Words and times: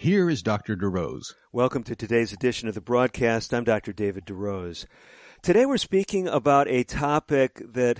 Here 0.00 0.30
is 0.30 0.44
Dr. 0.44 0.76
DeRose. 0.76 1.34
Welcome 1.50 1.82
to 1.82 1.96
today's 1.96 2.32
edition 2.32 2.68
of 2.68 2.76
the 2.76 2.80
broadcast. 2.80 3.52
I'm 3.52 3.64
Dr. 3.64 3.92
David 3.92 4.26
DeRose. 4.26 4.86
Today 5.42 5.66
we're 5.66 5.76
speaking 5.76 6.28
about 6.28 6.68
a 6.68 6.84
topic 6.84 7.60
that 7.72 7.98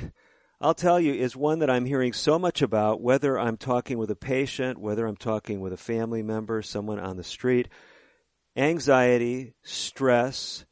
I'll 0.61 0.75
tell 0.75 1.01
you 1.01 1.13
is 1.13 1.35
one 1.35 1.59
that 1.59 1.69
I'm 1.69 1.87
hearing 1.87 2.13
so 2.13 2.39
much 2.39 2.63
about, 2.63 3.01
whether 3.01 3.37
I'm 3.37 3.57
talking 3.57 3.99
with 3.99 4.13
a 4.13 4.15
patient, 4.15 4.79
whether 4.79 5.09
I'm 5.09 5.17
talking 5.17 5.59
with 5.59 5.73
a 5.73 5.77
family 5.77 6.23
member, 6.23 6.63
someone 6.63 7.01
on 7.01 7.17
the 7.17 7.25
street. 7.25 7.67
Anxiety, 8.57 9.55
stress, 9.65 10.67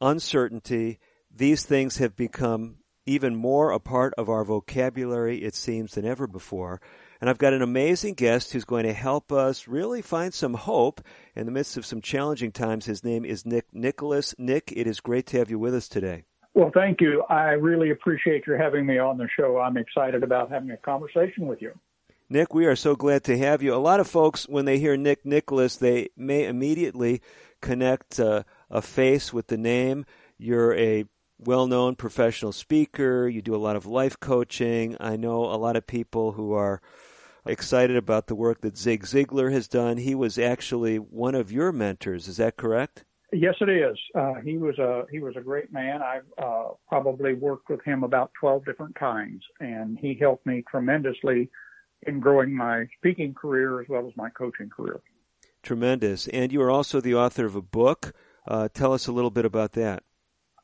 uncertainty, 0.00 1.00
these 1.34 1.64
things 1.64 1.96
have 1.96 2.14
become 2.14 2.76
even 3.06 3.34
more 3.34 3.72
a 3.72 3.80
part 3.80 4.14
of 4.16 4.28
our 4.28 4.44
vocabulary, 4.44 5.42
it 5.42 5.56
seems, 5.56 5.94
than 5.94 6.04
ever 6.04 6.28
before. 6.28 6.80
And 7.20 7.30
I've 7.30 7.38
got 7.38 7.52
an 7.52 7.62
amazing 7.62 8.14
guest 8.14 8.52
who's 8.52 8.64
going 8.64 8.84
to 8.84 8.92
help 8.92 9.32
us 9.32 9.68
really 9.68 10.02
find 10.02 10.34
some 10.34 10.54
hope 10.54 11.00
in 11.34 11.46
the 11.46 11.52
midst 11.52 11.76
of 11.76 11.86
some 11.86 12.00
challenging 12.00 12.52
times. 12.52 12.86
His 12.86 13.04
name 13.04 13.24
is 13.24 13.46
Nick 13.46 13.66
Nicholas. 13.72 14.34
Nick, 14.38 14.72
it 14.74 14.86
is 14.86 15.00
great 15.00 15.26
to 15.26 15.38
have 15.38 15.50
you 15.50 15.58
with 15.58 15.74
us 15.74 15.88
today. 15.88 16.24
Well, 16.54 16.70
thank 16.72 17.00
you. 17.00 17.24
I 17.28 17.50
really 17.50 17.90
appreciate 17.90 18.46
your 18.46 18.56
having 18.56 18.86
me 18.86 18.98
on 18.98 19.18
the 19.18 19.28
show. 19.36 19.58
I'm 19.58 19.76
excited 19.76 20.22
about 20.22 20.50
having 20.50 20.70
a 20.70 20.76
conversation 20.76 21.46
with 21.46 21.60
you. 21.60 21.72
Nick, 22.30 22.54
we 22.54 22.66
are 22.66 22.76
so 22.76 22.94
glad 22.94 23.24
to 23.24 23.36
have 23.36 23.62
you. 23.62 23.74
A 23.74 23.76
lot 23.76 24.00
of 24.00 24.06
folks, 24.06 24.48
when 24.48 24.64
they 24.64 24.78
hear 24.78 24.96
Nick 24.96 25.26
Nicholas, 25.26 25.76
they 25.76 26.08
may 26.16 26.46
immediately 26.46 27.20
connect 27.60 28.18
uh, 28.20 28.44
a 28.70 28.80
face 28.80 29.32
with 29.32 29.48
the 29.48 29.58
name. 29.58 30.06
You're 30.38 30.74
a 30.74 31.04
well 31.38 31.66
known 31.66 31.96
professional 31.96 32.52
speaker. 32.52 33.28
You 33.28 33.42
do 33.42 33.54
a 33.54 33.56
lot 33.56 33.76
of 33.76 33.86
life 33.86 34.18
coaching. 34.20 34.96
I 35.00 35.16
know 35.16 35.44
a 35.44 35.56
lot 35.56 35.76
of 35.76 35.86
people 35.86 36.32
who 36.32 36.52
are 36.52 36.80
excited 37.46 37.96
about 37.96 38.26
the 38.26 38.34
work 38.34 38.60
that 38.62 38.76
Zig 38.76 39.04
Ziglar 39.04 39.52
has 39.52 39.68
done. 39.68 39.96
He 39.98 40.14
was 40.14 40.38
actually 40.38 40.96
one 40.96 41.34
of 41.34 41.52
your 41.52 41.72
mentors. 41.72 42.28
Is 42.28 42.38
that 42.38 42.56
correct? 42.56 43.04
Yes, 43.32 43.54
it 43.60 43.68
is. 43.68 43.98
Uh, 44.14 44.34
he 44.44 44.58
was 44.58 44.78
a 44.78 45.04
he 45.10 45.18
was 45.18 45.34
a 45.36 45.40
great 45.40 45.72
man. 45.72 46.02
I've 46.02 46.22
uh, 46.38 46.68
probably 46.88 47.34
worked 47.34 47.68
with 47.68 47.82
him 47.84 48.04
about 48.04 48.30
twelve 48.38 48.64
different 48.64 48.94
times, 48.96 49.42
and 49.58 49.98
he 49.98 50.16
helped 50.18 50.46
me 50.46 50.62
tremendously 50.70 51.50
in 52.06 52.20
growing 52.20 52.54
my 52.54 52.86
speaking 52.98 53.34
career 53.34 53.80
as 53.80 53.88
well 53.88 54.06
as 54.06 54.16
my 54.16 54.30
coaching 54.30 54.70
career. 54.70 55.00
Tremendous. 55.62 56.28
And 56.28 56.52
you 56.52 56.62
are 56.62 56.70
also 56.70 57.00
the 57.00 57.14
author 57.14 57.46
of 57.46 57.56
a 57.56 57.62
book. 57.62 58.12
Uh, 58.46 58.68
tell 58.72 58.92
us 58.92 59.06
a 59.06 59.12
little 59.12 59.30
bit 59.30 59.46
about 59.46 59.72
that. 59.72 60.02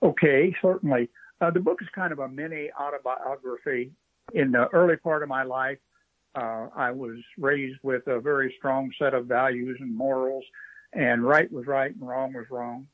Okay, 0.02 0.54
certainly. 0.60 1.08
Uh, 1.40 1.50
the 1.50 1.60
book 1.60 1.78
is 1.80 1.88
kind 1.94 2.12
of 2.12 2.18
a 2.18 2.28
mini 2.28 2.70
autobiography. 2.78 3.92
In 4.32 4.52
the 4.52 4.68
early 4.72 4.96
part 4.96 5.22
of 5.22 5.28
my 5.28 5.42
life, 5.42 5.78
I 6.34 6.90
was 6.92 7.18
raised 7.38 7.78
with 7.82 8.06
a 8.06 8.20
very 8.20 8.54
strong 8.58 8.90
set 8.98 9.14
of 9.14 9.26
values 9.26 9.78
and 9.80 9.94
morals, 9.94 10.44
and 10.92 11.24
right 11.24 11.50
was 11.50 11.66
right 11.66 11.94
and 11.94 12.06
wrong 12.06 12.32
was 12.32 12.46
wrong. 12.50 12.86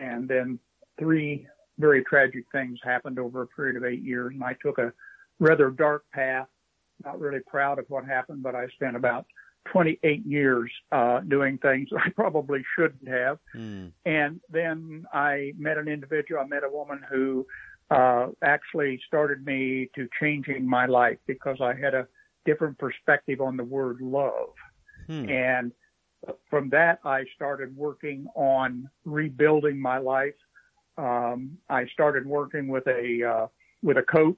And 0.00 0.28
then 0.28 0.58
three 0.98 1.46
very 1.78 2.04
tragic 2.04 2.44
things 2.52 2.78
happened 2.82 3.18
over 3.18 3.42
a 3.42 3.46
period 3.46 3.76
of 3.76 3.84
eight 3.84 4.02
years, 4.02 4.32
and 4.34 4.44
I 4.44 4.54
took 4.62 4.78
a 4.78 4.92
rather 5.38 5.70
dark 5.70 6.04
path. 6.12 6.48
Not 7.04 7.18
really 7.18 7.40
proud 7.46 7.78
of 7.78 7.86
what 7.88 8.04
happened, 8.04 8.42
but 8.42 8.54
I 8.54 8.68
spent 8.68 8.94
about 8.94 9.26
28 9.66 10.26
years 10.26 10.70
uh, 10.92 11.20
doing 11.20 11.58
things 11.58 11.88
I 11.96 12.10
probably 12.10 12.62
shouldn't 12.76 13.08
have. 13.08 13.38
Mm. 13.54 13.92
And 14.04 14.40
then 14.50 15.06
I 15.12 15.52
met 15.58 15.78
an 15.78 15.88
individual, 15.88 16.40
I 16.40 16.46
met 16.46 16.64
a 16.64 16.70
woman 16.70 17.00
who 17.10 17.46
uh, 17.90 18.28
actually 18.42 19.00
started 19.06 19.44
me 19.44 19.90
to 19.94 20.08
changing 20.20 20.68
my 20.68 20.86
life 20.86 21.18
because 21.26 21.56
I 21.60 21.74
had 21.74 21.94
a 21.94 22.06
different 22.50 22.78
perspective 22.78 23.40
on 23.40 23.56
the 23.56 23.64
word 23.64 24.00
love. 24.00 24.54
Hmm. 25.06 25.28
And 25.28 25.72
from 26.48 26.70
that, 26.70 27.00
I 27.04 27.24
started 27.34 27.76
working 27.76 28.26
on 28.34 28.88
rebuilding 29.04 29.80
my 29.80 29.98
life. 29.98 30.34
Um, 30.98 31.58
I 31.68 31.86
started 31.86 32.26
working 32.26 32.68
with 32.68 32.86
a 32.86 33.24
uh, 33.24 33.46
with 33.82 33.96
a 33.96 34.02
coach 34.02 34.36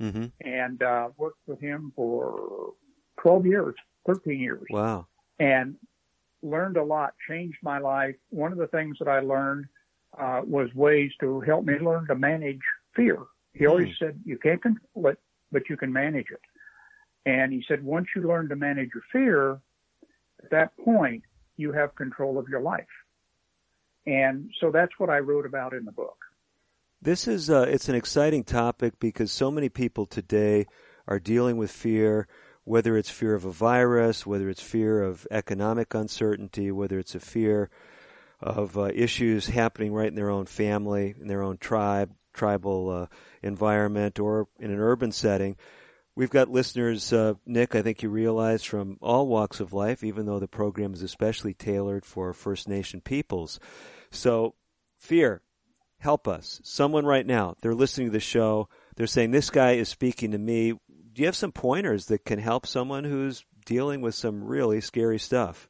mm-hmm. 0.00 0.26
and 0.40 0.82
uh, 0.82 1.08
worked 1.16 1.42
with 1.46 1.60
him 1.60 1.92
for 1.94 2.72
12 3.20 3.46
years, 3.46 3.74
13 4.06 4.40
years. 4.40 4.66
Wow. 4.70 5.06
And 5.38 5.76
learned 6.42 6.76
a 6.76 6.82
lot, 6.82 7.14
changed 7.28 7.58
my 7.62 7.78
life. 7.78 8.16
One 8.30 8.52
of 8.52 8.58
the 8.58 8.66
things 8.66 8.96
that 8.98 9.08
I 9.08 9.20
learned 9.20 9.66
uh, 10.18 10.40
was 10.44 10.74
ways 10.74 11.12
to 11.20 11.40
help 11.40 11.64
me 11.64 11.74
learn 11.78 12.06
to 12.08 12.14
manage 12.14 12.60
fear. 12.96 13.18
He 13.54 13.66
always 13.66 13.88
mm. 13.88 13.98
said, 13.98 14.20
you 14.24 14.38
can't 14.38 14.60
control 14.60 15.06
it, 15.08 15.18
but 15.52 15.68
you 15.68 15.76
can 15.76 15.92
manage 15.92 16.30
it. 16.30 16.40
And 17.26 17.52
he 17.52 17.64
said, 17.68 17.84
once 17.84 18.08
you 18.16 18.22
learn 18.22 18.48
to 18.48 18.56
manage 18.56 18.90
your 18.94 19.02
fear, 19.12 19.60
at 20.42 20.50
that 20.50 20.76
point, 20.84 21.22
you 21.56 21.72
have 21.72 21.94
control 21.94 22.38
of 22.38 22.48
your 22.48 22.60
life. 22.60 22.86
And 24.06 24.50
so 24.60 24.70
that's 24.70 24.92
what 24.98 25.10
I 25.10 25.18
wrote 25.18 25.44
about 25.44 25.74
in 25.74 25.84
the 25.84 25.92
book. 25.92 26.16
This 27.02 27.28
is, 27.28 27.50
uh, 27.50 27.66
it's 27.68 27.88
an 27.88 27.94
exciting 27.94 28.44
topic 28.44 28.98
because 28.98 29.30
so 29.32 29.50
many 29.50 29.68
people 29.68 30.06
today 30.06 30.66
are 31.06 31.18
dealing 31.18 31.56
with 31.56 31.70
fear, 31.70 32.26
whether 32.64 32.96
it's 32.96 33.10
fear 33.10 33.34
of 33.34 33.44
a 33.44 33.50
virus, 33.52 34.26
whether 34.26 34.48
it's 34.48 34.62
fear 34.62 35.02
of 35.02 35.26
economic 35.30 35.94
uncertainty, 35.94 36.70
whether 36.70 36.98
it's 36.98 37.14
a 37.14 37.20
fear 37.20 37.70
of 38.40 38.78
uh, 38.78 38.90
issues 38.94 39.46
happening 39.46 39.92
right 39.92 40.08
in 40.08 40.14
their 40.14 40.30
own 40.30 40.46
family, 40.46 41.14
in 41.20 41.26
their 41.26 41.42
own 41.42 41.58
tribe, 41.58 42.12
tribal 42.32 42.90
uh, 42.90 43.06
environment, 43.42 44.18
or 44.18 44.48
in 44.58 44.70
an 44.70 44.78
urban 44.78 45.12
setting. 45.12 45.56
We've 46.16 46.30
got 46.30 46.50
listeners, 46.50 47.12
uh, 47.12 47.34
Nick, 47.46 47.74
I 47.74 47.82
think 47.82 48.02
you 48.02 48.08
realize, 48.10 48.64
from 48.64 48.98
all 49.00 49.26
walks 49.26 49.60
of 49.60 49.72
life, 49.72 50.02
even 50.02 50.26
though 50.26 50.40
the 50.40 50.48
program 50.48 50.92
is 50.92 51.02
especially 51.02 51.54
tailored 51.54 52.04
for 52.04 52.32
First 52.32 52.68
Nation 52.68 53.00
peoples. 53.00 53.60
So, 54.10 54.54
fear, 54.98 55.42
help 55.98 56.26
us. 56.26 56.60
Someone 56.64 57.06
right 57.06 57.26
now, 57.26 57.54
they're 57.62 57.74
listening 57.74 58.08
to 58.08 58.12
the 58.12 58.20
show, 58.20 58.68
they're 58.96 59.06
saying, 59.06 59.30
This 59.30 59.50
guy 59.50 59.72
is 59.72 59.88
speaking 59.88 60.32
to 60.32 60.38
me. 60.38 60.72
Do 60.72 61.22
you 61.22 61.26
have 61.26 61.36
some 61.36 61.52
pointers 61.52 62.06
that 62.06 62.24
can 62.24 62.38
help 62.38 62.66
someone 62.66 63.04
who's 63.04 63.44
dealing 63.64 64.00
with 64.00 64.14
some 64.14 64.44
really 64.44 64.80
scary 64.80 65.18
stuff? 65.18 65.68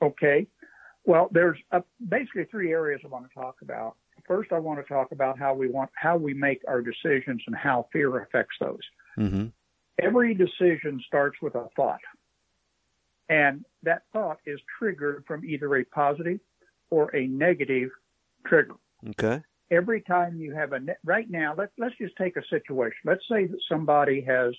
Okay. 0.00 0.46
Well, 1.04 1.28
there's 1.32 1.58
uh, 1.72 1.80
basically 2.06 2.44
three 2.44 2.70
areas 2.70 3.00
I 3.04 3.08
want 3.08 3.28
to 3.28 3.34
talk 3.34 3.56
about. 3.62 3.96
First, 4.28 4.52
I 4.52 4.58
want 4.58 4.78
to 4.78 4.84
talk 4.84 5.10
about 5.10 5.38
how 5.38 5.54
we 5.54 5.70
want 5.70 5.90
how 5.94 6.16
we 6.18 6.34
make 6.34 6.60
our 6.68 6.82
decisions 6.82 7.42
and 7.46 7.56
how 7.56 7.88
fear 7.92 8.20
affects 8.20 8.56
those. 8.60 8.78
Mm-hmm. 9.18 9.46
Every 10.00 10.34
decision 10.34 11.02
starts 11.06 11.38
with 11.40 11.54
a 11.54 11.66
thought, 11.74 12.00
and 13.30 13.64
that 13.82 14.02
thought 14.12 14.38
is 14.46 14.60
triggered 14.78 15.24
from 15.26 15.46
either 15.46 15.74
a 15.76 15.84
positive 15.84 16.40
or 16.90 17.14
a 17.16 17.26
negative 17.26 17.88
trigger. 18.46 18.76
Okay. 19.10 19.42
Every 19.70 20.02
time 20.02 20.38
you 20.38 20.54
have 20.54 20.72
a 20.72 20.80
ne- 20.80 20.96
right 21.04 21.28
now, 21.28 21.54
let 21.56 21.70
let's 21.78 21.96
just 21.96 22.14
take 22.16 22.36
a 22.36 22.42
situation. 22.50 22.98
Let's 23.06 23.24
say 23.30 23.46
that 23.46 23.60
somebody 23.66 24.20
has 24.20 24.54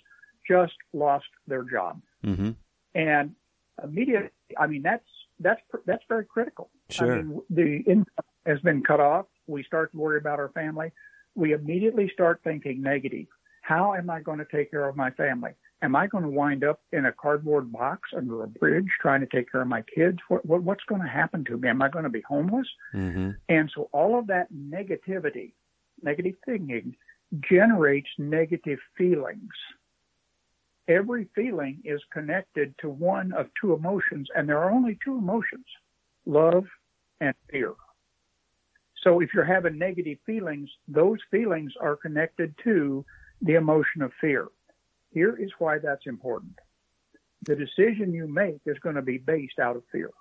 just 0.47 0.73
lost 0.93 1.25
their 1.47 1.63
job, 1.63 2.01
mm-hmm. 2.25 2.51
and 2.95 3.35
immediately, 3.83 4.31
I 4.57 4.65
mean 4.65 4.81
that's 4.81 5.05
that's 5.39 5.61
that's 5.85 6.03
very 6.09 6.25
critical. 6.25 6.71
Sure. 6.89 7.19
I 7.19 7.21
mean, 7.21 7.41
the 7.51 7.83
income 7.85 8.25
has 8.45 8.59
been 8.61 8.81
cut 8.83 8.99
off 8.99 9.27
we 9.49 9.63
start 9.63 9.91
to 9.91 9.97
worry 9.97 10.17
about 10.17 10.39
our 10.39 10.49
family, 10.49 10.91
we 11.35 11.53
immediately 11.53 12.09
start 12.13 12.41
thinking 12.43 12.81
negative. 12.81 13.27
How 13.61 13.93
am 13.93 14.09
I 14.09 14.21
going 14.21 14.39
to 14.39 14.47
take 14.51 14.71
care 14.71 14.87
of 14.87 14.95
my 14.95 15.11
family? 15.11 15.51
Am 15.81 15.95
I 15.95 16.07
going 16.07 16.23
to 16.23 16.29
wind 16.29 16.63
up 16.63 16.81
in 16.91 17.05
a 17.05 17.11
cardboard 17.11 17.71
box 17.71 18.09
under 18.15 18.43
a 18.43 18.47
bridge 18.47 18.87
trying 18.99 19.21
to 19.21 19.27
take 19.27 19.51
care 19.51 19.61
of 19.61 19.67
my 19.67 19.83
kids? 19.95 20.17
What, 20.27 20.45
what, 20.45 20.63
what's 20.63 20.83
going 20.89 21.01
to 21.01 21.07
happen 21.07 21.45
to 21.45 21.57
me? 21.57 21.69
Am 21.69 21.81
I 21.81 21.89
going 21.89 22.03
to 22.03 22.09
be 22.09 22.23
homeless? 22.27 22.67
Mm-hmm. 22.93 23.31
And 23.47 23.71
so 23.73 23.89
all 23.93 24.19
of 24.19 24.27
that 24.27 24.47
negativity, 24.53 25.53
negative 26.01 26.35
thinking, 26.45 26.95
generates 27.49 28.09
negative 28.17 28.79
feelings. 28.97 29.53
Every 30.87 31.29
feeling 31.35 31.81
is 31.85 32.01
connected 32.11 32.73
to 32.81 32.89
one 32.89 33.31
of 33.33 33.47
two 33.61 33.73
emotions, 33.73 34.27
and 34.35 34.49
there 34.49 34.57
are 34.57 34.71
only 34.71 34.97
two 35.05 35.17
emotions 35.17 35.65
love 36.25 36.65
and 37.21 37.33
fear. 37.51 37.73
So 39.03 39.21
if 39.21 39.29
you're 39.33 39.45
having 39.45 39.77
negative 39.77 40.17
feelings, 40.25 40.69
those 40.87 41.19
feelings 41.31 41.73
are 41.79 41.95
connected 41.95 42.53
to 42.63 43.05
the 43.41 43.55
emotion 43.55 44.01
of 44.01 44.11
fear. 44.19 44.47
Here 45.11 45.35
is 45.35 45.51
why 45.57 45.77
that's 45.79 46.05
important. 46.05 46.53
The 47.43 47.55
decision 47.55 48.13
you 48.13 48.27
make 48.27 48.59
is 48.65 48.77
going 48.79 48.95
to 48.95 49.01
be 49.01 49.17
based 49.17 49.59
out 49.59 49.77
of 49.77 49.83
fear. 49.91 50.11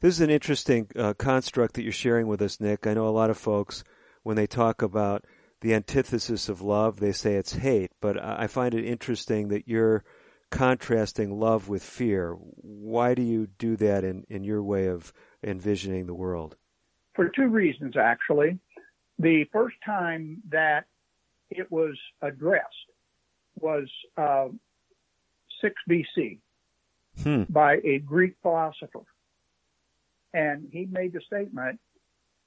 This 0.00 0.14
is 0.14 0.20
an 0.20 0.30
interesting 0.30 0.88
uh, 0.94 1.14
construct 1.14 1.74
that 1.74 1.82
you're 1.82 1.92
sharing 1.92 2.28
with 2.28 2.42
us, 2.42 2.60
Nick. 2.60 2.86
I 2.86 2.94
know 2.94 3.08
a 3.08 3.10
lot 3.10 3.30
of 3.30 3.38
folks, 3.38 3.82
when 4.22 4.36
they 4.36 4.46
talk 4.46 4.82
about 4.82 5.24
the 5.60 5.74
antithesis 5.74 6.48
of 6.48 6.62
love, 6.62 7.00
they 7.00 7.12
say 7.12 7.34
it's 7.34 7.54
hate, 7.54 7.90
but 8.00 8.22
I 8.22 8.46
find 8.46 8.74
it 8.74 8.84
interesting 8.84 9.48
that 9.48 9.66
you're 9.66 10.04
contrasting 10.50 11.40
love 11.40 11.68
with 11.68 11.82
fear. 11.82 12.34
Why 12.34 13.14
do 13.14 13.22
you 13.22 13.48
do 13.58 13.76
that 13.76 14.04
in, 14.04 14.24
in 14.28 14.44
your 14.44 14.62
way 14.62 14.86
of 14.86 15.12
envisioning 15.42 16.06
the 16.06 16.14
world? 16.14 16.56
For 17.18 17.28
two 17.28 17.48
reasons, 17.48 17.96
actually. 17.96 18.60
The 19.18 19.42
first 19.52 19.74
time 19.84 20.40
that 20.50 20.84
it 21.50 21.68
was 21.68 21.98
addressed 22.22 22.92
was 23.58 23.88
uh, 24.16 24.46
6 25.60 25.74
BC 25.90 26.38
hmm. 27.24 27.42
by 27.48 27.78
a 27.82 27.98
Greek 27.98 28.36
philosopher. 28.40 29.02
And 30.32 30.68
he 30.70 30.86
made 30.86 31.12
the 31.12 31.20
statement 31.26 31.80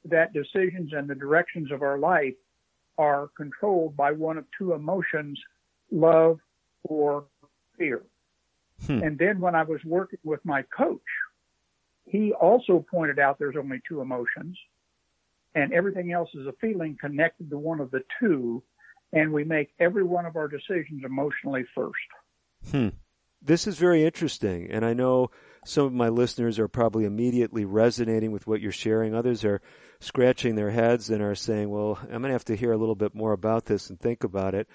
that 0.05 0.31
decisions 0.31 0.93
and 0.93 1.05
the 1.05 1.15
directions 1.15 1.69
of 1.73 1.81
our 1.81 1.97
life 1.97 2.35
are 2.97 3.29
controlled 3.35 3.97
by 3.97 4.13
one 4.13 4.37
of 4.37 4.45
two 4.57 4.71
emotions, 4.71 5.37
love 5.91 6.39
or 6.83 7.25
fear. 7.77 8.03
Hmm. 8.87 9.03
And 9.03 9.17
then 9.17 9.41
when 9.41 9.53
I 9.53 9.63
was 9.63 9.83
working 9.83 10.19
with 10.23 10.39
my 10.45 10.61
coach, 10.61 11.01
he 12.11 12.33
also 12.33 12.85
pointed 12.91 13.19
out 13.19 13.39
there's 13.39 13.55
only 13.57 13.79
two 13.87 14.01
emotions 14.01 14.57
and 15.55 15.71
everything 15.71 16.11
else 16.11 16.29
is 16.33 16.45
a 16.45 16.53
feeling 16.59 16.97
connected 16.99 17.49
to 17.49 17.57
one 17.57 17.79
of 17.79 17.89
the 17.91 18.03
two. 18.19 18.61
And 19.13 19.31
we 19.31 19.43
make 19.43 19.69
every 19.79 20.03
one 20.03 20.25
of 20.25 20.35
our 20.35 20.47
decisions 20.47 21.03
emotionally 21.05 21.63
first. 21.73 21.95
Hmm. 22.69 22.89
This 23.41 23.65
is 23.65 23.77
very 23.77 24.03
interesting. 24.03 24.69
And 24.69 24.85
I 24.85 24.93
know 24.93 25.31
some 25.65 25.85
of 25.85 25.93
my 25.93 26.09
listeners 26.09 26.59
are 26.59 26.67
probably 26.67 27.05
immediately 27.05 27.65
resonating 27.65 28.31
with 28.31 28.45
what 28.45 28.61
you're 28.61 28.71
sharing. 28.71 29.15
Others 29.15 29.43
are 29.45 29.61
scratching 29.99 30.55
their 30.55 30.71
heads 30.71 31.09
and 31.09 31.21
are 31.21 31.35
saying, 31.35 31.69
well, 31.69 31.97
I'm 32.03 32.21
going 32.21 32.23
to 32.23 32.31
have 32.31 32.45
to 32.45 32.55
hear 32.55 32.71
a 32.71 32.77
little 32.77 32.95
bit 32.95 33.15
more 33.15 33.31
about 33.31 33.65
this 33.65 33.89
and 33.89 33.99
think 33.99 34.23
about 34.23 34.53
it. 34.53 34.67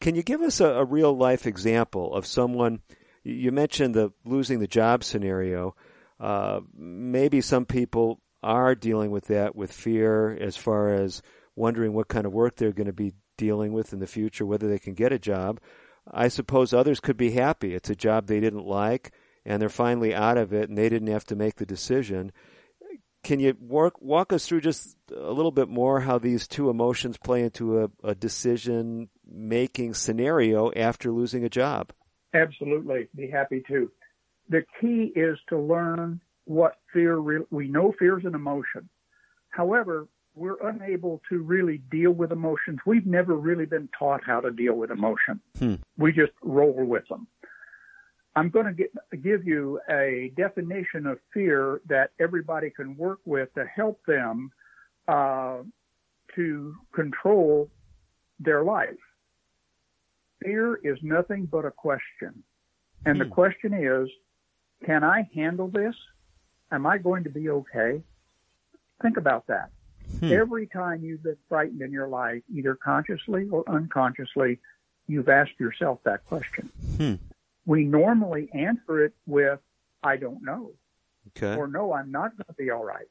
Can 0.00 0.14
you 0.14 0.22
give 0.22 0.42
us 0.42 0.60
a, 0.60 0.66
a 0.66 0.84
real 0.84 1.16
life 1.16 1.46
example 1.46 2.14
of 2.14 2.26
someone? 2.26 2.82
You 3.22 3.52
mentioned 3.52 3.94
the 3.94 4.12
losing 4.24 4.60
the 4.60 4.66
job 4.66 5.02
scenario. 5.02 5.74
Uh, 6.20 6.60
maybe 6.76 7.40
some 7.40 7.66
people 7.66 8.20
are 8.42 8.74
dealing 8.74 9.10
with 9.10 9.26
that 9.26 9.56
with 9.56 9.72
fear 9.72 10.30
as 10.30 10.56
far 10.56 10.92
as 10.94 11.22
wondering 11.56 11.92
what 11.92 12.08
kind 12.08 12.26
of 12.26 12.32
work 12.32 12.56
they're 12.56 12.72
going 12.72 12.86
to 12.86 12.92
be 12.92 13.14
dealing 13.36 13.72
with 13.72 13.92
in 13.92 14.00
the 14.00 14.06
future, 14.06 14.46
whether 14.46 14.68
they 14.68 14.78
can 14.78 14.94
get 14.94 15.12
a 15.12 15.18
job. 15.18 15.60
I 16.10 16.28
suppose 16.28 16.72
others 16.72 17.00
could 17.00 17.16
be 17.16 17.30
happy. 17.30 17.74
It's 17.74 17.90
a 17.90 17.96
job 17.96 18.26
they 18.26 18.40
didn't 18.40 18.66
like 18.66 19.12
and 19.44 19.60
they're 19.60 19.68
finally 19.68 20.14
out 20.14 20.38
of 20.38 20.52
it 20.52 20.68
and 20.68 20.76
they 20.76 20.88
didn't 20.88 21.08
have 21.08 21.24
to 21.26 21.36
make 21.36 21.56
the 21.56 21.66
decision. 21.66 22.32
Can 23.22 23.40
you 23.40 23.56
walk, 23.58 24.00
walk 24.00 24.32
us 24.32 24.46
through 24.46 24.60
just 24.60 24.96
a 25.10 25.32
little 25.32 25.50
bit 25.50 25.68
more 25.68 26.00
how 26.00 26.18
these 26.18 26.46
two 26.46 26.68
emotions 26.68 27.16
play 27.16 27.42
into 27.42 27.80
a, 27.82 27.90
a 28.02 28.14
decision 28.14 29.08
making 29.26 29.94
scenario 29.94 30.70
after 30.72 31.10
losing 31.10 31.44
a 31.44 31.48
job? 31.48 31.92
Absolutely. 32.34 33.08
Be 33.14 33.30
happy 33.30 33.62
to. 33.68 33.90
The 34.48 34.64
key 34.80 35.12
is 35.14 35.38
to 35.48 35.58
learn 35.58 36.20
what 36.44 36.76
fear, 36.92 37.16
re- 37.16 37.46
we 37.50 37.68
know 37.68 37.92
fear 37.98 38.18
is 38.18 38.24
an 38.24 38.34
emotion. 38.34 38.88
However, 39.50 40.08
we're 40.34 40.60
unable 40.68 41.22
to 41.28 41.38
really 41.42 41.78
deal 41.90 42.10
with 42.10 42.32
emotions. 42.32 42.80
We've 42.84 43.06
never 43.06 43.36
really 43.36 43.66
been 43.66 43.88
taught 43.96 44.22
how 44.24 44.40
to 44.40 44.50
deal 44.50 44.74
with 44.74 44.90
emotion. 44.90 45.40
Hmm. 45.58 45.74
We 45.96 46.12
just 46.12 46.32
roll 46.42 46.72
with 46.72 47.06
them. 47.08 47.28
I'm 48.36 48.50
going 48.50 48.66
to 48.66 48.72
get, 48.72 48.92
give 49.22 49.46
you 49.46 49.80
a 49.88 50.32
definition 50.36 51.06
of 51.06 51.18
fear 51.32 51.80
that 51.88 52.10
everybody 52.18 52.70
can 52.70 52.96
work 52.96 53.20
with 53.24 53.54
to 53.54 53.64
help 53.64 54.04
them 54.06 54.50
uh, 55.06 55.58
to 56.34 56.74
control 56.92 57.70
their 58.40 58.64
life. 58.64 58.90
Fear 60.42 60.80
is 60.82 60.98
nothing 61.02 61.46
but 61.46 61.64
a 61.64 61.70
question. 61.70 62.42
And 63.06 63.16
hmm. 63.16 63.22
the 63.22 63.28
question 63.28 63.72
is, 63.72 64.08
can 64.84 65.04
I 65.04 65.28
handle 65.34 65.68
this? 65.68 65.94
Am 66.70 66.86
I 66.86 66.98
going 66.98 67.24
to 67.24 67.30
be 67.30 67.50
okay? 67.50 68.02
Think 69.02 69.16
about 69.16 69.46
that. 69.48 69.70
Hmm. 70.20 70.32
Every 70.32 70.66
time 70.66 71.02
you've 71.02 71.22
been 71.22 71.36
frightened 71.48 71.82
in 71.82 71.92
your 71.92 72.08
life, 72.08 72.42
either 72.54 72.74
consciously 72.74 73.48
or 73.50 73.64
unconsciously, 73.68 74.58
you've 75.06 75.28
asked 75.28 75.58
yourself 75.58 76.00
that 76.04 76.24
question. 76.24 76.70
Hmm 76.96 77.14
we 77.66 77.84
normally 77.84 78.48
answer 78.52 79.04
it 79.04 79.14
with, 79.26 79.58
I 80.02 80.16
don't 80.16 80.42
know. 80.42 80.72
Okay. 81.28 81.56
Or 81.56 81.66
no, 81.66 81.92
I'm 81.92 82.10
not 82.10 82.36
going 82.36 82.46
to 82.46 82.52
be 82.54 82.70
all 82.70 82.84
right, 82.84 83.06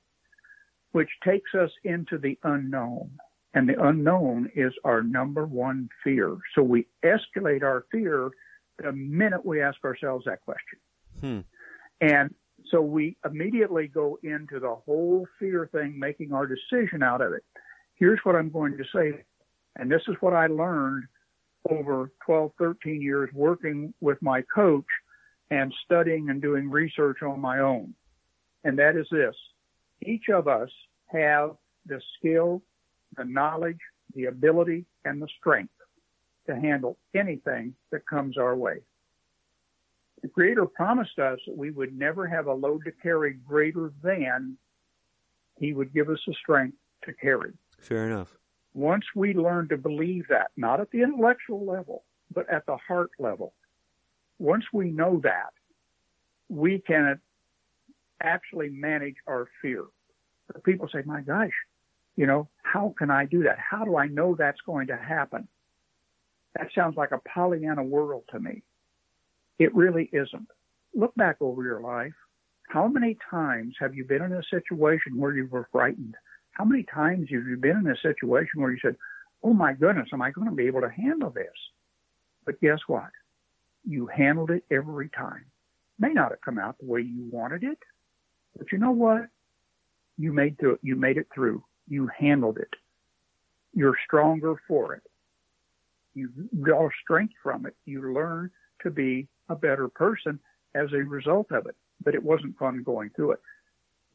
which 0.92 1.10
takes 1.24 1.54
us 1.56 1.72
into 1.84 2.18
the 2.18 2.38
unknown. 2.44 3.12
And 3.56 3.70
the 3.70 3.82
unknown 3.84 4.52
is 4.56 4.74
our 4.84 5.04
number 5.04 5.46
one 5.46 5.90
fear. 6.04 6.38
So 6.56 6.64
we 6.64 6.88
escalate 7.04 7.62
our 7.62 7.86
fear 7.92 8.32
the 8.80 8.92
minute 8.92 9.46
we 9.46 9.62
ask 9.62 9.84
ourselves 9.84 10.26
that 10.26 10.42
question. 10.42 10.80
Hmm. 11.20 11.40
And 12.02 12.34
so 12.70 12.82
we 12.82 13.18
immediately 13.26 13.88
go 13.88 14.18
into 14.24 14.60
the 14.60 14.76
whole 14.76 15.28
fear 15.40 15.70
thing, 15.72 15.98
making 15.98 16.34
our 16.34 16.48
decision 16.48 17.04
out 17.04 17.22
of 17.22 17.34
it. 17.34 17.44
Here's 17.96 18.20
what 18.24 18.36
I'm 18.36 18.50
going 18.50 18.78
to 18.78 18.84
say. 18.94 19.24
And 19.76 19.92
this 19.92 20.02
is 20.08 20.16
what 20.20 20.34
I 20.34 20.48
learned 20.48 21.06
over 21.70 22.12
12, 22.26 22.52
13 22.58 23.02
years 23.02 23.30
working 23.34 23.94
with 24.02 24.22
my 24.22 24.44
coach 24.54 24.86
and 25.50 25.74
studying 25.86 26.30
and 26.30 26.42
doing 26.42 26.70
research 26.70 27.22
on 27.22 27.40
my 27.40 27.60
own. 27.60 27.94
And 28.64 28.78
that 28.80 28.96
is 28.96 29.08
this. 29.12 29.36
Each 30.02 30.30
of 30.30 30.48
us 30.48 30.70
have 31.08 31.52
the 31.86 32.02
skill, 32.18 32.62
the 33.16 33.26
knowledge, 33.26 33.80
the 34.16 34.26
ability, 34.26 34.86
and 35.06 35.22
the 35.22 35.28
strength 35.40 35.74
to 36.48 36.56
handle 36.56 36.98
anything 37.16 37.76
that 37.92 38.08
comes 38.08 38.38
our 38.38 38.56
way. 38.56 38.80
The 40.24 40.30
Creator 40.30 40.68
promised 40.68 41.20
us 41.20 41.38
that 41.46 41.58
we 41.58 41.70
would 41.70 41.98
never 41.98 42.26
have 42.26 42.48
a 42.48 42.54
load 42.54 42.86
to 42.86 42.92
carry 42.92 43.34
greater 43.34 43.92
than 44.02 44.58
He 45.60 45.74
would 45.74 45.94
give 45.94 46.10
us 46.10 46.20
the 46.26 46.34
strength 46.42 46.78
to 47.04 47.14
carry. 47.14 47.52
Fair 47.78 48.08
enough. 48.08 48.38
Once 48.74 49.04
we 49.16 49.34
learn 49.34 49.68
to 49.68 49.78
believe 49.78 50.26
that, 50.30 50.52
not 50.56 50.80
at 50.80 50.90
the 50.92 51.02
intellectual 51.02 51.66
level, 51.66 52.06
but 52.34 52.50
at 52.50 52.66
the 52.66 52.78
heart 52.78 53.12
level, 53.20 53.54
once 54.40 54.64
we 54.72 54.90
know 54.90 55.20
that, 55.24 55.52
we 56.48 56.80
can 56.80 57.20
actually 58.22 58.70
manage 58.70 59.18
our 59.28 59.50
fear. 59.62 59.84
But 60.48 60.64
people 60.64 60.88
say, 60.92 61.04
my 61.06 61.20
gosh, 61.20 61.52
you 62.16 62.26
know, 62.26 62.48
how 62.64 62.96
can 62.98 63.12
I 63.12 63.26
do 63.26 63.44
that? 63.44 63.58
How 63.60 63.84
do 63.84 63.98
I 63.98 64.08
know 64.08 64.36
that's 64.36 64.62
going 64.62 64.88
to 64.88 64.96
happen? 64.96 65.50
That 66.56 66.70
sounds 66.74 66.96
like 66.96 67.12
a 67.12 67.20
Pollyanna 67.28 67.84
world 67.84 68.24
to 68.32 68.40
me. 68.40 68.64
It 69.60 69.74
really 69.76 70.10
isn't. 70.14 70.48
Look 70.96 71.16
back 71.16 71.38
over 71.42 71.64
your 71.64 71.82
life. 71.82 72.14
How 72.70 72.88
many 72.88 73.18
times 73.30 73.76
have 73.80 73.94
you 73.94 74.06
been 74.06 74.22
in 74.22 74.34
a 74.34 74.44
situation 74.50 75.18
where 75.18 75.34
you 75.34 75.48
were 75.48 75.68
frightened? 75.72 76.16
How 76.52 76.66
many 76.66 76.84
times 76.84 77.30
have 77.32 77.48
you 77.48 77.58
been 77.58 77.78
in 77.78 77.88
a 77.88 77.98
situation 77.98 78.62
where 78.62 78.72
you 78.72 78.80
said, 78.82 78.96
Oh 79.44 79.54
my 79.54 79.74
goodness, 79.74 80.10
am 80.14 80.22
I 80.22 80.32
going 80.32 80.50
to 80.50 80.56
be 80.56 80.68
able 80.68 80.82
to 80.82 80.90
handle 80.90 81.30
this? 81.30 81.54
But 82.46 82.62
guess 82.62 82.80
what? 82.88 83.10
You 83.86 84.08
handled 84.08 84.52
it 84.52 84.64
every 84.72 85.10
time. 85.10 85.46
May 86.00 86.14
not 86.14 86.32
have 86.32 86.42
come 86.42 86.58
out 86.58 86.78
the 86.80 86.86
way 86.86 87.02
you 87.02 87.28
wanted 87.32 87.64
it, 87.64 87.78
but 88.58 88.72
you 88.72 88.78
know 88.78 88.92
what? 88.92 89.28
You 90.18 90.32
made 90.32 90.58
through, 90.60 90.80
you 90.82 90.96
made 90.96 91.18
it 91.18 91.28
through. 91.34 91.64
You 91.88 92.10
handled 92.18 92.58
it. 92.58 92.70
You're 93.74 93.98
stronger 94.06 94.56
for 94.68 94.94
it. 94.94 95.04
You 96.14 96.30
draw 96.62 96.90
strength 97.04 97.34
from 97.42 97.66
it. 97.66 97.76
You 97.86 98.14
learn 98.14 98.52
to 98.84 98.92
be 98.92 99.28
a 99.50 99.56
better 99.56 99.88
person 99.88 100.40
as 100.76 100.92
a 100.94 100.98
result 100.98 101.52
of 101.52 101.66
it. 101.66 101.76
But 102.04 102.16
it 102.16 102.24
wasn't 102.24 102.58
fun 102.58 102.84
going 102.84 103.12
through 103.16 103.34
it. 103.34 103.40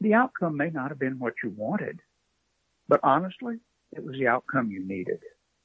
The 0.01 0.13
outcome 0.13 0.57
may 0.57 0.69
not 0.69 0.89
have 0.89 0.99
been 0.99 1.19
what 1.19 1.33
you 1.43 1.49
wanted, 1.55 1.99
but 2.87 2.99
honestly, 3.03 3.57
it 3.91 4.03
was 4.03 4.15
the 4.17 4.27
outcome 4.27 4.71
you 4.71 4.85
needed. 4.85 5.19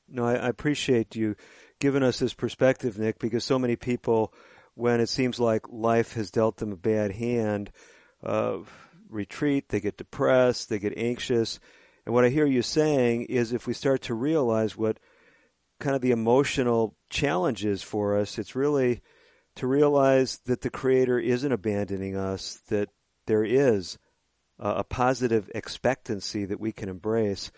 No, 0.09 0.25
I, 0.25 0.35
I 0.35 0.49
appreciate 0.49 1.15
you 1.15 1.37
giving 1.79 2.03
us 2.03 2.19
this 2.19 2.35
perspective, 2.35 2.99
Nick, 2.99 3.19
because 3.19 3.45
so 3.45 3.59
many 3.59 3.77
people, 3.77 4.33
when 4.75 5.01
it 5.01 5.09
seems 5.09 5.39
like 5.39 5.69
life 5.69 6.15
has 6.15 6.31
dealt 6.31 6.57
them 6.57 6.73
a 6.73 6.77
bad 6.77 7.13
hand, 7.13 7.71
uh, 8.23 8.59
retreat, 9.09 9.69
they 9.69 9.81
get 9.81 9.97
depressed, 9.97 10.69
they 10.69 10.79
get 10.79 10.97
anxious. 10.97 11.61
And 12.05 12.15
what 12.15 12.25
I 12.25 12.29
hear 12.29 12.47
you 12.47 12.63
saying 12.63 13.27
is 13.27 13.53
if 13.53 13.67
we 13.67 13.73
start 13.73 14.03
to 14.03 14.15
realize 14.15 14.77
what 14.77 14.99
kind 15.81 15.97
of 15.97 16.03
the 16.03 16.13
emotional 16.13 16.97
challenges 17.11 17.83
for 17.83 18.19
us, 18.19 18.39
it's 18.39 18.55
really 18.55 19.03
to 19.57 19.67
realize 19.67 20.39
that 20.47 20.61
the 20.63 20.71
Creator 20.71 21.19
isn't 21.19 21.53
abandoning 21.53 22.17
us, 22.17 22.61
that 22.69 22.89
there 23.27 23.45
is 23.45 23.99
uh, 24.59 24.75
a 24.79 24.85
positive 24.85 25.51
expectancy 25.55 26.45
that 26.45 26.61
we 26.61 26.73
can 26.73 26.89
embrace. 26.89 27.51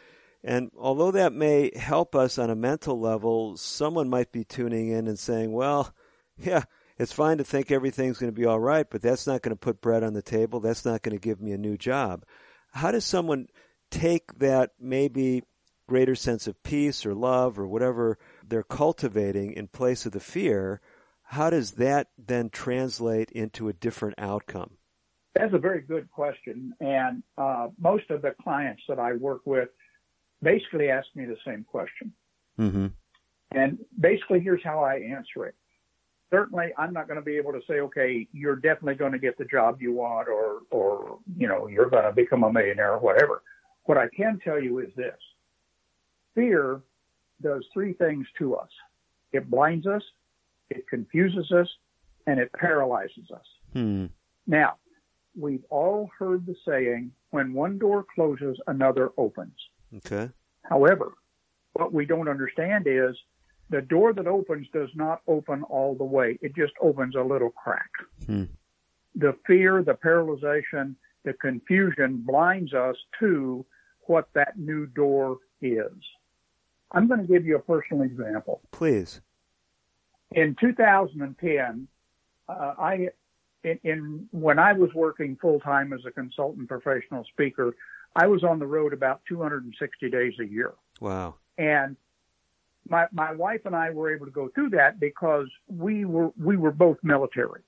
And 0.45 0.71
although 0.79 1.11
that 1.13 1.33
may 1.33 1.73
help 1.77 2.15
us 2.15 2.39
on 2.39 2.51
a 2.51 2.57
mental 2.57 3.01
level, 3.01 3.57
someone 3.57 4.09
might 4.09 4.31
be 4.31 4.45
tuning 4.45 4.89
in 4.89 5.09
and 5.09 5.19
saying, 5.19 5.53
well, 5.53 5.93
yeah, 6.37 6.65
it's 6.99 7.13
fine 7.13 7.39
to 7.39 7.45
think 7.45 7.71
everything's 7.71 8.19
going 8.19 8.33
to 8.33 8.39
be 8.41 8.47
all 8.47 8.61
right, 8.61 8.87
but 8.89 9.03
that's 9.03 9.27
not 9.27 9.43
going 9.43 9.55
to 9.55 9.61
put 9.61 9.81
bread 9.81 10.03
on 10.03 10.13
the 10.13 10.23
table. 10.23 10.61
That's 10.61 10.85
not 10.85 11.03
going 11.03 11.17
to 11.17 11.21
give 11.21 11.41
me 11.41 11.53
a 11.53 11.59
new 11.59 11.77
job. 11.77 12.25
How 12.73 12.91
does 12.91 13.05
someone 13.05 13.49
take 13.91 14.39
that 14.39 14.71
maybe 14.79 15.43
greater 15.87 16.15
sense 16.15 16.47
of 16.47 16.63
peace 16.63 17.07
or 17.07 17.15
love 17.15 17.59
or 17.59 17.67
whatever 17.67 18.19
they're 18.47 18.63
cultivating 18.63 19.53
in 19.53 19.69
place 19.69 20.07
of 20.07 20.13
the 20.13 20.21
fear? 20.21 20.81
How 21.23 21.51
does 21.51 21.73
that 21.73 22.09
then 22.17 22.51
translate 22.51 23.31
into 23.33 23.69
a 23.69 23.73
different 23.73 24.15
outcome? 24.19 24.79
That's 25.35 25.53
a 25.53 25.59
very 25.59 25.83
good 25.83 26.11
question. 26.11 26.73
And 26.81 27.23
uh, 27.37 27.69
most 27.79 28.11
of 28.11 28.23
the 28.23 28.35
clients 28.43 28.83
that 28.89 28.99
I 28.99 29.13
work 29.15 29.43
with 29.45 29.69
basically 30.43 30.89
ask 30.89 31.07
me 31.15 31.27
the 31.27 31.37
same 31.45 31.65
question. 31.65 32.13
Mm-hmm. 32.59 32.87
And 33.53 33.79
basically, 33.99 34.41
here's 34.41 34.63
how 34.65 34.83
I 34.83 34.95
answer 34.97 35.47
it. 35.47 35.55
Certainly, 36.31 36.73
I'm 36.77 36.93
not 36.93 37.07
going 37.07 37.19
to 37.19 37.25
be 37.25 37.37
able 37.37 37.53
to 37.53 37.61
say, 37.69 37.81
okay, 37.81 38.27
you're 38.33 38.57
definitely 38.57 38.97
going 38.97 39.13
to 39.13 39.19
get 39.19 39.39
the 39.39 39.45
job 39.45 39.81
you 39.81 39.93
want, 39.93 40.29
or, 40.29 40.61
or 40.71 41.19
you 41.37 41.47
know, 41.47 41.69
you're 41.69 41.89
going 41.89 42.05
to 42.05 42.13
become 42.13 42.43
a 42.43 42.53
millionaire, 42.53 42.95
or 42.95 42.99
whatever. 42.99 43.43
What 43.85 43.99
I 43.99 44.09
can 44.17 44.41
tell 44.43 44.61
you 44.61 44.81
is 44.81 44.89
this: 44.97 45.17
fear 46.37 46.81
does 47.43 47.67
three 47.73 47.95
things 47.95 48.27
to 48.39 48.55
us. 48.55 48.71
It 49.33 49.51
blinds 49.51 49.89
us, 49.89 50.03
it 50.71 50.87
confuses 50.89 51.51
us, 51.51 51.69
and 52.29 52.39
it 52.39 52.53
paralyzes 52.53 53.31
us. 53.35 53.45
Hmm. 53.73 54.07
Now, 54.47 54.77
we've 55.37 55.65
all 55.71 56.11
heard 56.17 56.47
the 56.47 56.55
saying, 56.67 57.11
when 57.31 57.53
one 57.53 57.79
door 57.79 58.07
closes, 58.15 58.57
another 58.69 59.11
opens. 59.17 59.57
Okay. 59.97 60.31
However, 60.63 61.13
what 61.73 61.93
we 61.93 62.07
don't 62.07 62.29
understand 62.29 62.87
is 62.87 63.17
the 63.69 63.83
door 63.83 64.13
that 64.13 64.27
opens 64.27 64.67
does 64.73 64.91
not 64.95 65.23
open 65.27 65.63
all 65.65 65.95
the 65.95 66.05
way. 66.05 66.39
It 66.41 66.55
just 66.55 66.73
opens 66.81 67.17
a 67.17 67.23
little 67.23 67.51
crack. 67.51 67.91
Hmm. 68.27 68.45
The 69.15 69.37
fear, 69.47 69.83
the 69.83 69.95
paralyzation, 69.95 70.95
the 71.25 71.33
confusion 71.35 72.23
blinds 72.27 72.73
us 72.73 72.97
to 73.21 73.67
what 74.03 74.29
that 74.35 74.59
new 74.59 74.87
door 74.87 75.39
is. 75.61 75.93
I'm 76.93 77.09
going 77.09 77.21
to 77.21 77.27
give 77.27 77.45
you 77.45 77.57
a 77.57 77.61
personal 77.61 78.03
example. 78.03 78.61
Please. 78.71 79.21
In 80.33 80.57
2010, 80.61 81.89
uh, 82.49 82.53
I, 82.53 83.09
in, 83.65 83.79
in 83.83 84.29
when 84.33 84.59
I 84.59 84.73
was 84.73 84.91
working 84.95 85.37
full 85.41 85.61
time 85.61 85.93
as 85.93 86.01
a 86.07 86.11
consultant 86.11 86.69
professional 86.69 87.25
speaker, 87.25 87.75
I 88.15 88.27
was 88.27 88.45
on 88.45 88.59
the 88.59 88.67
road 88.67 88.93
about 88.93 89.21
260 89.29 90.11
days 90.11 90.35
a 90.41 90.45
year. 90.45 90.75
Wow. 91.01 91.35
And 91.59 91.97
my 92.89 93.07
my 93.13 93.33
wife 93.33 93.63
and 93.65 93.75
I 93.75 93.91
were 93.91 94.15
able 94.15 94.27
to 94.27 94.33
go 94.33 94.49
through 94.55 94.71
that 94.71 95.01
because 95.01 95.49
we 95.69 96.05
were 96.05 96.31
we 96.39 96.57
were 96.57 96.71
both 96.71 96.99
military. 97.03 97.63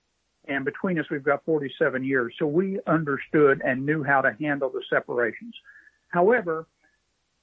And 0.47 0.65
between 0.65 0.99
us 0.99 1.07
we've 1.11 1.23
got 1.23 1.45
47 1.45 2.05
years. 2.05 2.35
So 2.39 2.47
we 2.47 2.81
understood 2.87 3.61
and 3.65 3.85
knew 3.85 4.03
how 4.03 4.23
to 4.23 4.35
handle 4.41 4.71
the 4.71 4.83
separations. 4.89 5.55
However, 6.09 6.67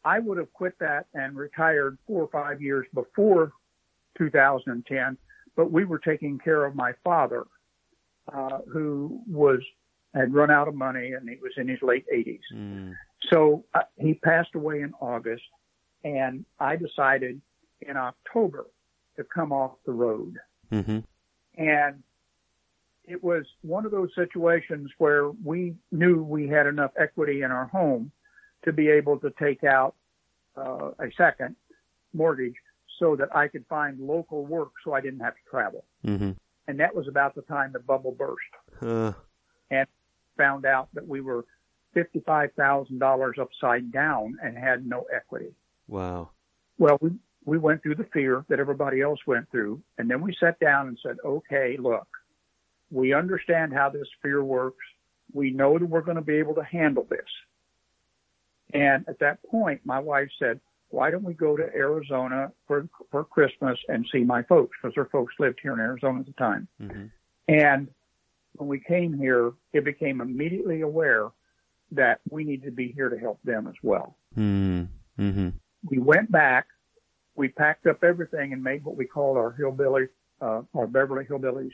I 0.05 0.19
would 0.19 0.37
have 0.37 0.53
quit 0.53 0.77
that 0.79 1.07
and 1.15 1.35
retired 1.35 1.97
four 2.07 2.21
or 2.21 2.27
five 2.27 2.61
years 2.61 2.85
before 2.93 3.51
2010, 4.17 5.17
but 5.55 5.71
we 5.71 5.83
were 5.83 5.99
taking 5.99 6.37
care 6.37 6.63
of 6.63 6.75
my 6.75 6.93
father, 7.03 7.45
uh, 8.31 8.59
who 8.71 9.21
was 9.27 9.59
had 10.13 10.33
run 10.33 10.49
out 10.49 10.67
of 10.67 10.75
money 10.75 11.11
and 11.11 11.27
he 11.27 11.35
was 11.41 11.51
in 11.57 11.67
his 11.67 11.79
late 11.81 12.05
80s. 12.13 12.39
Mm. 12.53 12.93
So 13.31 13.65
uh, 13.73 13.81
he 13.97 14.13
passed 14.13 14.55
away 14.55 14.81
in 14.81 14.93
August, 15.01 15.43
and 16.03 16.45
I 16.59 16.75
decided 16.75 17.41
in 17.81 17.97
October 17.97 18.67
to 19.17 19.23
come 19.23 19.51
off 19.51 19.71
the 19.85 19.91
road. 19.91 20.37
Mm-hmm. 20.71 20.99
And 21.57 22.03
it 23.03 23.23
was 23.23 23.45
one 23.61 23.85
of 23.85 23.91
those 23.91 24.09
situations 24.15 24.91
where 24.99 25.29
we 25.29 25.75
knew 25.91 26.23
we 26.23 26.47
had 26.47 26.67
enough 26.67 26.91
equity 26.97 27.41
in 27.41 27.51
our 27.51 27.65
home 27.65 28.11
to 28.65 28.73
be 28.73 28.89
able 28.89 29.17
to 29.19 29.31
take 29.39 29.63
out 29.63 29.95
uh, 30.57 30.91
a 30.99 31.11
second 31.17 31.55
mortgage 32.13 32.55
so 32.99 33.15
that 33.15 33.35
I 33.35 33.47
could 33.47 33.65
find 33.67 33.99
local 33.99 34.45
work 34.45 34.71
so 34.83 34.93
I 34.93 35.01
didn't 35.01 35.19
have 35.19 35.33
to 35.33 35.49
travel. 35.49 35.83
Mm-hmm. 36.05 36.31
And 36.67 36.79
that 36.79 36.95
was 36.95 37.07
about 37.07 37.35
the 37.35 37.41
time 37.43 37.71
the 37.73 37.79
bubble 37.79 38.11
burst. 38.11 38.81
Uh, 38.81 39.13
and 39.69 39.87
found 40.37 40.65
out 40.65 40.89
that 40.93 41.07
we 41.07 41.21
were 41.21 41.45
$55,000 41.95 43.39
upside 43.39 43.91
down 43.91 44.37
and 44.43 44.57
had 44.57 44.85
no 44.85 45.05
equity. 45.13 45.53
wow. 45.87 46.29
Well, 46.77 46.97
we, 46.99 47.11
we 47.45 47.57
went 47.57 47.81
through 47.83 47.95
the 47.95 48.07
fear 48.11 48.43
that 48.49 48.59
everybody 48.59 49.01
else 49.01 49.19
went 49.25 49.49
through. 49.49 49.81
And 49.97 50.09
then 50.09 50.21
we 50.21 50.35
sat 50.39 50.59
down 50.59 50.89
and 50.89 50.99
said, 51.01 51.15
okay, 51.23 51.77
look, 51.79 52.07
we 52.91 53.13
understand 53.13 53.73
how 53.73 53.89
this 53.89 54.07
fear 54.21 54.43
works. 54.43 54.83
We 55.31 55.51
know 55.51 55.77
that 55.77 55.85
we're 55.85 56.01
going 56.01 56.17
to 56.17 56.23
be 56.23 56.35
able 56.35 56.55
to 56.55 56.63
handle 56.63 57.07
this. 57.09 57.19
And 58.73 59.05
at 59.07 59.19
that 59.19 59.43
point, 59.43 59.81
my 59.85 59.99
wife 59.99 60.29
said, 60.39 60.59
why 60.89 61.11
don't 61.11 61.23
we 61.23 61.33
go 61.33 61.57
to 61.57 61.63
Arizona 61.63 62.51
for, 62.67 62.87
for 63.11 63.23
Christmas 63.23 63.77
and 63.87 64.05
see 64.11 64.23
my 64.23 64.43
folks? 64.43 64.77
Because 64.81 64.95
her 64.95 65.09
folks 65.11 65.33
lived 65.39 65.59
here 65.61 65.73
in 65.73 65.79
Arizona 65.79 66.19
at 66.19 66.25
the 66.25 66.33
time. 66.33 66.67
Mm-hmm. 66.81 67.05
And 67.47 67.87
when 68.53 68.69
we 68.69 68.79
came 68.79 69.17
here, 69.17 69.53
it 69.73 69.83
became 69.83 70.21
immediately 70.21 70.81
aware 70.81 71.29
that 71.91 72.21
we 72.29 72.43
need 72.43 72.63
to 72.63 72.71
be 72.71 72.91
here 72.91 73.09
to 73.09 73.17
help 73.17 73.39
them 73.43 73.67
as 73.67 73.75
well. 73.83 74.17
Mm-hmm. 74.37 75.49
We 75.85 75.99
went 75.99 76.31
back, 76.31 76.67
we 77.35 77.49
packed 77.49 77.85
up 77.87 78.03
everything 78.03 78.53
and 78.53 78.63
made 78.63 78.83
what 78.83 78.95
we 78.95 79.05
called 79.05 79.37
our 79.37 79.51
hillbilly, 79.51 80.07
uh, 80.41 80.61
our 80.73 80.87
Beverly 80.87 81.25
Hillbillies 81.25 81.73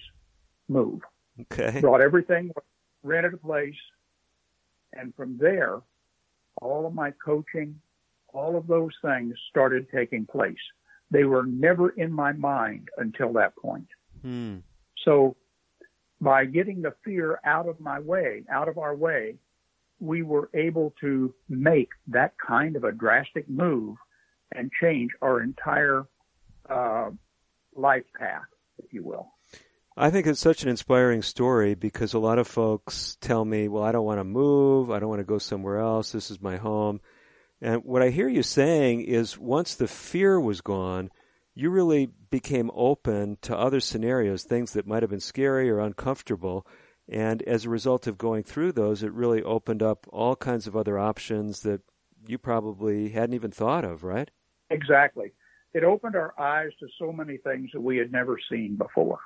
move. 0.68 1.02
Okay. 1.40 1.80
Brought 1.80 2.02
everything, 2.02 2.52
rented 3.04 3.34
a 3.34 3.38
place, 3.38 3.76
and 4.94 5.16
from 5.16 5.38
there, 5.38 5.82
all 6.62 6.86
of 6.86 6.94
my 6.94 7.12
coaching, 7.24 7.80
all 8.34 8.58
of 8.58 8.68
those 8.68 8.92
things 9.04 9.36
started 9.50 9.88
taking 9.94 10.26
place. 10.26 10.56
They 11.10 11.26
were 11.26 11.46
never 11.46 11.90
in 11.90 12.12
my 12.12 12.32
mind 12.32 12.90
until 12.98 13.34
that 13.34 13.56
point. 13.56 13.88
Hmm. 14.22 14.58
So 15.04 15.36
by 16.22 16.46
getting 16.46 16.82
the 16.82 16.94
fear 17.04 17.40
out 17.44 17.68
of 17.68 17.80
my 17.80 18.00
way, 18.00 18.44
out 18.50 18.68
of 18.70 18.78
our 18.78 18.96
way, 18.96 19.36
we 20.00 20.24
were 20.24 20.50
able 20.54 20.94
to 21.02 21.34
make 21.50 21.90
that 22.08 22.34
kind 22.46 22.76
of 22.76 22.84
a 22.84 22.92
drastic 22.92 23.50
move 23.50 23.98
and 24.54 24.72
change 24.82 25.12
our 25.22 25.42
entire 25.42 26.06
uh, 26.70 27.10
life 27.76 28.04
path, 28.18 28.42
if 28.84 28.92
you 28.94 29.04
will. 29.04 29.28
I 29.98 30.10
think 30.10 30.26
it's 30.26 30.40
such 30.40 30.64
an 30.64 30.70
inspiring 30.70 31.22
story 31.22 31.76
because 31.76 32.14
a 32.14 32.20
lot 32.20 32.40
of 32.40 32.48
folks 32.48 33.18
tell 33.20 33.44
me, 33.44 33.68
well, 33.68 33.84
I 33.84 33.92
don't 33.92 34.06
want 34.06 34.20
to 34.20 34.24
move. 34.24 34.90
I 34.90 35.00
don't 35.00 35.10
want 35.10 35.20
to 35.20 35.26
go 35.26 35.38
somewhere 35.38 35.80
else. 35.80 36.12
This 36.12 36.32
is 36.32 36.42
my 36.42 36.56
home. 36.58 37.02
And 37.62 37.84
what 37.84 38.02
I 38.02 38.10
hear 38.10 38.30
you 38.30 38.42
saying 38.42 39.02
is 39.02 39.38
once 39.38 39.76
the 39.76 39.88
fear 39.88 40.40
was 40.40 40.62
gone, 40.62 41.12
you 41.54 41.70
really 41.70 42.10
became 42.30 42.72
open 42.74 43.38
to 43.42 43.58
other 43.58 43.82
scenarios, 43.82 44.44
things 44.44 44.74
that 44.74 44.88
might 44.88 45.04
have 45.04 45.10
been 45.10 45.20
scary 45.20 45.70
or 45.70 45.80
uncomfortable. 45.80 46.66
And 47.10 47.42
as 47.44 47.66
a 47.66 47.70
result 47.70 48.08
of 48.08 48.18
going 48.18 48.44
through 48.44 48.72
those, 48.72 49.04
it 49.04 49.12
really 49.12 49.44
opened 49.44 49.84
up 49.84 50.08
all 50.10 50.38
kinds 50.38 50.68
of 50.68 50.78
other 50.78 50.98
options 50.98 51.62
that 51.64 51.82
you 52.26 52.38
probably 52.38 53.10
hadn't 53.10 53.36
even 53.36 53.52
thought 53.52 53.84
of, 53.84 54.04
right? 54.04 54.32
Exactly. 54.70 55.34
It 55.74 55.84
opened 55.84 56.16
our 56.16 56.34
eyes 56.40 56.72
to 56.80 56.88
so 56.98 57.12
many 57.12 57.38
things 57.38 57.72
that 57.74 57.82
we 57.82 57.98
had 57.98 58.12
never 58.12 58.38
seen 58.50 58.78
before. 58.78 59.20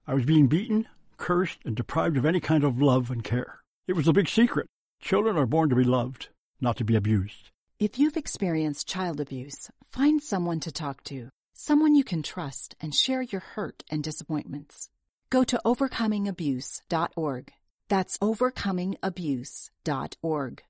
I 0.06 0.14
was 0.14 0.26
being 0.26 0.46
beaten, 0.46 0.88
cursed, 1.18 1.58
and 1.66 1.76
deprived 1.76 2.16
of 2.16 2.26
any 2.26 2.40
kind 2.40 2.64
of 2.64 2.80
love 2.80 3.10
and 3.10 3.24
care. 3.24 3.62
It 3.88 3.96
was 3.96 4.08
a 4.08 4.14
big 4.14 4.30
secret. 4.30 4.68
Children 5.02 5.36
are 5.36 5.48
born 5.48 5.70
to 5.70 5.76
be 5.76 5.84
loved, 5.84 6.28
not 6.62 6.78
to 6.78 6.84
be 6.84 6.96
abused. 6.96 7.50
If 7.80 7.98
you've 7.98 8.16
experienced 8.16 8.88
child 8.88 9.20
abuse, 9.20 9.72
find 9.84 10.22
someone 10.22 10.60
to 10.60 10.72
talk 10.72 11.04
to, 11.06 11.30
someone 11.54 11.96
you 11.96 12.04
can 12.04 12.22
trust 12.22 12.76
and 12.80 12.94
share 12.94 13.24
your 13.24 13.42
hurt 13.42 13.84
and 13.90 14.04
disappointments. 14.04 14.90
Go 15.32 15.44
to 15.46 15.60
overcomingabuse.org. 15.66 17.52
That's 17.94 18.18
overcomingabuse.org. 18.18 20.64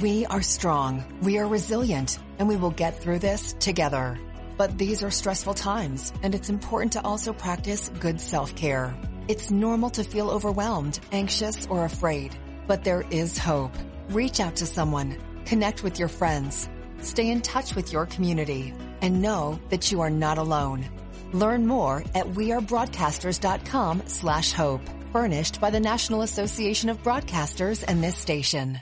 We 0.00 0.24
are 0.24 0.40
strong, 0.40 1.04
we 1.20 1.36
are 1.36 1.46
resilient, 1.46 2.18
and 2.38 2.48
we 2.48 2.56
will 2.56 2.70
get 2.70 2.98
through 2.98 3.18
this 3.18 3.54
together. 3.60 4.18
But 4.56 4.78
these 4.78 5.02
are 5.02 5.10
stressful 5.10 5.52
times, 5.52 6.14
and 6.22 6.34
it's 6.34 6.48
important 6.48 6.94
to 6.94 7.04
also 7.04 7.34
practice 7.34 7.90
good 8.00 8.22
self-care. 8.22 8.96
It's 9.28 9.50
normal 9.50 9.90
to 9.90 10.02
feel 10.02 10.30
overwhelmed, 10.30 10.98
anxious, 11.12 11.66
or 11.66 11.84
afraid, 11.84 12.34
but 12.66 12.84
there 12.84 13.04
is 13.10 13.36
hope. 13.36 13.74
Reach 14.08 14.40
out 14.40 14.56
to 14.56 14.64
someone, 14.64 15.18
connect 15.44 15.82
with 15.82 15.98
your 15.98 16.08
friends, 16.08 16.70
stay 17.02 17.28
in 17.28 17.42
touch 17.42 17.74
with 17.74 17.92
your 17.92 18.06
community, 18.06 18.72
and 19.02 19.20
know 19.20 19.60
that 19.68 19.92
you 19.92 20.00
are 20.00 20.08
not 20.08 20.38
alone. 20.38 20.86
Learn 21.32 21.66
more 21.66 22.04
at 22.14 22.26
wearebroadcasters.com 22.26 24.02
slash 24.06 24.52
hope. 24.52 24.82
Furnished 25.12 25.60
by 25.60 25.70
the 25.70 25.80
National 25.80 26.22
Association 26.22 26.88
of 26.88 27.02
Broadcasters 27.02 27.84
and 27.86 28.02
this 28.02 28.16
station. 28.16 28.80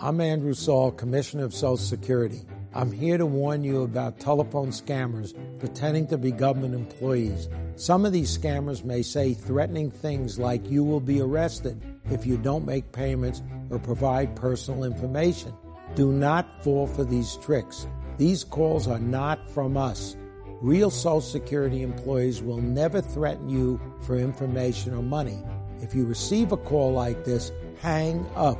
I'm 0.00 0.20
Andrew 0.22 0.54
Saul, 0.54 0.90
Commissioner 0.92 1.44
of 1.44 1.52
Social 1.52 1.76
Security. 1.76 2.40
I'm 2.72 2.90
here 2.90 3.18
to 3.18 3.26
warn 3.26 3.62
you 3.62 3.82
about 3.82 4.20
telephone 4.20 4.68
scammers 4.68 5.34
pretending 5.58 6.06
to 6.06 6.16
be 6.16 6.30
government 6.30 6.74
employees. 6.74 7.48
Some 7.76 8.06
of 8.06 8.12
these 8.12 8.36
scammers 8.36 8.84
may 8.84 9.02
say 9.02 9.34
threatening 9.34 9.90
things 9.90 10.38
like 10.38 10.70
you 10.70 10.82
will 10.82 11.00
be 11.00 11.20
arrested 11.20 11.82
if 12.10 12.24
you 12.24 12.38
don't 12.38 12.64
make 12.64 12.92
payments 12.92 13.42
or 13.68 13.78
provide 13.78 14.34
personal 14.36 14.84
information. 14.84 15.52
Do 15.94 16.12
not 16.12 16.64
fall 16.64 16.86
for 16.86 17.04
these 17.04 17.36
tricks. 17.36 17.86
These 18.16 18.44
calls 18.44 18.88
are 18.88 18.98
not 18.98 19.46
from 19.50 19.76
us. 19.76 20.16
Real 20.60 20.90
Social 20.90 21.22
Security 21.22 21.82
employees 21.82 22.42
will 22.42 22.60
never 22.60 23.00
threaten 23.00 23.48
you 23.48 23.80
for 24.02 24.18
information 24.18 24.92
or 24.92 25.02
money. 25.02 25.42
If 25.80 25.94
you 25.94 26.04
receive 26.04 26.52
a 26.52 26.58
call 26.58 26.92
like 26.92 27.24
this, 27.24 27.50
hang 27.80 28.26
up. 28.36 28.58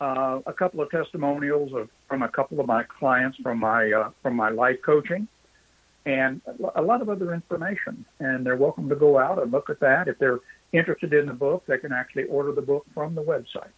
uh, 0.00 0.40
a 0.46 0.52
couple 0.52 0.80
of 0.80 0.90
testimonials 0.90 1.72
of, 1.74 1.88
from 2.08 2.22
a 2.22 2.28
couple 2.28 2.58
of 2.58 2.66
my 2.66 2.82
clients 2.84 3.36
from 3.42 3.58
my 3.58 3.92
uh, 3.92 4.10
from 4.22 4.34
my 4.34 4.48
life 4.48 4.78
coaching, 4.82 5.28
and 6.06 6.40
a 6.74 6.82
lot 6.82 7.02
of 7.02 7.08
other 7.08 7.34
information. 7.34 8.04
And 8.18 8.44
they're 8.44 8.56
welcome 8.56 8.88
to 8.88 8.96
go 8.96 9.18
out 9.18 9.40
and 9.42 9.52
look 9.52 9.68
at 9.68 9.80
that. 9.80 10.08
If 10.08 10.18
they're 10.18 10.40
interested 10.72 11.12
in 11.12 11.26
the 11.26 11.34
book, 11.34 11.64
they 11.66 11.78
can 11.78 11.92
actually 11.92 12.24
order 12.24 12.52
the 12.52 12.62
book 12.62 12.86
from 12.94 13.14
the 13.14 13.22
website. 13.22 13.70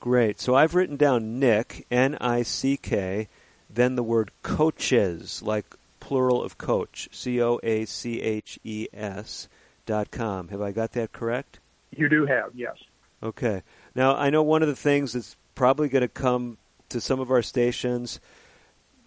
Great. 0.00 0.40
So 0.40 0.54
I've 0.54 0.74
written 0.74 0.96
down 0.96 1.38
Nick 1.38 1.86
N 1.90 2.16
I 2.20 2.42
C 2.42 2.78
K, 2.78 3.28
then 3.68 3.96
the 3.96 4.02
word 4.02 4.30
coaches, 4.42 5.42
like 5.42 5.66
plural 6.06 6.40
of 6.40 6.56
coach, 6.56 7.08
C 7.10 7.42
O 7.42 7.58
A 7.64 7.84
C 7.84 8.20
H 8.20 8.60
E 8.62 8.86
S 8.92 9.48
dot 9.86 10.12
com. 10.12 10.46
Have 10.48 10.62
I 10.62 10.70
got 10.70 10.92
that 10.92 11.10
correct? 11.10 11.58
You 11.90 12.08
do 12.08 12.26
have, 12.26 12.50
yes. 12.54 12.76
Okay. 13.24 13.64
Now 13.96 14.14
I 14.14 14.30
know 14.30 14.44
one 14.44 14.62
of 14.62 14.68
the 14.68 14.76
things 14.76 15.14
that's 15.14 15.36
probably 15.56 15.88
going 15.88 16.02
to 16.02 16.08
come 16.08 16.58
to 16.90 17.00
some 17.00 17.18
of 17.18 17.32
our 17.32 17.42
stations. 17.42 18.20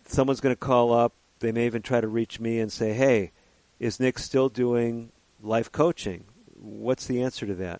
Someone's 0.07 0.41
going 0.41 0.53
to 0.53 0.59
call 0.59 0.91
up. 0.91 1.13
They 1.39 1.53
may 1.53 1.67
even 1.67 1.81
try 1.81 2.01
to 2.01 2.07
reach 2.09 2.41
me 2.41 2.59
and 2.59 2.69
say, 2.69 2.91
"Hey, 2.91 3.31
is 3.79 3.97
Nick 4.01 4.19
still 4.19 4.49
doing 4.49 5.13
life 5.41 5.71
coaching?" 5.71 6.25
What's 6.61 7.05
the 7.05 7.23
answer 7.23 7.45
to 7.45 7.55
that? 7.55 7.79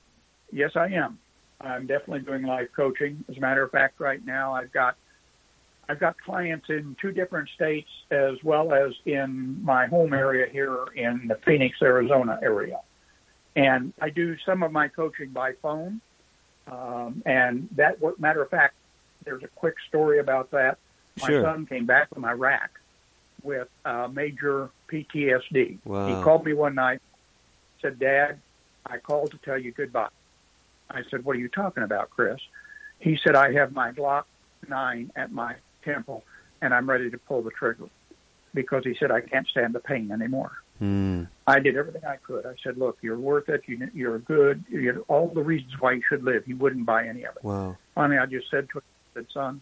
Yes, 0.50 0.72
I 0.76 0.88
am. 0.88 1.20
I'm 1.60 1.88
definitely 1.88 2.22
doing 2.22 2.44
life 2.44 2.70
coaching. 2.74 3.26
As 3.28 3.36
a 3.36 3.42
matter 3.42 3.64
of 3.64 3.72
fact, 3.72 4.00
right 4.00 4.26
now 4.26 4.54
I've 4.54 4.72
got 4.72 4.96
I've 5.90 6.00
got 6.00 6.22
clients 6.22 6.70
in 6.70 6.96
two 7.02 7.12
different 7.12 7.50
states 7.50 7.90
as 8.12 8.36
well 8.44 8.74
as 8.74 8.94
in 9.06 9.64
my 9.64 9.88
home 9.88 10.14
area 10.14 10.48
here 10.50 10.86
in 10.96 11.28
the 11.28 11.36
Phoenix, 11.36 11.82
Arizona 11.82 12.40
area. 12.42 12.80
And 13.56 13.92
I 14.00 14.10
do 14.12 14.38
some 14.46 14.64
of 14.64 14.72
my 14.72 14.88
coaching 14.88 15.32
by 15.32 15.54
phone 15.62 16.00
um, 16.72 17.24
and 17.26 17.68
that, 17.76 17.98
matter 18.20 18.42
of 18.42 18.50
fact, 18.50 18.76
there's 19.26 19.44
a 19.44 19.48
quick 19.48 19.76
story 19.88 20.20
about 20.20 20.52
that. 20.52 20.78
My 21.20 21.28
sure. 21.28 21.44
son 21.44 21.66
came 21.66 21.86
back 21.86 22.14
from 22.14 22.26
Iraq 22.26 22.80
with 23.42 23.68
uh, 23.86 24.08
major 24.12 24.70
PTSD. 24.88 25.80
Wow. 25.86 26.08
He 26.08 26.24
called 26.24 26.46
me 26.46 26.54
one 26.54 26.76
night, 26.76 27.02
said, 27.82 28.00
Dad, 28.00 28.40
I 28.86 28.98
called 28.98 29.32
to 29.32 29.38
tell 29.38 29.58
you 29.58 29.72
goodbye. 29.72 30.10
I 30.90 31.04
said, 31.10 31.26
What 31.26 31.36
are 31.36 31.40
you 31.40 31.50
talking 31.50 31.84
about, 31.84 32.10
Chris? 32.10 32.40
He 33.00 33.18
said, 33.24 33.36
I 33.36 33.54
have 33.54 33.74
my 33.74 33.92
Glock 33.92 34.24
9 34.68 35.12
at 35.16 35.32
my 35.32 35.56
temple 35.84 36.24
and 36.62 36.74
I'm 36.74 36.90
ready 36.90 37.10
to 37.10 37.18
pull 37.18 37.42
the 37.42 37.52
trigger 37.52 37.90
because 38.54 38.84
he 38.84 38.96
said, 39.00 39.12
I 39.12 39.22
can't 39.22 39.48
stand 39.48 39.74
the 39.76 39.80
pain 39.80 40.12
anymore. 40.12 40.52
Mm. 40.82 41.28
I 41.46 41.60
did 41.60 41.76
everything 41.76 42.06
I 42.06 42.18
could. 42.18 42.46
I 42.46 42.54
said, 42.64 42.78
"Look, 42.78 43.00
you're 43.02 43.20
worth 43.20 43.50
it. 43.50 43.64
You, 43.66 43.90
you're 43.94 44.20
good. 44.20 44.64
You're 44.70 45.00
all 45.10 45.28
the 45.28 45.44
reasons 45.44 45.74
why 45.80 45.94
you 45.94 46.02
should 46.08 46.24
live." 46.24 46.46
He 46.46 46.54
wouldn't 46.54 46.86
buy 46.86 47.06
any 47.06 47.26
of 47.26 47.36
it. 47.36 47.44
Wow. 47.44 47.76
Finally, 47.96 48.20
I 48.20 48.26
just 48.26 48.50
said 48.50 48.70
to 48.72 48.78
him, 48.78 48.84
I 48.86 49.20
said, 49.20 49.26
son, 49.34 49.62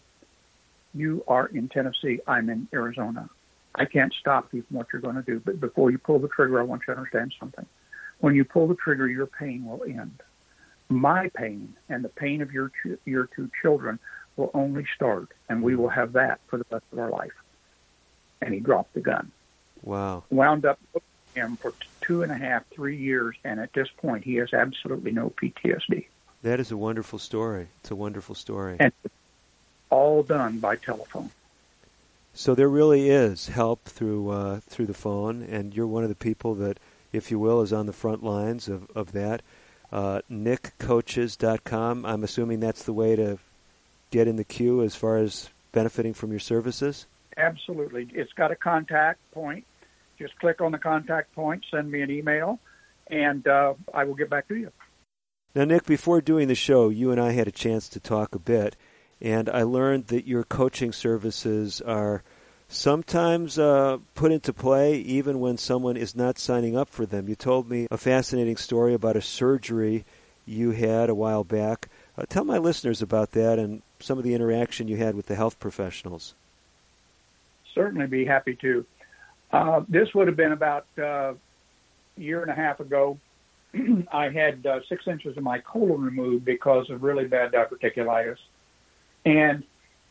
you 0.94 1.24
are 1.26 1.46
in 1.46 1.68
Tennessee. 1.68 2.20
I'm 2.26 2.48
in 2.50 2.68
Arizona. 2.72 3.28
I 3.74 3.84
can't 3.84 4.14
stop 4.20 4.54
you 4.54 4.62
from 4.62 4.76
what 4.76 4.86
you're 4.92 5.02
going 5.02 5.16
to 5.16 5.22
do. 5.22 5.40
But 5.44 5.60
before 5.60 5.90
you 5.90 5.98
pull 5.98 6.20
the 6.20 6.28
trigger, 6.28 6.60
I 6.60 6.62
want 6.62 6.82
you 6.86 6.94
to 6.94 6.98
understand 7.00 7.34
something. 7.38 7.66
When 8.20 8.34
you 8.34 8.44
pull 8.44 8.68
the 8.68 8.76
trigger, 8.76 9.08
your 9.08 9.26
pain 9.26 9.64
will 9.64 9.82
end. 9.84 10.22
My 10.88 11.30
pain 11.34 11.76
and 11.88 12.04
the 12.04 12.08
pain 12.08 12.42
of 12.42 12.52
your 12.52 12.68
ch- 12.68 12.98
your 13.04 13.28
two 13.34 13.50
children 13.60 13.98
will 14.38 14.50
only 14.54 14.86
start, 14.94 15.28
and 15.48 15.62
we 15.62 15.76
will 15.76 15.88
have 15.88 16.12
that 16.12 16.40
for 16.46 16.56
the 16.56 16.64
rest 16.70 16.84
of 16.92 16.98
our 16.98 17.10
life. 17.10 17.32
And 18.40 18.54
he 18.54 18.60
dropped 18.60 18.94
the 18.94 19.00
gun. 19.00 19.32
Wow. 19.82 20.24
Wound 20.30 20.64
up 20.64 20.78
with 20.94 21.02
him 21.34 21.56
for 21.56 21.74
two 22.00 22.22
and 22.22 22.32
a 22.32 22.36
half, 22.36 22.64
three 22.70 22.96
years, 22.96 23.36
and 23.44 23.60
at 23.60 23.72
this 23.72 23.88
point, 23.98 24.24
he 24.24 24.36
has 24.36 24.54
absolutely 24.54 25.10
no 25.10 25.30
PTSD. 25.30 26.06
That 26.42 26.60
is 26.60 26.70
a 26.70 26.76
wonderful 26.76 27.18
story. 27.18 27.68
It's 27.80 27.90
a 27.90 27.96
wonderful 27.96 28.34
story. 28.34 28.76
And 28.78 28.92
all 29.90 30.22
done 30.22 30.58
by 30.58 30.76
telephone. 30.76 31.30
So 32.32 32.54
there 32.54 32.68
really 32.68 33.10
is 33.10 33.48
help 33.48 33.84
through 33.84 34.30
uh, 34.30 34.60
through 34.60 34.86
the 34.86 34.94
phone, 34.94 35.42
and 35.42 35.74
you're 35.74 35.86
one 35.86 36.04
of 36.04 36.08
the 36.08 36.14
people 36.14 36.54
that, 36.56 36.78
if 37.12 37.30
you 37.30 37.38
will, 37.38 37.62
is 37.62 37.72
on 37.72 37.86
the 37.86 37.92
front 37.92 38.22
lines 38.22 38.68
of, 38.68 38.88
of 38.94 39.12
that. 39.12 39.42
Uh, 39.90 40.20
nickcoaches.com. 40.28 42.04
I'm 42.04 42.22
assuming 42.22 42.60
that's 42.60 42.84
the 42.84 42.92
way 42.92 43.16
to 43.16 43.38
get 44.10 44.28
in 44.28 44.36
the 44.36 44.44
queue 44.44 44.82
as 44.82 44.94
far 44.94 45.18
as 45.18 45.50
benefiting 45.72 46.14
from 46.14 46.30
your 46.30 46.40
services. 46.40 47.06
Absolutely, 47.36 48.08
it's 48.12 48.32
got 48.32 48.50
a 48.50 48.56
contact 48.56 49.20
point. 49.32 49.64
Just 50.18 50.36
click 50.38 50.60
on 50.60 50.72
the 50.72 50.78
contact 50.78 51.32
point, 51.34 51.64
send 51.70 51.90
me 51.90 52.02
an 52.02 52.10
email, 52.10 52.58
and 53.08 53.46
uh, 53.46 53.74
I 53.94 54.04
will 54.04 54.14
get 54.14 54.28
back 54.28 54.48
to 54.48 54.56
you. 54.56 54.72
Now, 55.54 55.64
Nick, 55.64 55.86
before 55.86 56.20
doing 56.20 56.48
the 56.48 56.54
show, 56.54 56.88
you 56.88 57.10
and 57.10 57.20
I 57.20 57.32
had 57.32 57.48
a 57.48 57.52
chance 57.52 57.88
to 57.90 58.00
talk 58.00 58.34
a 58.34 58.38
bit, 58.38 58.76
and 59.20 59.48
I 59.48 59.62
learned 59.62 60.08
that 60.08 60.26
your 60.26 60.44
coaching 60.44 60.92
services 60.92 61.80
are 61.80 62.22
sometimes 62.68 63.58
uh, 63.58 63.98
put 64.14 64.30
into 64.30 64.52
play 64.52 64.96
even 64.96 65.40
when 65.40 65.56
someone 65.56 65.96
is 65.96 66.14
not 66.14 66.38
signing 66.38 66.76
up 66.76 66.88
for 66.88 67.06
them. 67.06 67.28
You 67.28 67.34
told 67.34 67.68
me 67.68 67.88
a 67.90 67.96
fascinating 67.96 68.56
story 68.56 68.94
about 68.94 69.16
a 69.16 69.22
surgery 69.22 70.04
you 70.44 70.72
had 70.72 71.08
a 71.08 71.14
while 71.14 71.44
back. 71.44 71.88
Uh, 72.16 72.24
tell 72.28 72.44
my 72.44 72.58
listeners 72.58 73.02
about 73.02 73.32
that 73.32 73.58
and 73.58 73.82
some 74.00 74.18
of 74.18 74.24
the 74.24 74.34
interaction 74.34 74.88
you 74.88 74.96
had 74.96 75.14
with 75.14 75.26
the 75.26 75.34
health 75.34 75.58
professionals. 75.58 76.34
Certainly 77.74 78.06
be 78.06 78.24
happy 78.24 78.56
to. 78.56 78.84
Uh, 79.52 79.82
this 79.88 80.14
would 80.14 80.26
have 80.26 80.36
been 80.36 80.52
about 80.52 80.86
uh, 80.98 81.32
a 81.32 81.36
year 82.16 82.42
and 82.42 82.50
a 82.50 82.54
half 82.54 82.80
ago. 82.80 83.18
I 84.12 84.28
had 84.28 84.64
uh, 84.66 84.80
six 84.88 85.06
inches 85.06 85.36
of 85.36 85.42
my 85.42 85.58
colon 85.60 86.02
removed 86.02 86.44
because 86.44 86.90
of 86.90 87.02
really 87.02 87.26
bad 87.26 87.52
diverticulitis. 87.52 88.38
And 89.24 89.62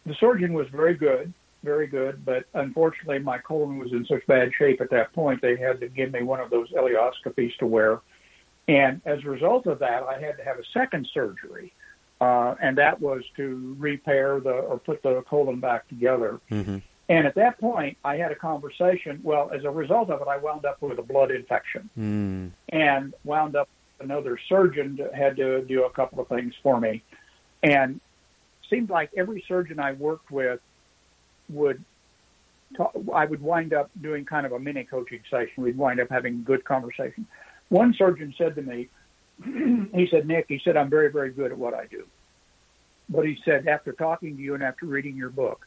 the 0.05 0.15
surgeon 0.15 0.53
was 0.53 0.67
very 0.69 0.95
good, 0.95 1.33
very 1.63 1.87
good, 1.87 2.23
but 2.23 2.45
unfortunately 2.53 3.19
my 3.19 3.37
colon 3.39 3.77
was 3.77 3.91
in 3.91 4.05
such 4.05 4.25
bad 4.27 4.51
shape 4.57 4.79
at 4.81 4.89
that 4.91 5.11
point 5.13 5.41
they 5.41 5.55
had 5.55 5.79
to 5.79 5.87
give 5.89 6.11
me 6.11 6.23
one 6.23 6.39
of 6.39 6.49
those 6.49 6.69
ileostomies 6.71 7.55
to 7.57 7.67
wear. 7.67 7.99
And 8.67 9.01
as 9.05 9.23
a 9.23 9.29
result 9.29 9.65
of 9.65 9.79
that, 9.79 10.03
I 10.03 10.19
had 10.19 10.37
to 10.37 10.43
have 10.43 10.59
a 10.59 10.63
second 10.73 11.07
surgery, 11.13 11.73
uh, 12.19 12.55
and 12.61 12.77
that 12.77 12.99
was 12.99 13.23
to 13.35 13.75
repair 13.79 14.39
the 14.39 14.51
or 14.51 14.79
put 14.79 15.03
the 15.03 15.23
colon 15.29 15.59
back 15.59 15.87
together. 15.87 16.39
Mm-hmm. 16.51 16.77
And 17.09 17.25
at 17.25 17.35
that 17.35 17.59
point, 17.59 17.97
I 18.03 18.17
had 18.17 18.31
a 18.31 18.35
conversation. 18.35 19.21
Well, 19.23 19.49
as 19.53 19.63
a 19.63 19.69
result 19.69 20.09
of 20.09 20.21
it, 20.21 20.27
I 20.27 20.37
wound 20.37 20.65
up 20.65 20.81
with 20.81 20.99
a 20.99 21.03
blood 21.03 21.31
infection 21.31 21.89
Mm. 21.97 22.51
and 22.69 23.13
wound 23.23 23.55
up 23.55 23.69
another 23.99 24.37
surgeon 24.49 24.97
to, 24.97 25.09
had 25.15 25.37
to 25.37 25.61
do 25.61 25.85
a 25.85 25.89
couple 25.89 26.19
of 26.19 26.27
things 26.27 26.53
for 26.61 26.79
me. 26.79 27.03
And 27.63 28.01
seemed 28.69 28.89
like 28.89 29.09
every 29.15 29.43
surgeon 29.47 29.79
I 29.79 29.93
worked 29.93 30.29
with 30.31 30.59
would 31.49 31.83
talk, 32.75 32.93
I 33.13 33.25
would 33.25 33.41
wind 33.41 33.73
up 33.73 33.89
doing 34.01 34.25
kind 34.25 34.45
of 34.45 34.51
a 34.51 34.59
mini 34.59 34.83
coaching 34.83 35.21
session. 35.29 35.63
We'd 35.63 35.77
wind 35.77 35.99
up 35.99 36.09
having 36.09 36.43
good 36.43 36.65
conversation. 36.65 37.25
One 37.69 37.93
surgeon 37.93 38.33
said 38.37 38.55
to 38.55 38.61
me, 38.61 38.89
he 39.43 40.07
said, 40.09 40.27
Nick, 40.27 40.45
he 40.47 40.59
said, 40.63 40.77
I'm 40.77 40.89
very, 40.89 41.11
very 41.11 41.31
good 41.31 41.51
at 41.51 41.57
what 41.57 41.73
I 41.73 41.85
do. 41.85 42.05
But 43.09 43.25
he 43.25 43.37
said, 43.45 43.67
after 43.67 43.93
talking 43.93 44.35
to 44.35 44.41
you 44.41 44.53
and 44.53 44.63
after 44.63 44.85
reading 44.85 45.15
your 45.15 45.29
book, 45.29 45.65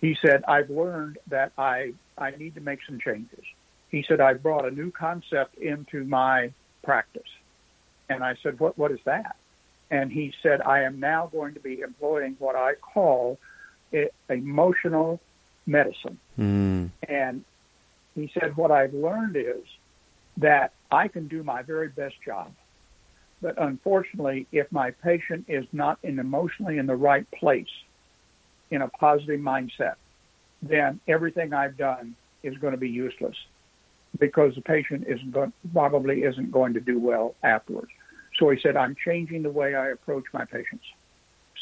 he 0.00 0.16
said, 0.20 0.42
I've 0.48 0.70
learned 0.70 1.18
that 1.28 1.52
I, 1.56 1.94
I 2.18 2.30
need 2.32 2.56
to 2.56 2.60
make 2.60 2.80
some 2.86 2.98
changes. 2.98 3.44
He 3.90 4.04
said, 4.08 4.20
I 4.20 4.34
brought 4.34 4.66
a 4.66 4.70
new 4.70 4.90
concept 4.90 5.56
into 5.58 6.04
my 6.04 6.52
practice. 6.82 7.22
And 8.08 8.24
I 8.24 8.34
said, 8.42 8.58
what, 8.58 8.76
what 8.76 8.90
is 8.90 8.98
that? 9.04 9.36
And 9.90 10.10
he 10.10 10.32
said, 10.42 10.60
I 10.62 10.82
am 10.82 10.98
now 10.98 11.28
going 11.30 11.54
to 11.54 11.60
be 11.60 11.80
employing 11.80 12.36
what 12.38 12.56
I 12.56 12.74
call 12.74 13.38
emotional 14.28 15.20
medicine. 15.66 16.18
Mm. 16.38 16.90
And 17.08 17.44
he 18.14 18.30
said, 18.34 18.56
What 18.56 18.70
I've 18.70 18.94
learned 18.94 19.36
is 19.36 19.64
that 20.38 20.72
I 20.90 21.08
can 21.08 21.28
do 21.28 21.42
my 21.42 21.62
very 21.62 21.88
best 21.88 22.16
job. 22.24 22.52
But 23.44 23.62
unfortunately, 23.62 24.46
if 24.52 24.72
my 24.72 24.92
patient 24.92 25.44
is 25.48 25.66
not 25.70 25.98
in 26.02 26.18
emotionally 26.18 26.78
in 26.78 26.86
the 26.86 26.96
right 26.96 27.30
place, 27.30 27.68
in 28.70 28.80
a 28.80 28.88
positive 28.88 29.38
mindset, 29.38 29.96
then 30.62 30.98
everything 31.06 31.52
I've 31.52 31.76
done 31.76 32.16
is 32.42 32.56
going 32.56 32.70
to 32.70 32.78
be 32.78 32.88
useless 32.88 33.36
because 34.18 34.54
the 34.54 34.62
patient 34.62 35.04
isn't 35.06 35.30
going, 35.30 35.52
probably 35.74 36.22
isn't 36.22 36.52
going 36.52 36.72
to 36.72 36.80
do 36.80 36.98
well 36.98 37.34
afterwards. 37.42 37.90
So 38.38 38.48
he 38.48 38.58
said, 38.62 38.78
I'm 38.78 38.96
changing 39.04 39.42
the 39.42 39.50
way 39.50 39.74
I 39.74 39.88
approach 39.88 40.24
my 40.32 40.46
patients 40.46 40.86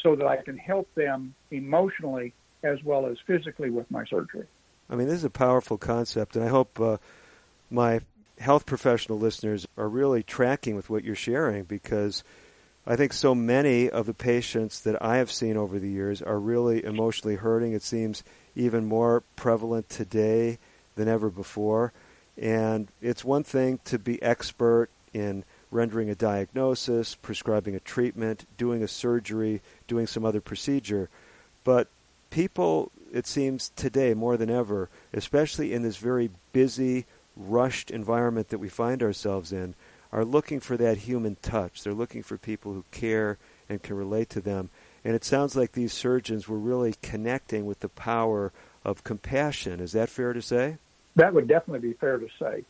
so 0.04 0.14
that 0.14 0.24
I 0.24 0.36
can 0.36 0.56
help 0.56 0.88
them 0.94 1.34
emotionally 1.50 2.32
as 2.62 2.78
well 2.84 3.06
as 3.06 3.16
physically 3.26 3.70
with 3.70 3.90
my 3.90 4.04
surgery. 4.04 4.46
I 4.88 4.94
mean, 4.94 5.08
this 5.08 5.16
is 5.16 5.24
a 5.24 5.30
powerful 5.30 5.78
concept, 5.78 6.36
and 6.36 6.44
I 6.44 6.48
hope 6.48 6.78
uh, 6.78 6.98
my 7.72 8.02
health 8.42 8.66
professional 8.66 9.18
listeners 9.18 9.66
are 9.76 9.88
really 9.88 10.22
tracking 10.22 10.76
with 10.76 10.90
what 10.90 11.04
you're 11.04 11.14
sharing 11.14 11.64
because 11.64 12.22
I 12.86 12.96
think 12.96 13.12
so 13.12 13.34
many 13.34 13.88
of 13.88 14.06
the 14.06 14.14
patients 14.14 14.80
that 14.80 15.02
I 15.02 15.18
have 15.18 15.30
seen 15.30 15.56
over 15.56 15.78
the 15.78 15.88
years 15.88 16.20
are 16.20 16.38
really 16.38 16.84
emotionally 16.84 17.36
hurting. 17.36 17.72
It 17.72 17.82
seems 17.82 18.24
even 18.56 18.84
more 18.84 19.22
prevalent 19.36 19.88
today 19.88 20.58
than 20.96 21.08
ever 21.08 21.30
before. 21.30 21.92
And 22.36 22.88
it's 23.00 23.24
one 23.24 23.44
thing 23.44 23.78
to 23.84 23.98
be 23.98 24.20
expert 24.22 24.88
in 25.14 25.44
rendering 25.70 26.10
a 26.10 26.14
diagnosis, 26.14 27.14
prescribing 27.14 27.76
a 27.76 27.80
treatment, 27.80 28.46
doing 28.58 28.82
a 28.82 28.88
surgery, 28.88 29.62
doing 29.86 30.06
some 30.06 30.24
other 30.24 30.40
procedure. 30.40 31.08
But 31.62 31.88
people, 32.30 32.90
it 33.12 33.26
seems 33.26 33.70
today 33.76 34.14
more 34.14 34.36
than 34.36 34.50
ever, 34.50 34.88
especially 35.12 35.72
in 35.72 35.82
this 35.82 35.98
very 35.98 36.30
busy, 36.52 37.06
rushed 37.36 37.90
environment 37.90 38.48
that 38.48 38.58
we 38.58 38.68
find 38.68 39.02
ourselves 39.02 39.52
in, 39.52 39.74
are 40.12 40.24
looking 40.24 40.60
for 40.60 40.76
that 40.76 40.98
human 40.98 41.36
touch. 41.42 41.82
They're 41.82 41.94
looking 41.94 42.22
for 42.22 42.36
people 42.36 42.72
who 42.74 42.84
care 42.90 43.38
and 43.68 43.82
can 43.82 43.96
relate 43.96 44.28
to 44.30 44.40
them. 44.40 44.70
And 45.04 45.14
it 45.14 45.24
sounds 45.24 45.56
like 45.56 45.72
these 45.72 45.92
surgeons 45.92 46.46
were 46.46 46.58
really 46.58 46.94
connecting 47.02 47.66
with 47.66 47.80
the 47.80 47.88
power 47.88 48.52
of 48.84 49.04
compassion. 49.04 49.80
Is 49.80 49.92
that 49.92 50.08
fair 50.08 50.32
to 50.32 50.42
say? 50.42 50.76
That 51.16 51.34
would 51.34 51.48
definitely 51.48 51.88
be 51.88 51.94
fair 51.94 52.18
to 52.18 52.28
say. 52.38 52.64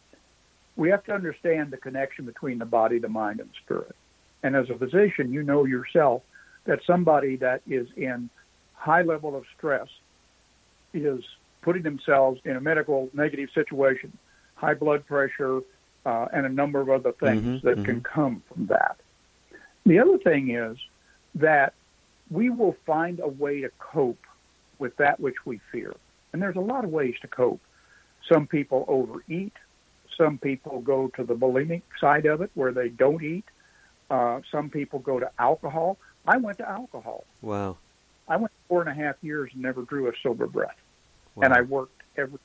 We 0.77 0.91
have 0.91 1.05
to 1.05 1.13
understand 1.13 1.71
the 1.71 1.77
connection 1.77 2.25
between 2.25 2.59
the 2.59 2.65
body, 2.65 2.99
the 2.99 3.09
mind, 3.09 3.41
and 3.41 3.51
the 3.51 3.55
spirit. 3.65 3.95
And 4.43 4.57
as 4.57 4.71
a 4.71 4.79
physician, 4.79 5.33
you 5.33 5.43
know 5.43 5.65
yourself 5.65 6.23
that 6.65 6.81
somebody 6.87 7.37
that 7.37 7.63
is 7.67 7.89
in 7.97 8.31
high 8.75 9.03
level 9.03 9.37
of 9.37 9.45
stress 9.57 9.89
is 10.95 11.23
putting 11.63 11.83
themselves 11.83 12.41
in 12.45 12.57
a 12.57 12.61
medical 12.61 13.11
negative 13.13 13.51
situation, 13.55 14.17
high 14.63 14.75
blood 14.75 15.05
pressure, 15.07 15.61
uh, 16.07 16.27
and 16.33 16.47
a 16.47 16.49
number 16.49 16.81
of 16.81 16.89
other 16.89 17.13
things 17.13 17.43
Mhm, 17.43 17.63
that 17.63 17.85
can 17.85 18.01
come 18.01 18.43
from 18.49 18.67
that. 18.67 18.97
The 19.85 19.99
other 19.99 20.19
thing 20.19 20.51
is 20.51 20.79
that 21.35 21.75
we 22.31 22.49
will 22.49 22.77
find 22.87 23.19
a 23.21 23.27
way 23.29 23.61
to 23.61 23.71
cope 23.79 24.25
with 24.79 24.97
that 24.97 25.19
which 25.19 25.45
we 25.45 25.59
fear. 25.73 25.95
And 26.33 26.41
there's 26.41 26.57
a 26.57 26.61
lot 26.61 26.85
of 26.85 26.91
ways 26.91 27.15
to 27.23 27.29
cope. 27.29 27.61
Some 28.33 28.47
people 28.47 28.85
overeat. 28.89 29.53
Some 30.17 30.39
people 30.39 30.81
go 30.81 31.09
to 31.17 31.25
the 31.25 31.35
bulimic 31.35 31.83
side 32.01 32.27
of 32.27 32.41
it 32.41 32.51
where 32.55 32.73
they 32.73 32.89
don't 32.89 33.23
eat. 33.23 33.45
Uh, 34.11 34.41
some 34.51 34.71
people 34.71 35.01
go 35.01 35.19
to 35.19 35.31
alcohol. 35.39 35.99
I 36.27 36.37
went 36.37 36.59
to 36.59 36.69
alcohol. 36.69 37.25
Wow. 37.41 37.79
I 38.29 38.37
went 38.37 38.53
four 38.69 38.81
and 38.81 38.91
a 38.91 38.95
half 38.95 39.17
years 39.23 39.51
and 39.53 39.63
never 39.63 39.83
drew 39.83 40.09
a 40.09 40.13
sober 40.23 40.47
breath. 40.47 40.77
wow. 41.35 41.45
And 41.45 41.53
I 41.53 41.63
worked 41.63 42.03
every, 42.17 42.39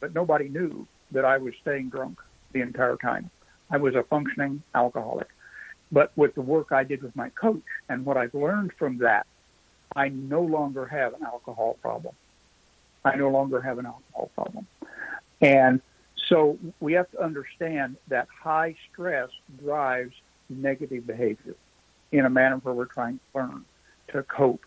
but 0.00 0.14
nobody 0.14 0.48
knew 0.48 0.86
that 1.12 1.24
I 1.24 1.38
was 1.38 1.54
staying 1.60 1.90
drunk 1.90 2.20
the 2.52 2.60
entire 2.60 2.96
time. 2.96 3.30
I 3.70 3.76
was 3.76 3.94
a 3.94 4.02
functioning 4.02 4.62
alcoholic. 4.74 5.28
But 5.92 6.12
with 6.16 6.34
the 6.34 6.42
work 6.42 6.72
I 6.72 6.84
did 6.84 7.02
with 7.02 7.14
my 7.16 7.30
coach 7.30 7.62
and 7.88 8.04
what 8.04 8.16
I've 8.16 8.34
learned 8.34 8.72
from 8.78 8.98
that, 8.98 9.26
I 9.96 10.08
no 10.08 10.42
longer 10.42 10.86
have 10.86 11.14
an 11.14 11.24
alcohol 11.24 11.76
problem. 11.82 12.14
I 13.04 13.16
no 13.16 13.28
longer 13.28 13.60
have 13.60 13.78
an 13.78 13.86
alcohol 13.86 14.30
problem. 14.34 14.66
And 15.40 15.80
so 16.28 16.58
we 16.80 16.92
have 16.92 17.10
to 17.12 17.22
understand 17.22 17.96
that 18.08 18.28
high 18.28 18.76
stress 18.92 19.30
drives 19.62 20.14
negative 20.48 21.06
behavior 21.06 21.54
in 22.12 22.24
a 22.24 22.30
manner 22.30 22.56
where 22.58 22.74
we're 22.74 22.84
trying 22.84 23.18
to 23.18 23.38
learn. 23.38 23.64
to 24.08 24.22
cope. 24.24 24.64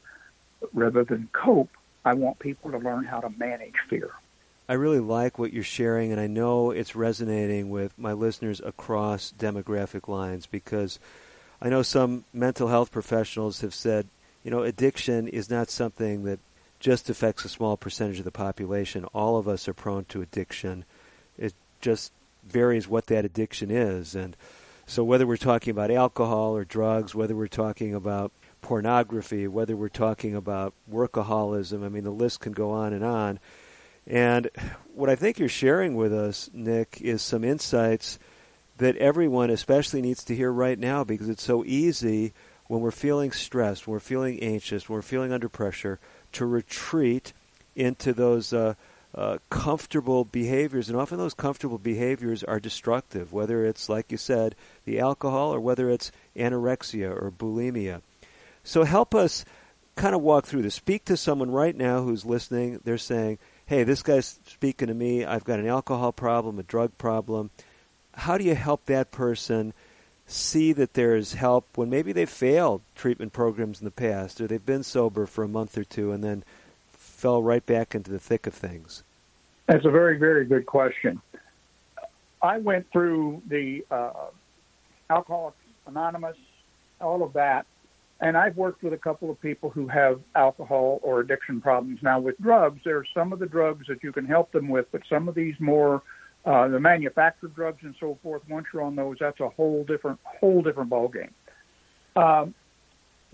Rather 0.74 1.04
than 1.04 1.28
cope, 1.34 1.70
I 2.06 2.14
want 2.14 2.40
people 2.40 2.72
to 2.72 2.78
learn 2.78 3.04
how 3.04 3.20
to 3.20 3.30
manage 3.30 3.76
fear. 3.90 4.12
I 4.68 4.74
really 4.74 5.00
like 5.00 5.38
what 5.38 5.52
you're 5.52 5.64
sharing, 5.64 6.12
and 6.12 6.22
I 6.22 6.28
know 6.28 6.72
it's 6.72 6.96
resonating 6.96 7.70
with 7.70 7.98
my 7.98 8.14
listeners 8.14 8.62
across 8.64 9.34
demographic 9.38 10.08
lines 10.08 10.46
because 10.46 11.00
I 11.62 11.70
know 11.70 11.82
some 11.82 12.24
mental 12.34 12.70
health 12.70 12.92
professionals 12.92 13.62
have 13.62 13.74
said, 13.74 14.08
you 14.44 14.52
know, 14.52 14.64
addiction 14.64 15.28
is 15.28 15.50
not 15.50 15.70
something 15.70 16.24
that 16.24 16.40
just 16.80 17.10
affects 17.10 17.46
a 17.46 17.50
small 17.50 17.78
percentage 17.78 18.20
of 18.20 18.26
the 18.26 18.32
population. 18.32 19.06
All 19.14 19.38
of 19.38 19.48
us 19.48 19.68
are 19.68 19.74
prone 19.74 20.06
to 20.06 20.22
addiction. 20.22 20.86
It 21.38 21.54
just 21.82 22.12
varies 22.46 22.88
what 22.88 23.08
that 23.08 23.26
addiction 23.26 23.72
is. 23.72 24.16
And 24.16 24.36
so, 24.86 25.04
whether 25.04 25.26
we're 25.26 25.38
talking 25.38 25.72
about 25.72 25.92
alcohol 25.92 26.56
or 26.56 26.66
drugs, 26.66 27.16
whether 27.16 27.36
we're 27.36 27.48
talking 27.48 27.96
about 27.96 28.32
pornography, 28.62 29.48
whether 29.48 29.76
we're 29.76 29.90
talking 29.90 30.36
about 30.36 30.74
workaholism, 30.92 31.86
I 31.86 31.90
mean, 31.90 32.04
the 32.04 32.12
list 32.12 32.42
can 32.42 32.54
go 32.54 32.72
on 32.72 32.94
and 32.94 33.04
on. 33.04 33.40
And 34.06 34.50
what 34.94 35.10
I 35.10 35.16
think 35.16 35.40
you're 35.40 35.50
sharing 35.50 35.96
with 35.96 36.14
us, 36.14 36.50
Nick, 36.54 37.00
is 37.02 37.22
some 37.22 37.44
insights 37.44 38.20
that 38.78 38.98
everyone 38.98 39.50
especially 39.50 40.02
needs 40.02 40.24
to 40.26 40.36
hear 40.36 40.52
right 40.52 40.78
now 40.78 41.04
because 41.04 41.30
it's 41.30 41.44
so 41.44 41.64
easy 41.66 42.34
when 42.68 42.82
we're 42.82 42.92
feeling 42.92 43.32
stressed, 43.32 43.88
when 43.88 43.94
we're 43.94 44.00
feeling 44.00 44.40
anxious, 44.42 44.90
when 44.90 44.96
we're 44.96 45.02
feeling 45.02 45.32
under 45.32 45.50
pressure, 45.50 46.00
to 46.34 46.46
retreat 46.46 47.34
into 47.76 48.14
those 48.14 48.52
uh, 48.54 48.74
uh, 49.16 49.38
comfortable 49.50 50.26
behaviors. 50.26 50.90
And 50.90 50.98
often 50.98 51.18
those 51.18 51.34
comfortable 51.34 51.78
behaviors 51.78 52.44
are 52.44 52.60
destructive, 52.60 53.32
whether 53.32 53.66
it's, 53.66 53.90
like 53.90 54.12
you 54.12 54.18
said, 54.18 54.56
the 54.86 55.00
alcohol 55.00 55.54
or 55.54 55.60
whether 55.60 55.90
it's 55.90 56.12
anorexia 56.36 57.10
or 57.10 57.32
bulimia. 57.32 58.02
So 58.64 58.84
help 58.84 59.14
us 59.14 59.46
kind 59.96 60.16
of 60.16 60.22
walk 60.22 60.46
through 60.46 60.64
this. 60.64 60.76
Speak 60.76 61.06
to 61.06 61.18
someone 61.18 61.52
right 61.52 61.76
now 61.76 62.02
who's 62.04 62.26
listening. 62.26 62.80
They're 62.84 62.98
saying, 62.98 63.38
hey, 63.66 63.84
this 63.84 64.04
guy's 64.04 64.40
speaking 64.46 64.88
to 64.88 64.94
me. 64.94 65.26
I've 65.26 65.44
got 65.44 65.60
an 65.60 65.68
alcohol 65.68 66.12
problem, 66.12 66.60
a 66.60 66.64
drug 66.64 66.98
problem. 66.98 67.50
How 68.14 68.38
do 68.38 68.44
you 68.44 68.56
help 68.56 68.86
that 68.86 69.12
person 69.12 69.74
see 70.26 70.72
that 70.74 70.94
there 70.94 71.16
is 71.16 71.34
help 71.34 71.66
when 71.76 71.90
maybe 71.90 72.12
they've 72.12 72.30
failed 72.30 72.82
treatment 72.96 73.34
programs 73.34 73.82
in 73.82 73.86
the 73.86 73.92
past 73.92 74.40
or 74.40 74.48
they've 74.48 74.66
been 74.66 74.84
sober 74.84 75.26
for 75.26 75.44
a 75.44 75.48
month 75.48 75.78
or 75.78 75.84
two 75.84 76.12
and 76.12 76.24
then 76.24 76.44
fell 76.92 77.42
right 77.42 77.66
back 77.66 77.96
into 77.96 78.12
the 78.12 78.20
thick 78.20 78.48
of 78.48 78.54
things? 78.54 79.04
That's 79.68 79.86
a 79.86 79.92
very, 79.92 80.18
very 80.18 80.46
good 80.46 80.66
question. 80.66 81.22
I 82.42 82.58
went 82.58 82.92
through 82.92 83.42
the 83.48 83.86
uh, 83.90 84.12
Alcoholics 85.10 85.58
Anonymous, 85.88 86.38
all 87.00 87.24
of 87.24 87.34
that, 87.34 87.66
and 88.24 88.38
I've 88.38 88.56
worked 88.56 88.82
with 88.84 88.94
a 88.94 88.98
couple 88.98 89.30
of 89.30 89.40
people 89.42 89.70
who 89.70 89.86
have 89.90 90.22
alcohol 90.36 91.00
or 91.04 91.20
addiction 91.20 91.60
problems. 91.60 92.00
Now, 92.02 92.22
with 92.22 92.38
drugs, 92.40 92.80
there 92.86 92.98
are 92.98 93.06
some 93.14 93.34
of 93.34 93.40
the 93.40 93.46
drugs 93.46 93.86
that 93.90 94.02
you 94.02 94.14
can 94.14 94.26
help 94.26 94.54
them 94.54 94.70
with, 94.70 94.86
but 94.94 95.02
some 95.10 95.28
of 95.28 95.36
these 95.36 95.56
more 95.60 96.02
uh, 96.46 96.68
the 96.68 96.80
manufactured 96.80 97.54
drugs 97.56 97.80
and 97.84 97.96
so 98.00 98.18
forth. 98.24 98.42
Once 98.50 98.66
you're 98.74 98.82
on 98.82 98.96
those, 98.96 99.18
that's 99.20 99.40
a 99.40 99.50
whole 99.50 99.84
different 99.84 100.20
whole 100.24 100.62
different 100.62 100.90
ballgame. 100.90 101.32
Um, 102.16 102.54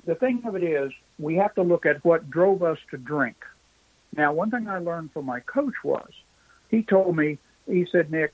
the 0.05 0.15
thing 0.15 0.41
of 0.45 0.55
it 0.55 0.63
is, 0.63 0.91
we 1.19 1.35
have 1.35 1.53
to 1.55 1.61
look 1.61 1.85
at 1.85 2.03
what 2.03 2.29
drove 2.29 2.63
us 2.63 2.77
to 2.91 2.97
drink. 2.97 3.37
Now, 4.15 4.33
one 4.33 4.49
thing 4.49 4.67
I 4.67 4.79
learned 4.79 5.11
from 5.11 5.25
my 5.25 5.39
coach 5.41 5.73
was, 5.83 6.09
he 6.69 6.81
told 6.83 7.15
me, 7.15 7.37
he 7.67 7.85
said, 7.91 8.11
Nick, 8.11 8.33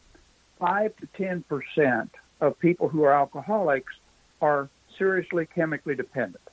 five 0.60 0.96
to 0.98 1.08
ten 1.18 1.44
percent 1.50 2.12
of 2.40 2.58
people 2.60 2.88
who 2.88 3.04
are 3.04 3.14
alcoholics 3.14 3.94
are 4.42 4.70
seriously 4.98 5.48
chemically 5.54 5.96
dependent. 5.96 6.44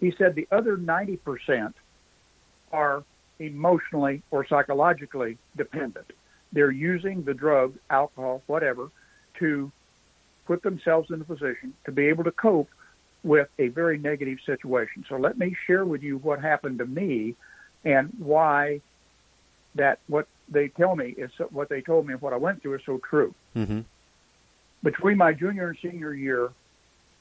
He 0.00 0.12
said 0.16 0.34
the 0.34 0.48
other 0.52 0.76
90% 0.76 1.74
are 2.72 3.04
emotionally 3.38 4.22
or 4.30 4.46
psychologically 4.46 5.38
dependent. 5.56 6.12
They're 6.52 6.70
using 6.70 7.24
the 7.24 7.34
drug, 7.34 7.74
alcohol, 7.90 8.42
whatever, 8.46 8.90
to 9.38 9.70
put 10.46 10.62
themselves 10.62 11.10
in 11.10 11.20
a 11.20 11.24
position 11.24 11.74
to 11.84 11.92
be 11.92 12.06
able 12.06 12.24
to 12.24 12.32
cope 12.32 12.68
with 13.22 13.48
a 13.58 13.68
very 13.68 13.98
negative 13.98 14.38
situation. 14.46 15.04
So 15.08 15.16
let 15.16 15.38
me 15.38 15.54
share 15.66 15.84
with 15.84 16.02
you 16.02 16.18
what 16.18 16.40
happened 16.40 16.78
to 16.78 16.86
me 16.86 17.34
and 17.84 18.12
why 18.18 18.80
that 19.74 19.98
what 20.08 20.26
they 20.48 20.68
tell 20.68 20.96
me 20.96 21.14
is 21.16 21.30
what 21.50 21.68
they 21.68 21.80
told 21.80 22.06
me 22.06 22.14
and 22.14 22.22
what 22.22 22.32
I 22.32 22.36
went 22.36 22.62
through 22.62 22.76
is 22.76 22.82
so 22.86 22.98
true. 23.08 23.34
Mm-hmm. 23.54 23.80
Between 24.82 25.18
my 25.18 25.32
junior 25.32 25.68
and 25.68 25.78
senior 25.82 26.14
year, 26.14 26.50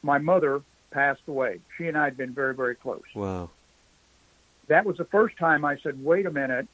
my 0.03 0.17
mother 0.17 0.61
passed 0.91 1.21
away. 1.27 1.59
She 1.77 1.87
and 1.87 1.97
I 1.97 2.05
had 2.05 2.17
been 2.17 2.33
very, 2.33 2.55
very 2.55 2.75
close. 2.75 3.03
Wow. 3.13 3.49
That 4.67 4.85
was 4.85 4.97
the 4.97 5.05
first 5.05 5.37
time 5.37 5.63
I 5.63 5.77
said, 5.77 6.03
wait 6.03 6.25
a 6.25 6.31
minute, 6.31 6.67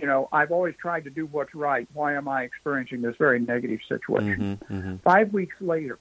you 0.00 0.06
know, 0.06 0.28
I've 0.32 0.50
always 0.50 0.74
tried 0.76 1.04
to 1.04 1.10
do 1.10 1.26
what's 1.26 1.54
right. 1.54 1.86
Why 1.92 2.14
am 2.14 2.26
I 2.26 2.44
experiencing 2.44 3.02
this 3.02 3.16
very 3.16 3.38
negative 3.38 3.80
situation? 3.88 4.58
Mm-hmm, 4.62 4.74
mm-hmm. 4.74 4.96
Five 4.96 5.32
weeks 5.32 5.56
later, 5.60 5.98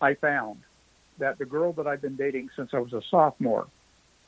I 0.00 0.14
found 0.14 0.60
that 1.18 1.38
the 1.38 1.44
girl 1.44 1.72
that 1.74 1.86
I'd 1.86 2.00
been 2.00 2.16
dating 2.16 2.50
since 2.56 2.70
I 2.72 2.78
was 2.78 2.92
a 2.92 3.02
sophomore, 3.10 3.66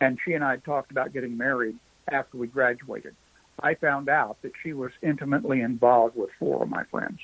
and 0.01 0.19
she 0.25 0.35
and 0.35 0.45
I 0.45 0.51
had 0.53 0.65
talked 0.65 0.91
about 0.91 1.13
getting 1.13 1.37
married 1.37 1.77
after 2.09 2.37
we 2.37 2.47
graduated, 2.47 3.15
I 3.59 3.75
found 3.75 4.09
out 4.09 4.37
that 4.43 4.53
she 4.63 4.75
was 4.75 4.93
intimately 5.03 5.63
involved 5.63 6.15
with 6.17 6.31
four 6.39 6.63
of 6.63 6.69
my 6.69 6.85
friends. 6.85 7.19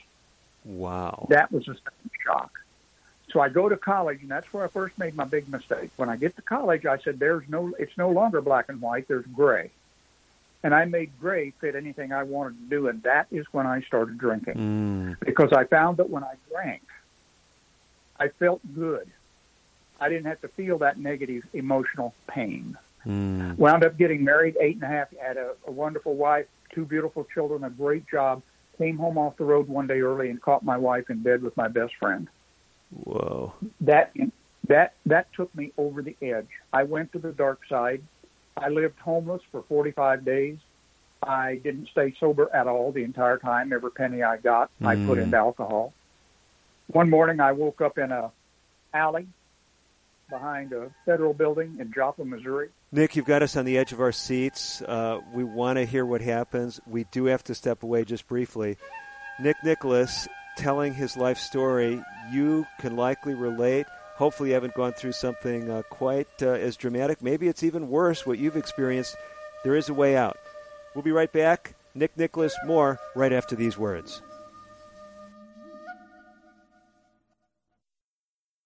Wow. 0.65 1.27
That 1.29 1.53
was 1.53 1.69
a 1.69 1.75
shock. 2.25 2.53
So 3.33 3.41
I 3.41 3.49
go 3.49 3.69
to 3.69 3.77
college, 3.77 4.21
and 4.21 4.31
that's 4.31 4.53
where 4.53 4.65
I 4.65 4.69
first 4.69 4.99
made 4.99 5.15
my 5.15 5.25
big 5.25 5.49
mistake. 5.49 5.91
When 5.97 6.11
I 6.11 6.17
get 6.17 6.37
to 6.37 6.43
college, 6.43 6.85
I 6.85 6.99
said, 6.99 7.19
"There's 7.19 7.45
no, 7.49 7.73
it's 7.79 7.97
no 7.97 8.11
longer 8.11 8.41
black 8.41 8.69
and 8.69 8.81
white. 8.81 9.09
There's 9.09 9.25
gray." 9.27 9.71
And 10.63 10.75
I 10.75 10.85
made 10.85 11.11
gray 11.19 11.53
fit 11.61 11.75
anything 11.75 12.13
I 12.13 12.23
wanted 12.23 12.57
to 12.59 12.69
do, 12.69 12.89
and 12.89 13.03
that 13.03 13.27
is 13.31 13.47
when 13.53 13.67
I 13.67 13.81
started 13.83 14.19
drinking. 14.19 14.55
Mm. 14.55 15.17
Because 15.21 15.53
I 15.53 15.65
found 15.65 15.97
that 15.97 16.09
when 16.09 16.23
I 16.23 16.35
drank, 16.51 16.83
I 18.21 18.29
felt 18.29 18.61
good. 18.75 19.11
I 19.99 20.09
didn't 20.09 20.27
have 20.27 20.41
to 20.43 20.49
feel 20.49 20.79
that 20.79 20.99
negative 20.99 21.45
emotional 21.53 22.15
pain. 22.29 22.77
Mm. 23.07 23.57
Wound 23.59 23.83
up 23.83 23.97
getting 23.97 24.23
married, 24.23 24.57
eight 24.61 24.77
and 24.77 24.85
a 24.85 24.89
half, 24.89 25.09
had 25.17 25.37
a, 25.37 25.55
a 25.67 25.71
wonderful 25.73 26.15
wife, 26.15 26.47
two 26.73 26.85
beautiful 26.85 27.27
children, 27.33 27.65
a 27.65 27.71
great 27.71 28.07
job. 28.09 28.43
Came 28.79 28.99
home 28.99 29.19
off 29.19 29.37
the 29.37 29.45
road 29.45 29.69
one 29.69 29.87
day 29.87 30.01
early 30.01 30.31
and 30.31 30.41
caught 30.41 30.65
my 30.65 30.77
wife 30.77 31.11
in 31.11 31.23
bed 31.23 31.43
with 31.43 31.57
my 31.57 31.69
best 31.69 31.95
friend. 31.97 32.29
Whoa. 32.93 33.55
That 33.81 34.13
that 34.69 34.95
that 35.07 35.33
took 35.35 35.55
me 35.55 35.73
over 35.77 36.03
the 36.03 36.17
edge. 36.23 36.49
I 36.73 36.85
went 36.85 37.13
to 37.13 37.19
the 37.19 37.33
dark 37.33 37.61
side. 37.69 38.03
I 38.57 38.69
lived 38.69 38.99
homeless 38.99 39.43
for 39.51 39.65
45 39.69 40.25
days. 40.25 40.59
I 41.23 41.61
didn't 41.63 41.89
stay 41.89 42.15
sober 42.19 42.51
at 42.55 42.67
all 42.67 42.93
the 42.93 43.05
entire 43.05 43.39
time. 43.39 43.73
Every 43.73 43.91
penny 43.93 44.23
I 44.23 44.37
got, 44.37 44.71
mm. 44.81 44.87
I 44.87 45.07
put 45.07 45.19
into 45.19 45.37
mm. 45.37 45.41
alcohol. 45.41 45.95
One 46.89 47.09
morning, 47.09 47.41
I 47.41 47.53
woke 47.53 47.81
up 47.81 47.97
in 47.97 48.13
a 48.13 48.31
alley 48.93 49.27
behind 50.29 50.73
a 50.73 50.91
federal 51.07 51.33
building 51.33 51.77
in 51.79 51.93
Joplin, 51.93 52.29
Missouri. 52.29 52.71
Nick, 52.91 53.17
you've 53.17 53.27
got 53.27 53.43
us 53.43 53.57
on 53.57 53.65
the 53.65 53.79
edge 53.79 53.93
of 53.93 54.01
our 54.01 54.13
seats. 54.13 54.83
Uh, 54.83 55.21
we 55.33 55.45
want 55.45 55.77
to 55.79 55.85
hear 55.87 56.05
what 56.05 56.21
happens. 56.21 56.81
We 56.87 57.05
do 57.05 57.27
have 57.27 57.45
to 57.45 57.55
step 57.55 57.83
away 57.83 58.05
just 58.05 58.27
briefly. 58.27 58.77
Nick 59.41 59.57
Nicholas 59.65 60.29
telling 60.57 60.95
his 60.95 61.17
life 61.17 61.39
story, 61.39 62.03
you 62.31 62.67
can 62.81 62.97
likely 62.97 63.35
relate. 63.35 63.87
Hopefully, 64.17 64.51
you 64.51 64.55
haven't 64.55 64.75
gone 64.75 64.93
through 64.93 65.13
something 65.13 65.71
uh, 65.71 65.83
quite 65.91 66.29
uh, 66.43 66.51
as 66.51 66.77
dramatic. 66.77 67.23
Maybe 67.23 67.49
it's 67.49 67.63
even 67.63 67.89
worse 67.89 68.27
what 68.27 68.39
you've 68.39 68.57
experienced. 68.57 69.17
There 69.65 69.77
is 69.77 69.89
a 69.89 69.95
way 69.95 70.17
out. 70.17 70.37
We'll 70.95 71.03
be 71.03 71.13
right 71.13 71.33
back. 71.33 71.75
Nick 71.95 72.17
Nicholas, 72.17 72.55
more 72.67 72.99
right 73.15 73.33
after 73.33 73.55
these 73.57 73.77
words. 73.77 74.23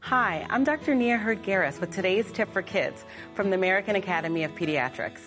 Hi, 0.00 0.46
I'm 0.48 0.64
Dr. 0.64 0.94
Nia 0.94 1.18
Heard-Garris 1.18 1.82
with 1.82 1.90
today's 1.90 2.32
tip 2.32 2.50
for 2.50 2.62
kids 2.62 3.04
from 3.34 3.50
the 3.50 3.56
American 3.56 3.96
Academy 3.96 4.44
of 4.44 4.54
Pediatrics. 4.54 5.20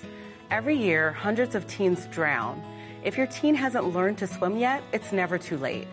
Every 0.49 0.75
year, 0.75 1.11
hundreds 1.11 1.53
of 1.53 1.67
teens 1.67 2.07
drown. 2.07 2.63
If 3.03 3.15
your 3.15 3.27
teen 3.27 3.53
hasn't 3.53 3.93
learned 3.93 4.17
to 4.19 4.27
swim 4.27 4.57
yet, 4.57 4.81
it's 4.91 5.11
never 5.11 5.37
too 5.37 5.57
late. 5.57 5.87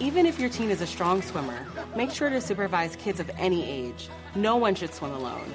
Even 0.00 0.26
if 0.26 0.38
your 0.38 0.48
teen 0.48 0.70
is 0.70 0.80
a 0.80 0.86
strong 0.86 1.22
swimmer, 1.22 1.66
make 1.96 2.10
sure 2.10 2.30
to 2.30 2.40
supervise 2.40 2.96
kids 2.96 3.20
of 3.20 3.30
any 3.36 3.68
age. 3.68 4.08
No 4.34 4.56
one 4.56 4.74
should 4.74 4.94
swim 4.94 5.12
alone. 5.12 5.52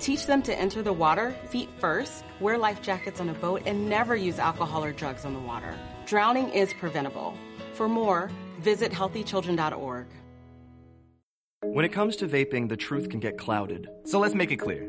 Teach 0.00 0.26
them 0.26 0.42
to 0.42 0.58
enter 0.58 0.82
the 0.82 0.92
water 0.92 1.34
feet 1.48 1.68
first, 1.78 2.24
wear 2.40 2.58
life 2.58 2.82
jackets 2.82 3.20
on 3.20 3.28
a 3.28 3.34
boat, 3.34 3.62
and 3.66 3.88
never 3.88 4.16
use 4.16 4.38
alcohol 4.38 4.84
or 4.84 4.92
drugs 4.92 5.24
on 5.24 5.34
the 5.34 5.40
water. 5.40 5.74
Drowning 6.06 6.48
is 6.50 6.72
preventable. 6.74 7.34
For 7.74 7.88
more, 7.88 8.30
visit 8.60 8.92
healthychildren.org. 8.92 10.06
When 11.62 11.84
it 11.84 11.92
comes 11.92 12.16
to 12.16 12.28
vaping, 12.28 12.68
the 12.68 12.76
truth 12.76 13.08
can 13.08 13.20
get 13.20 13.38
clouded. 13.38 13.88
So 14.04 14.18
let's 14.18 14.34
make 14.34 14.50
it 14.50 14.56
clear 14.56 14.88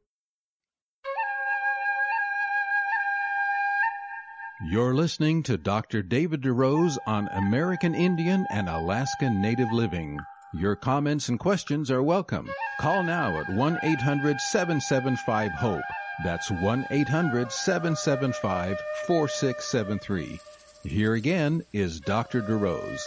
You're 4.63 4.93
listening 4.93 5.41
to 5.43 5.57
Dr. 5.57 6.03
David 6.03 6.43
DeRose 6.43 6.95
on 7.07 7.27
American 7.29 7.95
Indian 7.95 8.45
and 8.51 8.69
Alaskan 8.69 9.41
Native 9.41 9.71
Living. 9.71 10.19
Your 10.53 10.75
comments 10.75 11.29
and 11.29 11.39
questions 11.39 11.89
are 11.89 12.03
welcome. 12.03 12.47
Call 12.79 13.01
now 13.01 13.39
at 13.39 13.49
1 13.49 13.79
800 13.81 14.39
775 14.39 15.51
HOPE. 15.53 15.81
That's 16.23 16.51
1 16.51 16.85
800 16.91 17.51
775 17.51 18.77
4673. 19.07 20.39
Here 20.83 21.15
again 21.15 21.63
is 21.73 21.99
Dr. 21.99 22.43
DeRose. 22.43 23.01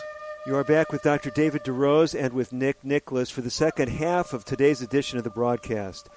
You 0.46 0.56
are 0.56 0.64
back 0.64 0.90
with 0.90 1.02
Dr. 1.02 1.30
David 1.30 1.62
DeRose 1.62 2.20
and 2.20 2.34
with 2.34 2.52
Nick 2.52 2.82
Nicholas 2.82 3.30
for 3.30 3.42
the 3.42 3.50
second 3.50 3.90
half 3.90 4.32
of 4.32 4.44
today's 4.44 4.82
edition 4.82 5.18
of 5.18 5.24
the 5.24 5.30
broadcast. 5.30 6.08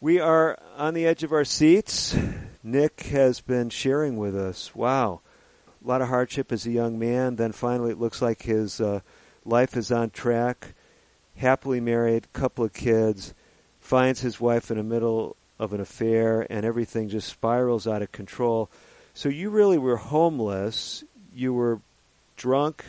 We 0.00 0.18
are 0.18 0.56
on 0.78 0.94
the 0.94 1.04
edge 1.04 1.24
of 1.24 1.32
our 1.32 1.44
seats. 1.44 2.16
Nick 2.62 3.00
has 3.04 3.40
been 3.40 3.70
sharing 3.70 4.16
with 4.16 4.36
us. 4.36 4.74
Wow. 4.74 5.20
A 5.84 5.88
lot 5.88 6.02
of 6.02 6.08
hardship 6.08 6.52
as 6.52 6.66
a 6.66 6.70
young 6.70 6.98
man. 6.98 7.36
Then 7.36 7.52
finally, 7.52 7.90
it 7.92 8.00
looks 8.00 8.20
like 8.20 8.42
his 8.42 8.80
uh, 8.80 9.00
life 9.44 9.76
is 9.76 9.90
on 9.90 10.10
track. 10.10 10.74
Happily 11.36 11.80
married, 11.80 12.32
couple 12.32 12.64
of 12.64 12.72
kids, 12.72 13.32
finds 13.80 14.20
his 14.20 14.40
wife 14.40 14.70
in 14.70 14.76
the 14.76 14.82
middle 14.82 15.36
of 15.58 15.72
an 15.72 15.80
affair, 15.80 16.46
and 16.50 16.64
everything 16.66 17.08
just 17.08 17.28
spirals 17.28 17.86
out 17.86 18.02
of 18.02 18.12
control. 18.12 18.68
So 19.14 19.28
you 19.28 19.50
really 19.50 19.78
were 19.78 19.96
homeless. 19.96 21.02
You 21.34 21.54
were 21.54 21.80
drunk, 22.36 22.84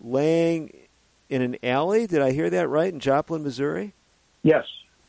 laying 0.00 0.72
in 1.28 1.42
an 1.42 1.56
alley. 1.62 2.06
Did 2.06 2.22
I 2.22 2.32
hear 2.32 2.50
that 2.50 2.68
right 2.68 2.92
in 2.92 3.00
Joplin, 3.00 3.42
Missouri? 3.42 3.92
Yes, 4.42 4.66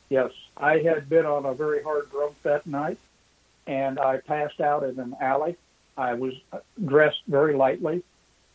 yes. 0.10 0.32
I 0.58 0.80
had 0.80 1.10
been 1.10 1.26
on 1.26 1.46
a 1.46 1.54
very 1.54 1.84
hard 1.84 2.10
drunk 2.12 2.42
that 2.44 2.66
night, 2.66 2.98
and 3.68 4.00
I 4.00 4.18
passed 4.18 4.62
out 4.62 4.84
in 4.84 5.00
an 5.00 5.16
alley. 5.22 5.58
I 5.98 6.14
was 6.14 6.34
dressed 6.84 7.22
very 7.28 7.56
lightly, 7.56 8.04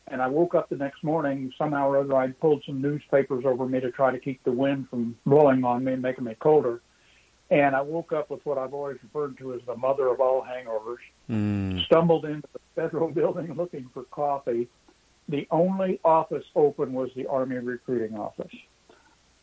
and 0.08 0.20
I 0.20 0.28
woke 0.28 0.54
up 0.54 0.68
the 0.68 0.76
next 0.76 1.02
morning. 1.02 1.52
Somehow 1.56 1.88
or 1.88 1.98
other, 1.98 2.16
I'd 2.16 2.38
pulled 2.40 2.62
some 2.66 2.82
newspapers 2.82 3.44
over 3.46 3.66
me 3.66 3.80
to 3.80 3.90
try 3.90 4.10
to 4.10 4.18
keep 4.18 4.42
the 4.44 4.52
wind 4.52 4.88
from 4.90 5.16
blowing 5.24 5.64
on 5.64 5.84
me 5.84 5.94
and 5.94 6.02
making 6.02 6.24
me 6.24 6.34
colder. 6.38 6.80
And 7.50 7.74
I 7.74 7.80
woke 7.80 8.12
up 8.12 8.30
with 8.30 8.44
what 8.46 8.58
I've 8.58 8.74
always 8.74 8.98
referred 9.02 9.36
to 9.38 9.54
as 9.54 9.60
the 9.66 9.76
mother 9.76 10.06
of 10.08 10.20
all 10.20 10.44
hangovers. 10.44 10.98
Mm. 11.28 11.84
Stumbled 11.86 12.24
into 12.24 12.48
the 12.52 12.60
federal 12.76 13.08
building 13.12 13.54
looking 13.54 13.90
for 13.92 14.04
coffee. 14.04 14.68
The 15.28 15.48
only 15.50 16.00
office 16.04 16.44
open 16.54 16.92
was 16.92 17.10
the 17.16 17.26
Army 17.26 17.56
recruiting 17.56 18.16
office 18.16 18.52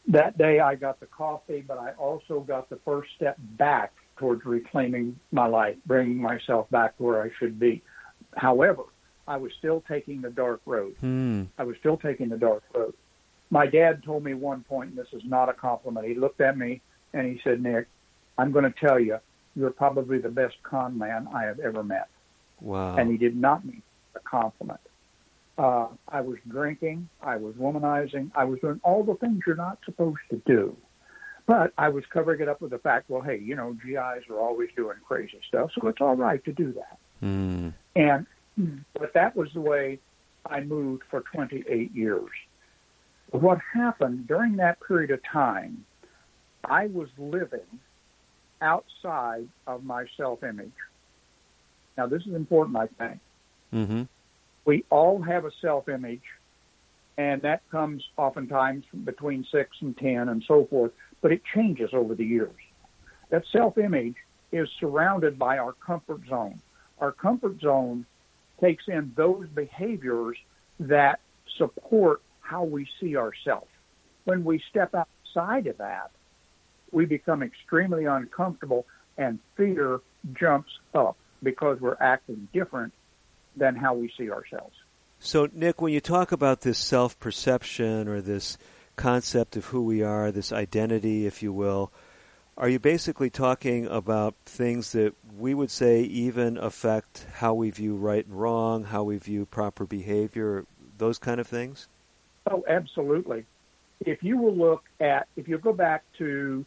that 0.07 0.37
day 0.37 0.59
I 0.59 0.75
got 0.75 0.99
the 0.99 1.05
coffee, 1.05 1.63
but 1.67 1.77
I 1.77 1.91
also 1.91 2.39
got 2.39 2.69
the 2.69 2.77
first 2.85 3.09
step 3.15 3.37
back 3.39 3.93
towards 4.17 4.45
reclaiming 4.45 5.19
my 5.31 5.47
life, 5.47 5.75
bringing 5.85 6.17
myself 6.17 6.69
back 6.69 6.97
to 6.97 7.03
where 7.03 7.21
I 7.21 7.29
should 7.39 7.59
be. 7.59 7.81
However, 8.35 8.83
I 9.27 9.37
was 9.37 9.51
still 9.57 9.83
taking 9.87 10.21
the 10.21 10.29
dark 10.29 10.61
road. 10.65 10.95
Hmm. 10.99 11.43
I 11.57 11.63
was 11.63 11.75
still 11.79 11.97
taking 11.97 12.29
the 12.29 12.37
dark 12.37 12.63
road. 12.73 12.93
My 13.49 13.65
dad 13.65 14.03
told 14.03 14.23
me 14.23 14.33
one 14.33 14.63
point, 14.63 14.89
and 14.89 14.97
this 14.97 15.07
is 15.13 15.23
not 15.25 15.49
a 15.49 15.53
compliment. 15.53 16.07
He 16.07 16.15
looked 16.15 16.41
at 16.41 16.57
me 16.57 16.81
and 17.13 17.27
he 17.27 17.39
said, 17.43 17.61
Nick, 17.61 17.87
I'm 18.37 18.51
going 18.51 18.65
to 18.65 18.73
tell 18.79 18.99
you, 18.99 19.17
you're 19.55 19.71
probably 19.71 20.19
the 20.19 20.29
best 20.29 20.55
con 20.63 20.97
man 20.97 21.27
I 21.33 21.43
have 21.43 21.59
ever 21.59 21.83
met. 21.83 22.07
Wow. 22.61 22.95
And 22.95 23.09
he 23.09 23.17
did 23.17 23.35
not 23.35 23.65
mean 23.65 23.81
a 24.15 24.19
compliment. 24.19 24.79
Uh, 25.57 25.87
I 26.07 26.21
was 26.21 26.37
drinking. 26.47 27.09
I 27.21 27.37
was 27.37 27.55
womanizing. 27.55 28.31
I 28.35 28.45
was 28.45 28.59
doing 28.59 28.79
all 28.83 29.03
the 29.03 29.15
things 29.15 29.41
you're 29.47 29.55
not 29.55 29.79
supposed 29.85 30.19
to 30.29 30.41
do. 30.45 30.77
But 31.47 31.73
I 31.77 31.89
was 31.89 32.03
covering 32.13 32.41
it 32.41 32.47
up 32.47 32.61
with 32.61 32.71
the 32.71 32.77
fact, 32.77 33.09
well, 33.09 33.21
hey, 33.21 33.39
you 33.39 33.55
know, 33.55 33.75
GIs 33.83 34.29
are 34.29 34.39
always 34.39 34.69
doing 34.75 34.97
crazy 35.07 35.39
stuff, 35.47 35.71
so 35.73 35.87
it's 35.87 36.01
all 36.01 36.15
right 36.15 36.43
to 36.45 36.51
do 36.51 36.73
that. 36.73 36.99
Mm. 37.23 37.73
And 37.95 38.25
but 38.93 39.13
that 39.13 39.35
was 39.35 39.49
the 39.53 39.61
way 39.61 39.99
I 40.45 40.61
moved 40.61 41.03
for 41.09 41.21
28 41.21 41.95
years. 41.95 42.29
But 43.31 43.41
what 43.41 43.59
happened 43.73 44.27
during 44.27 44.57
that 44.57 44.79
period 44.85 45.11
of 45.11 45.21
time, 45.23 45.85
I 46.63 46.87
was 46.87 47.07
living 47.17 47.79
outside 48.61 49.47
of 49.65 49.83
my 49.83 50.05
self-image. 50.17 50.71
Now, 51.97 52.07
this 52.07 52.23
is 52.23 52.33
important, 52.33 52.77
I 52.77 52.87
think. 52.87 53.19
Mm-hmm 53.73 54.03
we 54.67 54.83
all 54.89 55.21
have 55.21 55.45
a 55.45 55.51
self 55.61 55.87
image, 55.87 56.21
and 57.17 57.41
that 57.41 57.61
comes 57.71 58.03
oftentimes 58.17 58.83
between 59.05 59.47
six 59.49 59.77
and 59.79 59.97
10 59.97 60.29
and 60.29 60.43
so 60.45 60.65
forth, 60.65 60.91
but 61.21 61.31
it 61.31 61.41
changes 61.55 61.89
over 61.93 62.15
the 62.15 62.25
years. 62.25 62.55
That 63.29 63.43
self 63.51 63.77
image 63.77 64.15
is 64.51 64.69
surrounded 64.79 65.37
by 65.37 65.57
our 65.57 65.73
comfort 65.73 66.21
zone. 66.29 66.61
Our 66.99 67.11
comfort 67.11 67.59
zone 67.61 68.05
takes 68.61 68.85
in 68.87 69.11
those 69.15 69.47
behaviors 69.49 70.37
that 70.79 71.19
support 71.57 72.21
how 72.39 72.63
we 72.63 72.87
see 72.99 73.17
ourselves. 73.17 73.67
When 74.23 74.43
we 74.43 74.61
step 74.69 74.95
outside 74.95 75.67
of 75.67 75.77
that, 75.77 76.11
we 76.91 77.05
become 77.05 77.43
extremely 77.43 78.05
uncomfortable 78.05 78.85
and 79.17 79.39
fear 79.55 79.99
jumps 80.33 80.71
up 80.93 81.17
because 81.43 81.79
we're 81.79 81.97
acting 81.99 82.47
different 82.53 82.93
than 83.55 83.75
how 83.75 83.93
we 83.93 84.11
see 84.17 84.31
ourselves. 84.31 84.75
So, 85.19 85.49
Nick, 85.51 85.81
when 85.81 85.93
you 85.93 85.99
talk 85.99 86.31
about 86.31 86.61
this 86.61 86.77
self 86.77 87.19
perception 87.19 88.07
or 88.07 88.21
this 88.21 88.57
concept 88.97 89.55
of 89.55 89.65
who 89.65 89.81
we 89.81 90.03
are, 90.03 90.31
this 90.31 90.51
identity, 90.51 91.25
if 91.25 91.41
you 91.41 91.53
will, 91.53 91.91
are 92.57 92.67
you 92.67 92.79
basically 92.79 93.29
talking 93.29 93.85
about 93.85 94.33
things 94.45 94.91
that 94.93 95.13
we 95.37 95.53
would 95.53 95.69
say 95.69 96.01
even 96.01 96.57
affect 96.57 97.27
how 97.35 97.53
we 97.53 97.69
view 97.69 97.95
right 97.95 98.25
and 98.25 98.35
wrong, 98.35 98.85
how 98.85 99.03
we 99.03 99.17
view 99.17 99.45
proper 99.45 99.85
behavior, 99.85 100.65
those 100.97 101.19
kind 101.19 101.39
of 101.39 101.47
things? 101.47 101.87
Oh, 102.49 102.63
absolutely. 102.67 103.45
If 103.99 104.23
you 104.23 104.37
will 104.37 104.55
look 104.55 104.83
at, 104.99 105.27
if 105.35 105.47
you 105.47 105.59
go 105.59 105.71
back 105.71 106.03
to 106.17 106.65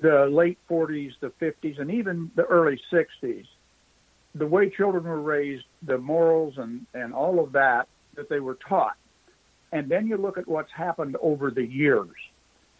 the 0.00 0.26
late 0.26 0.58
40s, 0.70 1.12
the 1.20 1.32
50s, 1.40 1.78
and 1.78 1.90
even 1.90 2.30
the 2.34 2.44
early 2.44 2.80
60s, 2.90 3.46
the 4.34 4.46
way 4.46 4.70
children 4.70 5.04
were 5.04 5.20
raised, 5.20 5.64
the 5.82 5.98
morals 5.98 6.54
and, 6.56 6.86
and 6.94 7.12
all 7.12 7.40
of 7.44 7.52
that 7.52 7.88
that 8.14 8.30
they 8.30 8.40
were 8.40 8.58
taught 8.66 8.96
and 9.72 9.88
then 9.88 10.06
you 10.06 10.16
look 10.16 10.38
at 10.38 10.46
what's 10.46 10.72
happened 10.72 11.16
over 11.20 11.50
the 11.50 11.64
years. 11.64 12.14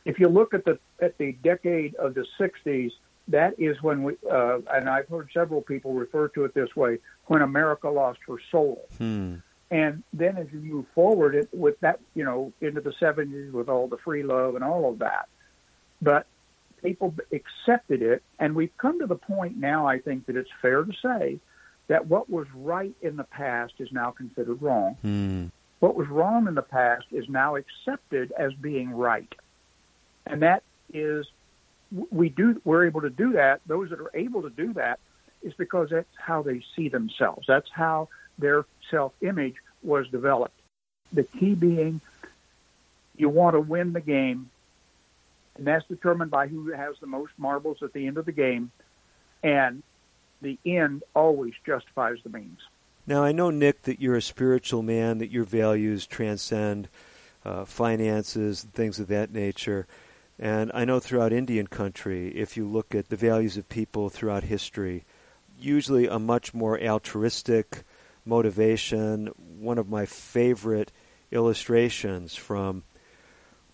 If 0.05 0.18
you 0.18 0.28
look 0.28 0.55
at 0.55 0.64
the 0.64 0.78
at 1.01 1.18
the 1.18 1.32
decade 1.32 1.95
of 1.97 2.14
the 2.14 2.26
60s, 2.39 2.93
that 3.28 3.59
is 3.59 3.82
when 3.82 4.03
we, 4.05 4.14
uh, 4.30 4.59
and 4.72 4.89
I've 4.89 5.09
heard 5.09 5.30
several 5.34 5.61
people 5.61 5.93
refer 5.93 6.28
to 6.28 6.45
it 6.45 6.55
this 6.55 6.74
way, 6.76 6.99
when 7.26 7.43
America 7.43 7.89
lost 7.89 8.20
her 8.28 8.37
soul. 8.51 8.87
Hmm. 8.99 9.37
And 9.70 10.05
then 10.12 10.37
as 10.37 10.47
you 10.53 10.61
move 10.61 10.87
forward 10.95 11.34
it, 11.34 11.49
with 11.53 11.78
that, 11.80 11.99
you 12.14 12.24
know, 12.24 12.53
into 12.61 12.80
the 12.80 12.93
70s 12.93 13.51
with 13.51 13.68
all 13.68 13.89
the 13.89 13.97
free 13.97 14.22
love 14.22 14.55
and 14.55 14.62
all 14.62 14.89
of 14.89 15.01
that. 15.01 15.28
But 16.01 16.26
people 16.82 17.12
accepted 17.32 18.01
it, 18.01 18.22
and 18.39 18.55
we've 18.55 18.76
come 18.78 19.01
to 19.01 19.07
the 19.07 19.16
point 19.16 19.57
now, 19.57 19.89
I 19.89 19.99
think, 19.99 20.26
that 20.26 20.37
it's 20.37 20.51
fair 20.62 20.84
to 20.84 20.93
say 21.03 21.41
that 21.89 22.07
what 22.07 22.30
was 22.30 22.47
right 22.55 22.95
in 23.03 23.16
the 23.16 23.24
past 23.24 23.74
is 23.80 23.89
now 23.91 24.12
considered 24.12 24.62
wrong. 24.62 24.97
Hmm. 25.03 25.47
What 25.81 25.95
was 25.95 26.09
wrong 26.09 26.49
in 26.49 26.55
the 26.55 26.62
past 26.62 27.07
is 27.12 27.29
now 27.29 27.57
accepted 27.57 28.33
as 28.33 28.53
being 28.55 28.91
right. 28.91 29.33
And 30.27 30.43
that 30.43 30.62
is, 30.93 31.27
we 32.11 32.29
do, 32.29 32.61
we're 32.64 32.87
able 32.87 33.03
to 33.03 33.11
do 33.11 33.33
that. 33.33 33.61
Those 33.66 33.91
that 33.91 34.01
are 34.01 34.11
able 34.14 34.43
to 34.43 34.51
do 34.51 34.72
that 34.74 34.99
is 35.43 35.53
because 35.55 35.91
that's 35.91 36.09
how 36.16 36.43
they 36.43 36.62
see 36.74 36.89
themselves. 36.89 37.47
That's 37.47 37.70
how 37.70 38.09
their 38.39 38.64
self 38.91 39.12
image 39.20 39.57
was 39.83 40.09
developed. 40.09 40.59
The 41.12 41.22
key 41.24 41.55
being 41.55 42.01
you 43.16 43.29
want 43.29 43.55
to 43.55 43.61
win 43.61 43.93
the 43.93 44.01
game, 44.01 44.51
and 45.57 45.66
that's 45.66 45.87
determined 45.87 46.31
by 46.31 46.49
who 46.49 46.72
has 46.72 46.97
the 47.01 47.07
most 47.07 47.33
marbles 47.39 47.83
at 47.83 47.93
the 47.93 48.07
end 48.07 48.18
of 48.18 48.27
the 48.27 48.33
game, 48.33 48.70
and 49.43 49.83
the 50.43 50.59
end 50.66 51.03
always 51.14 51.55
justifies 51.64 52.18
the 52.22 52.31
means. 52.31 52.61
Now, 53.07 53.23
I 53.23 53.31
know, 53.31 53.51
Nick, 53.51 53.83
that 53.83 54.01
you're 54.01 54.17
a 54.17 54.23
spiritual 54.23 54.83
man, 54.83 55.19
that 55.19 55.31
your 55.31 55.45
values 55.45 56.07
transcend 56.07 56.89
uh, 57.45 57.65
finances 57.65 58.65
and 58.65 58.75
things 58.75 58.99
of 58.99 59.07
that 59.09 59.33
nature. 59.33 59.87
And 60.41 60.73
I 60.75 60.85
know 60.85 60.99
throughout 60.99 61.33
Indian 61.33 61.69
country, 61.69 62.29
if 62.37 62.57
you 62.57 62.67
look 62.67 62.97
at 62.97 63.09
the 63.09 63.17
values 63.17 63.57
of 63.57 63.69
people 63.69 64.11
throughout 64.11 64.43
history, 64.43 65.05
usually 65.59 66.09
a 66.09 66.19
much 66.19 66.53
more 66.53 66.81
altruistic 66.81 67.85
motivation. 68.25 69.29
One 69.59 69.79
of 69.79 69.89
my 69.89 70.05
favorite 70.05 70.91
illustrations 71.31 72.35
from 72.35 72.83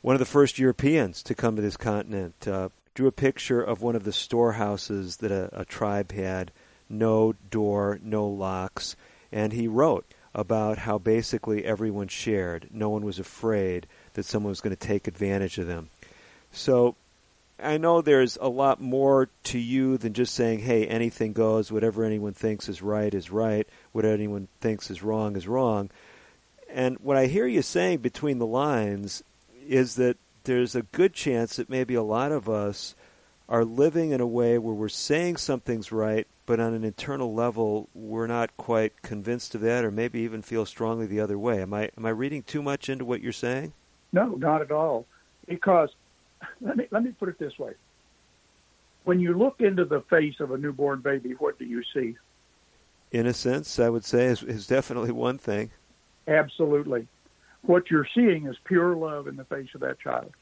one 0.03 0.15
of 0.15 0.21
the 0.21 0.27
first 0.27 0.59
Europeans 0.59 1.23
to 1.23 1.35
come 1.35 1.57
to 1.57 1.63
this 1.63 1.79
continent 1.79 2.47
uh, 2.47 2.69
drew 2.95 3.07
a 3.07 3.13
picture 3.13 3.63
of 3.63 3.81
one 3.81 3.97
of 3.97 4.05
the 4.05 4.13
storehouses 4.13 5.17
that 5.19 5.33
a, 5.33 5.61
a 5.61 5.65
tribe 5.65 6.13
had 6.13 6.53
no 6.89 7.33
door, 7.51 7.99
no 8.03 8.27
locks, 8.27 8.95
and 9.33 9.53
he 9.53 9.67
wrote 9.67 10.05
about 10.35 10.79
how 10.79 10.99
basically 10.99 11.65
everyone 11.65 12.09
shared. 12.09 12.69
No 12.73 12.89
one 12.89 13.05
was 13.05 13.19
afraid 13.19 13.87
that 14.15 14.25
someone 14.25 14.51
was 14.51 14.61
going 14.61 14.75
to 14.75 14.87
take 14.87 15.07
advantage 15.07 15.59
of 15.59 15.67
them. 15.67 15.91
So 16.53 16.97
I 17.63 17.79
know 17.79 18.01
there's 18.01 18.39
a 18.41 18.49
lot 18.49 18.81
more 18.81 19.29
to 19.45 19.59
you 19.59 19.99
than 19.99 20.15
just 20.15 20.35
saying, 20.35 20.61
hey, 20.61 20.87
anything 20.87 21.33
goes, 21.33 21.71
whatever 21.71 22.05
anyone 22.05 22.33
thinks 22.33 22.69
is 22.69 22.83
right 22.83 23.13
is 23.13 23.31
right, 23.31 23.67
what 23.93 24.05
anyone 24.05 24.49
thinks 24.61 24.91
is 24.91 25.03
wrong 25.03 25.37
is 25.37 25.47
wrong. 25.47 25.91
And 26.71 26.99
what 27.01 27.17
I 27.17 27.27
hear 27.27 27.47
you 27.47 27.63
saying 27.63 27.99
between 27.99 28.39
the 28.39 28.47
lines 28.47 29.23
is 29.69 29.97
that 29.97 30.17
there's 30.45 30.75
a 30.75 30.83
good 30.83 31.13
chance 31.13 31.57
that 31.57 31.71
maybe 31.71 31.95
a 31.95 32.03
lot 32.03 32.33
of 32.33 32.49
us 32.49 32.95
are 33.49 33.65
living 33.65 34.11
in 34.11 34.21
a 34.21 34.27
way 34.27 34.59
where 34.59 34.75
we're 34.75 34.89
saying 34.89 35.37
something's 35.37 35.93
right, 35.93 36.27
but 36.53 36.61
on 36.61 36.75
an 36.75 36.85
internal 36.85 37.33
level, 37.33 37.89
we're 37.95 38.27
not 38.27 38.55
quite 38.59 39.01
convinced 39.01 39.55
of 39.55 39.63
that, 39.63 39.87
or 39.87 39.91
maybe 39.91 40.21
even 40.21 40.43
feel 40.43 40.67
strongly 40.67 41.07
the 41.07 41.19
other 41.19 41.39
way. 41.39 41.63
Am 41.63 41.73
I 41.73 41.89
am 41.97 42.05
I 42.05 42.11
reading 42.11 42.43
too 42.43 42.61
much 42.61 42.91
into 42.91 43.07
what 43.07 43.23
you're 43.23 43.33
saying? 43.33 43.73
No, 44.13 44.35
not 44.35 44.61
at 44.61 44.71
all. 44.71 45.07
Because 45.49 45.89
let 46.61 46.77
me 46.77 46.89
let 46.91 47.05
me 47.05 47.13
put 47.13 47.31
it 47.31 47.39
this 47.39 47.59
way: 47.59 47.73
when 49.05 49.19
you 49.19 49.33
look 49.33 49.63
into 49.63 49.87
the 49.87 50.03
face 50.11 50.41
of 50.41 50.51
a 50.51 50.59
newborn 50.59 51.01
baby, 51.01 51.31
what 51.39 51.59
do 51.59 51.65
you 51.65 51.83
see? 51.95 52.17
Innocence, 53.13 53.79
I 53.79 53.89
would 53.89 54.05
say, 54.05 54.27
is, 54.27 54.43
is 54.43 54.67
definitely 54.67 55.13
one 55.13 55.39
thing. 55.39 55.71
Absolutely. 56.29 57.09
What 57.63 57.91
you're 57.91 58.09
seeing 58.15 58.45
is 58.45 58.57
pure 58.65 58.95
love 58.95 59.27
in 59.27 59.37
the 59.37 59.45
face 59.45 59.71
of 59.75 59.81
that 59.81 60.01
child. 60.01 60.33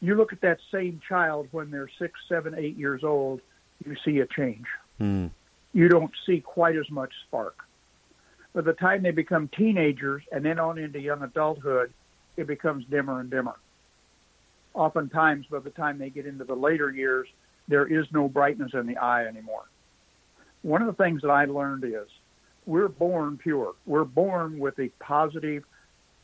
You 0.00 0.14
look 0.14 0.32
at 0.32 0.40
that 0.40 0.60
same 0.72 1.02
child 1.06 1.48
when 1.50 1.70
they're 1.70 1.90
six, 1.98 2.18
seven, 2.30 2.54
eight 2.56 2.78
years 2.78 3.04
old, 3.04 3.42
you 3.84 3.94
see 4.06 4.20
a 4.20 4.26
change. 4.26 4.66
Hmm. 4.98 5.28
You 5.72 5.88
don't 5.88 6.12
see 6.26 6.40
quite 6.40 6.76
as 6.76 6.90
much 6.90 7.12
spark. 7.26 7.64
By 8.54 8.60
the 8.60 8.74
time 8.74 9.02
they 9.02 9.10
become 9.10 9.48
teenagers 9.48 10.22
and 10.30 10.44
then 10.44 10.58
on 10.58 10.78
into 10.78 11.00
young 11.00 11.22
adulthood, 11.22 11.92
it 12.36 12.46
becomes 12.46 12.84
dimmer 12.86 13.20
and 13.20 13.30
dimmer. 13.30 13.56
Oftentimes, 14.74 15.46
by 15.50 15.60
the 15.60 15.70
time 15.70 15.98
they 15.98 16.10
get 16.10 16.26
into 16.26 16.44
the 16.44 16.54
later 16.54 16.90
years, 16.90 17.28
there 17.68 17.86
is 17.86 18.06
no 18.12 18.28
brightness 18.28 18.72
in 18.74 18.86
the 18.86 18.96
eye 18.96 19.26
anymore. 19.26 19.64
One 20.62 20.82
of 20.82 20.86
the 20.86 21.02
things 21.02 21.22
that 21.22 21.30
I 21.30 21.44
learned 21.44 21.84
is 21.84 22.08
we're 22.66 22.88
born 22.88 23.38
pure. 23.38 23.72
We're 23.86 24.04
born 24.04 24.58
with 24.58 24.78
a 24.78 24.88
positive, 25.00 25.64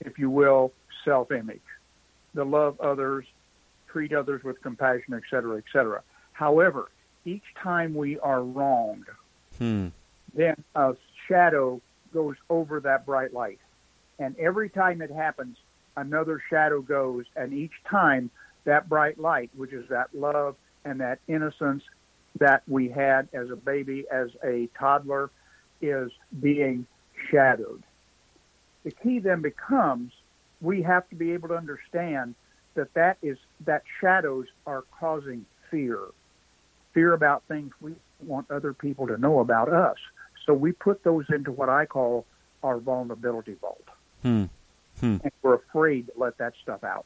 if 0.00 0.18
you 0.18 0.30
will, 0.30 0.72
self 1.04 1.32
image. 1.32 1.60
To 2.36 2.44
love 2.44 2.80
others, 2.80 3.24
treat 3.88 4.12
others 4.12 4.44
with 4.44 4.62
compassion, 4.62 5.14
et 5.14 5.22
cetera, 5.30 5.56
et 5.56 5.64
cetera. 5.72 6.02
However, 6.32 6.90
each 7.28 7.54
time 7.62 7.94
we 7.94 8.18
are 8.20 8.42
wronged, 8.42 9.06
Hmm. 9.58 9.88
then 10.34 10.64
a 10.74 10.96
shadow 11.26 11.80
goes 12.12 12.36
over 12.48 12.80
that 12.80 13.04
bright 13.04 13.32
light. 13.32 13.58
And 14.18 14.36
every 14.38 14.68
time 14.70 15.02
it 15.02 15.10
happens, 15.10 15.58
another 15.96 16.40
shadow 16.48 16.80
goes, 16.80 17.26
and 17.36 17.52
each 17.52 17.82
time 17.84 18.30
that 18.64 18.88
bright 18.88 19.18
light, 19.18 19.50
which 19.54 19.72
is 19.72 19.88
that 19.88 20.14
love 20.14 20.56
and 20.84 21.00
that 21.00 21.18
innocence 21.28 21.82
that 22.38 22.62
we 22.66 22.88
had 22.88 23.28
as 23.32 23.50
a 23.50 23.56
baby, 23.56 24.06
as 24.10 24.30
a 24.44 24.68
toddler, 24.78 25.30
is 25.80 26.10
being 26.40 26.86
shadowed. 27.30 27.82
The 28.84 28.90
key 28.92 29.18
then 29.18 29.42
becomes 29.42 30.12
we 30.60 30.82
have 30.82 31.08
to 31.10 31.14
be 31.14 31.32
able 31.32 31.48
to 31.48 31.56
understand 31.56 32.34
that 32.74 32.94
that 32.94 33.18
is 33.22 33.38
that 33.64 33.82
shadows 34.00 34.46
are 34.66 34.84
causing 34.98 35.44
fear, 35.70 35.98
fear 36.98 37.12
about 37.14 37.44
things 37.46 37.72
we 37.80 37.94
want 38.26 38.50
other 38.50 38.72
people 38.72 39.06
to 39.06 39.16
know 39.16 39.38
about 39.38 39.68
us. 39.72 39.96
So 40.44 40.52
we 40.52 40.72
put 40.72 41.04
those 41.04 41.26
into 41.28 41.52
what 41.52 41.68
I 41.68 41.86
call 41.86 42.26
our 42.64 42.78
vulnerability 42.78 43.54
vault, 43.60 43.84
Hmm. 44.22 44.44
Hmm. 44.98 45.18
and 45.22 45.30
we're 45.42 45.54
afraid 45.54 46.08
to 46.08 46.12
let 46.16 46.38
that 46.38 46.54
stuff 46.60 46.82
out. 46.82 47.04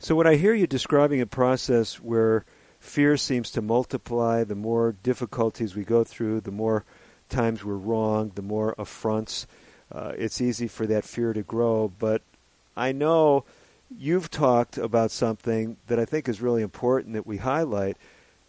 So, 0.00 0.16
what 0.16 0.26
I 0.26 0.34
hear 0.34 0.54
you 0.54 0.66
describing 0.66 1.20
a 1.20 1.26
process 1.26 2.00
where 2.00 2.44
fear 2.80 3.16
seems 3.16 3.52
to 3.52 3.62
multiply, 3.62 4.42
the 4.42 4.56
more 4.56 4.96
difficulties 5.04 5.76
we 5.76 5.84
go 5.84 6.02
through, 6.02 6.40
the 6.40 6.50
more 6.50 6.84
times 7.28 7.64
we're 7.64 7.74
wrong, 7.74 8.32
the 8.34 8.42
more 8.42 8.74
affronts, 8.76 9.46
uh, 9.92 10.12
it's 10.18 10.40
easy 10.40 10.66
for 10.66 10.84
that 10.88 11.04
fear 11.04 11.32
to 11.32 11.42
grow. 11.42 11.92
But 11.96 12.22
I 12.76 12.90
know 12.90 13.44
you've 13.96 14.30
talked 14.30 14.78
about 14.78 15.12
something 15.12 15.76
that 15.86 16.00
I 16.00 16.04
think 16.04 16.28
is 16.28 16.42
really 16.42 16.62
important 16.62 17.12
that 17.14 17.26
we 17.26 17.36
highlight, 17.36 17.96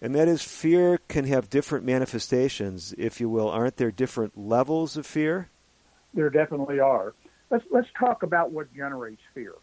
and 0.02 0.14
that 0.16 0.28
is 0.28 0.41
fear 0.41 1.00
can 1.08 1.26
have 1.26 1.50
different 1.50 1.86
manifestations, 1.86 2.93
if 2.98 3.20
you 3.20 3.30
will. 3.30 3.50
Aren't 3.50 3.78
there 3.78 3.91
different 3.91 4.38
levels 4.38 4.98
of 4.98 5.06
fear? 5.06 5.50
There 6.14 6.30
definitely 6.30 6.80
are. 6.80 7.14
Let's 7.50 7.66
let's 7.72 7.88
talk 7.98 8.24
about 8.24 8.52
what 8.52 8.74
generates 8.74 9.22
fear. 9.34 9.54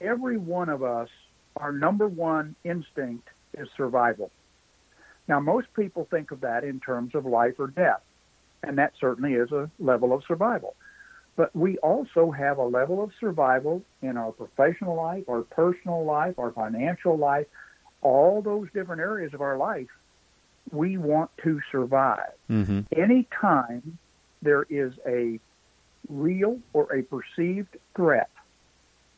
Every 0.00 0.38
one 0.38 0.68
of 0.68 0.82
us, 0.82 1.08
our 1.56 1.72
number 1.72 2.08
one 2.08 2.54
instinct 2.64 3.28
is 3.56 3.68
survival. 3.76 4.30
Now, 5.28 5.38
most 5.40 5.68
people 5.74 6.08
think 6.10 6.30
of 6.30 6.40
that 6.40 6.64
in 6.64 6.80
terms 6.80 7.14
of 7.14 7.24
life 7.24 7.54
or 7.58 7.68
death, 7.68 8.00
and 8.62 8.78
that 8.78 8.92
certainly 9.00 9.34
is 9.34 9.52
a 9.52 9.70
level 9.78 10.12
of 10.12 10.24
survival. 10.26 10.74
But 11.36 11.54
we 11.54 11.78
also 11.78 12.30
have 12.30 12.58
a 12.58 12.64
level 12.64 13.02
of 13.02 13.12
survival 13.20 13.82
in 14.02 14.16
our 14.16 14.32
professional 14.32 14.96
life, 14.96 15.28
our 15.28 15.42
personal 15.42 16.04
life, 16.04 16.38
our 16.38 16.50
financial 16.50 17.16
life, 17.16 17.46
all 18.02 18.42
those 18.42 18.68
different 18.72 19.00
areas 19.00 19.34
of 19.34 19.40
our 19.40 19.56
life. 19.56 19.88
We 20.72 20.98
want 20.98 21.30
to 21.42 21.60
survive. 21.72 22.32
Mm-hmm. 22.50 22.80
Anytime 22.96 23.98
there 24.42 24.64
is 24.68 24.92
a 25.06 25.40
real 26.08 26.58
or 26.72 26.92
a 26.94 27.02
perceived 27.02 27.76
threat 27.94 28.30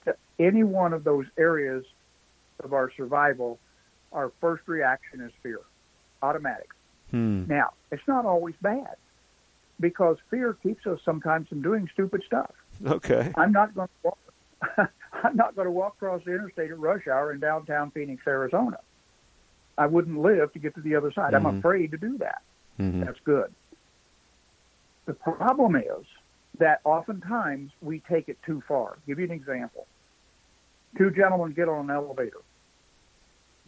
to 0.05 0.16
any 0.39 0.64
one 0.64 0.93
of 0.93 1.05
those 1.05 1.26
areas 1.37 1.85
of 2.62 2.72
our 2.72 2.91
survival, 2.97 3.59
our 4.12 4.33
first 4.41 4.66
reaction 4.66 5.20
is 5.20 5.33
fear, 5.43 5.61
automatic. 6.22 6.70
Hmm. 7.11 7.45
Now, 7.47 7.72
it's 7.91 8.07
not 8.07 8.24
always 8.24 8.55
bad 8.62 8.97
because 9.80 10.16
fear 10.30 10.55
keeps 10.62 10.87
us 10.87 11.01
sometimes 11.05 11.49
from 11.49 11.62
doing 11.62 11.89
stupid 11.93 12.22
stuff. 12.26 12.53
Okay. 12.87 13.33
I'm 13.37 13.53
not 13.53 13.74
going 13.74 13.89
to 13.89 13.95
walk. 14.05 14.18
I'm 15.23 15.37
not 15.37 15.55
going 15.55 15.66
to 15.66 15.73
walk 15.73 15.95
across 15.97 16.23
the 16.25 16.33
interstate 16.33 16.70
at 16.70 16.79
rush 16.79 17.07
hour 17.07 17.33
in 17.33 17.41
downtown 17.41 17.91
Phoenix, 17.91 18.23
Arizona. 18.27 18.79
I 19.79 19.87
wouldn't 19.87 20.18
live 20.18 20.53
to 20.53 20.59
get 20.59 20.75
to 20.75 20.81
the 20.81 20.97
other 20.97 21.12
side. 21.12 21.35
I'm 21.35 21.45
Mhm. 21.45 21.59
afraid 21.59 21.91
to 21.93 21.99
do 21.99 22.18
that. 22.18 22.43
Mhm. 22.79 23.05
That's 23.05 23.20
good. 23.20 23.55
The 25.07 25.14
problem 25.14 25.77
is 25.77 26.07
that 26.59 26.81
oftentimes 26.85 27.73
we 27.81 28.01
take 28.01 28.29
it 28.29 28.41
too 28.43 28.61
far. 28.62 28.99
give 29.07 29.18
you 29.18 29.25
an 29.25 29.31
example. 29.31 29.87
Two 30.97 31.11
gentlemen 31.11 31.53
get 31.53 31.68
on 31.68 31.89
an 31.89 31.97
elevator 31.97 32.41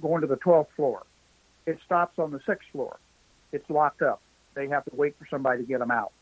going 0.01 0.21
to 0.21 0.27
the 0.27 0.37
12th 0.37 0.71
floor. 0.73 1.05
It 1.67 1.81
stops 1.81 2.19
on 2.19 2.31
the 2.31 2.41
sixth 2.41 2.69
floor. 2.71 2.99
It's 3.53 3.69
locked 3.71 4.03
up. 4.03 4.21
They 4.55 4.69
have 4.69 4.85
to 4.85 4.95
wait 4.95 5.17
for 5.17 5.27
somebody 5.27 5.63
to 5.63 5.67
get 5.67 5.79
them 5.79 5.91
out. 5.91 6.13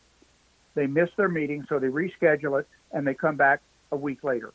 They 0.75 0.87
miss 0.87 1.09
their 1.17 1.29
meeting, 1.29 1.65
so 1.67 1.79
they 1.79 1.87
reschedule 1.87 2.59
it, 2.59 2.67
and 2.91 3.05
they 3.05 3.13
come 3.13 3.35
back 3.35 3.61
a 3.91 3.95
week 3.95 4.23
later. 4.23 4.53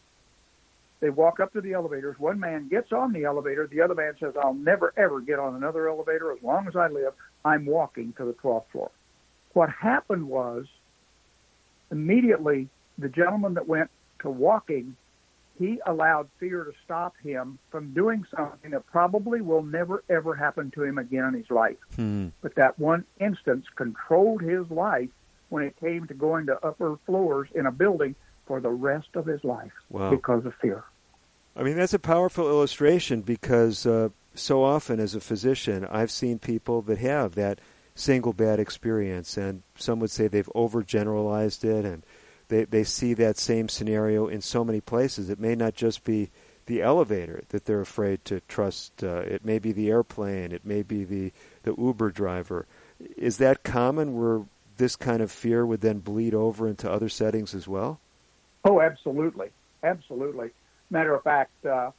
They 1.01 1.11
walk 1.11 1.39
up 1.39 1.53
to 1.53 1.61
the 1.61 1.75
elevators. 1.75 2.17
One 2.19 2.41
man 2.41 2.69
gets 2.69 2.93
on 2.93 3.13
the 3.13 3.25
elevator. 3.25 3.67
The 3.67 3.81
other 3.81 3.95
man 3.95 4.15
says, 4.19 4.35
I'll 4.43 4.55
never, 4.55 4.93
ever 4.97 5.21
get 5.21 5.39
on 5.39 5.55
another 5.55 5.89
elevator 5.89 6.33
as 6.33 6.43
long 6.43 6.67
as 6.67 6.75
I 6.75 6.89
live. 6.89 7.15
I'm 7.45 7.67
walking 7.67 8.13
to 8.19 8.25
the 8.25 8.33
12th 8.35 8.65
floor. 8.73 8.91
What 9.53 9.71
happened 9.71 10.29
was 10.29 10.67
immediately 11.91 12.69
the 12.99 13.09
gentleman 13.09 13.55
that 13.55 13.69
went 13.69 13.91
to 14.21 14.31
walking, 14.31 14.97
he 15.59 15.81
allowed 15.87 16.29
fear 16.41 16.65
to 16.65 16.73
stop 16.85 17.15
him 17.23 17.59
from 17.71 17.93
doing 17.95 18.25
something 18.37 18.73
that 18.73 18.87
probably 18.87 19.41
will 19.41 19.63
never, 19.63 20.03
ever 20.11 20.35
happen 20.35 20.71
to 20.73 20.83
him 20.83 20.99
again 20.99 21.25
in 21.25 21.35
his 21.35 21.51
life. 21.51 21.77
Hmm. 21.95 22.29
But 22.41 22.57
that 22.57 22.79
one 22.79 23.05
instance 23.21 23.67
controlled 23.77 24.43
his 24.43 24.69
life 24.71 25.11
when 25.49 25.63
it 25.63 25.77
came 25.79 26.07
to 26.09 26.15
going 26.15 26.47
to 26.47 26.65
upper 26.65 26.99
floors 27.07 27.49
in 27.55 27.67
a 27.67 27.73
building 27.73 28.15
for 28.49 28.61
the 28.61 28.71
rest 28.71 29.11
of 29.15 29.27
his 29.27 29.45
life 29.45 29.71
Wow. 29.91 30.11
because 30.11 30.45
of 30.45 30.55
fear. 30.57 30.83
I 31.55 31.63
mean, 31.63 31.77
that's 31.77 31.95
a 31.95 31.99
powerful 32.01 32.49
illustration 32.49 33.21
because 33.21 33.87
uh, 33.87 34.09
so 34.35 34.65
often 34.65 34.99
as 34.99 35.15
a 35.15 35.21
physician, 35.21 35.87
I've 35.91 36.11
seen 36.11 36.39
people 36.41 36.83
that 36.83 36.99
have 36.99 37.35
that 37.37 37.61
single 37.95 38.33
bad 38.33 38.59
experience, 38.61 39.37
and 39.37 39.63
some 39.77 40.01
would 40.01 40.11
say 40.11 40.27
they've 40.29 40.49
overgeneralized 40.55 41.65
it, 41.65 41.85
and 41.85 42.03
they, 42.49 42.65
they 42.65 42.85
see 42.85 43.13
that 43.15 43.39
same 43.39 43.69
scenario 43.69 44.29
in 44.29 44.41
so 44.41 44.65
many 44.65 44.81
places. 44.81 45.29
It 45.31 45.41
may 45.41 45.55
not 45.55 45.75
just 45.75 46.05
be 46.05 46.31
the 46.67 46.81
elevator 46.83 47.43
that 47.49 47.65
they're 47.65 47.81
afraid 47.81 48.25
to 48.27 48.41
trust. 48.47 49.03
Uh, 49.03 49.17
it 49.21 49.45
may 49.45 49.59
be 49.59 49.73
the 49.73 49.91
airplane. 49.91 50.53
It 50.53 50.65
may 50.65 50.83
be 50.83 51.03
the, 51.05 51.33
the 51.65 51.75
Uber 51.77 52.11
driver. 52.11 52.67
Is 53.17 53.39
that 53.39 53.65
common 53.65 54.17
where 54.19 54.43
this 54.77 54.95
kind 54.95 55.23
of 55.23 55.33
fear 55.33 55.67
would 55.67 55.81
then 55.81 55.99
bleed 55.99 56.35
over 56.35 56.69
into 56.69 56.91
other 56.91 57.09
settings 57.09 57.53
as 57.55 57.67
well? 57.67 57.99
Oh, 58.65 58.81
absolutely, 58.81 59.49
absolutely. 59.83 60.51
Matter 60.91 61.15
of 61.15 61.23
fact, 61.23 61.65
uh, 61.65 61.91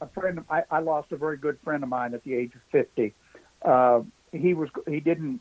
a 0.00 0.06
friend, 0.08 0.44
I, 0.50 0.62
I 0.70 0.80
lost 0.80 1.12
a 1.12 1.16
very 1.16 1.36
good 1.36 1.58
friend 1.64 1.82
of 1.82 1.88
mine 1.88 2.14
at 2.14 2.22
the 2.24 2.34
age 2.34 2.52
of 2.54 2.60
fifty. 2.70 3.14
Uh, 3.62 4.02
he 4.32 4.54
was, 4.54 4.68
he 4.86 5.00
didn't, 5.00 5.40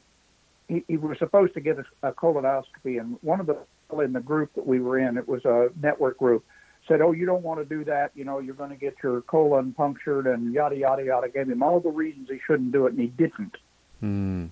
he, 0.68 0.84
he 0.88 0.97
was 0.97 1.18
supposed 1.20 1.53
to 1.55 1.59
get 1.59 1.78
a, 1.80 2.09
a 2.09 2.13
colonoscopy, 2.13 2.99
and 2.99 3.18
one 3.22 3.39
of 3.39 3.47
the 3.47 3.57
people 3.88 4.01
in 4.01 4.13
the 4.13 4.22
group 4.22 4.53
that 4.55 4.66
we 4.66 4.80
were 4.80 4.97
in, 4.97 5.18
it 5.18 5.28
was 5.28 5.43
a 5.45 5.70
network 5.82 6.18
group, 6.18 6.45
said, 6.88 7.01
"Oh, 7.01 7.11
you 7.11 7.26
don't 7.26 7.43
want 7.43 7.59
to 7.59 7.66
do 7.66 7.84
that. 7.86 8.11
You 8.16 8.24
know, 8.24 8.39
you're 8.39 8.55
going 8.55 8.70
to 8.70 8.76
get 8.76 8.95
your 9.03 9.22
colon 9.22 9.74
punctured 9.74 10.28
and 10.28 10.53
yada 10.53 10.78
yada 10.78 11.03
yada." 11.03 11.30
Gave 11.30 11.49
him 11.49 11.61
all 11.61 11.80
the 11.80 11.89
reasons 11.89 12.30
he 12.30 12.39
shouldn't 12.47 12.72
do 12.72 12.86
it, 12.86 12.93
and 12.93 13.01
he 13.01 13.07
didn't. 13.07 13.57
Hmm. 13.99 14.45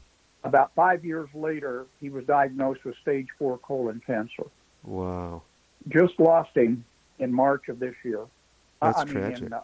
About 0.43 0.75
five 0.75 1.05
years 1.05 1.29
later, 1.33 1.85
he 2.01 2.09
was 2.09 2.25
diagnosed 2.25 2.83
with 2.83 2.95
stage 3.01 3.27
four 3.39 3.57
colon 3.59 4.01
cancer. 4.05 4.43
Wow. 4.83 5.43
Just 5.89 6.19
lost 6.19 6.55
him 6.55 6.85
in 7.19 7.33
March 7.33 7.67
of 7.69 7.79
this 7.79 7.95
year. 8.03 8.23
I- 8.81 8.87
That's 8.91 8.99
I 9.01 9.05
mean, 9.05 9.13
tragic. 9.13 9.43
in 9.47 9.53
uh, 9.53 9.59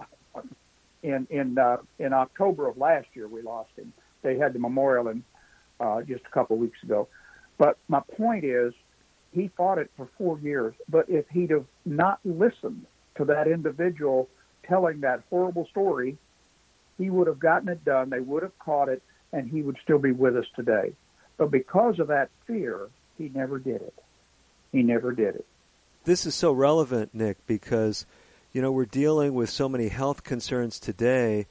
in 1.04 1.28
in, 1.30 1.58
uh, 1.58 1.78
in 1.98 2.14
October 2.14 2.68
of 2.68 2.78
last 2.78 3.08
year, 3.14 3.28
we 3.28 3.42
lost 3.42 3.72
him. 3.78 3.94
They 4.22 4.38
had 4.38 4.54
the 4.54 4.60
memorial 4.60 5.08
in 5.08 5.24
uh, 5.80 6.02
just 6.02 6.26
a 6.26 6.30
couple 6.30 6.56
of 6.56 6.62
weeks 6.62 6.82
ago. 6.84 7.08
But 7.58 7.78
my 7.88 8.02
point 8.18 8.44
is, 8.44 8.74
he 9.32 9.50
fought 9.56 9.78
it 9.78 9.92
for 9.96 10.10
four 10.18 10.40
years. 10.40 10.74
But 10.90 11.10
if 11.10 11.26
he'd 11.30 11.52
have 11.52 11.66
not 11.86 12.20
listened 12.26 12.86
to 13.16 13.26
that 13.26 13.48
individual 13.48 14.28
telling 14.68 15.02
that 15.02 15.24
horrible 15.30 15.68
story, 15.68 16.18
he 16.98 17.10
would 17.10 17.28
have 17.28 17.40
gotten 17.40 17.70
it 17.70 17.84
done. 17.86 18.10
They 18.10 18.20
would 18.20 18.44
have 18.44 18.58
caught 18.60 18.90
it, 18.90 19.02
and 19.32 19.50
he 19.50 19.62
would 19.62 19.78
still 19.84 20.00
be 20.00 20.12
with 20.12 20.36
us 20.36 20.46
today. 20.56 20.94
But 21.38 21.50
because 21.52 22.00
of 22.00 22.08
that 22.08 22.30
fear, 22.46 22.90
he 23.18 23.30
never 23.34 23.58
did 23.60 23.82
it. 23.82 23.94
He 24.74 24.84
never 24.84 25.12
did 25.14 25.36
it. 25.36 25.46
This 26.06 26.26
is 26.26 26.36
so 26.36 26.52
relevant, 26.52 27.14
Nick, 27.14 27.46
because 27.46 28.06
you 28.54 28.62
know 28.62 28.72
we're 28.72 28.86
dealing 28.86 29.34
with 29.34 29.50
so 29.50 29.70
many 29.70 29.90
health 29.90 30.24
concerns 30.24 30.80
today, 30.80 31.46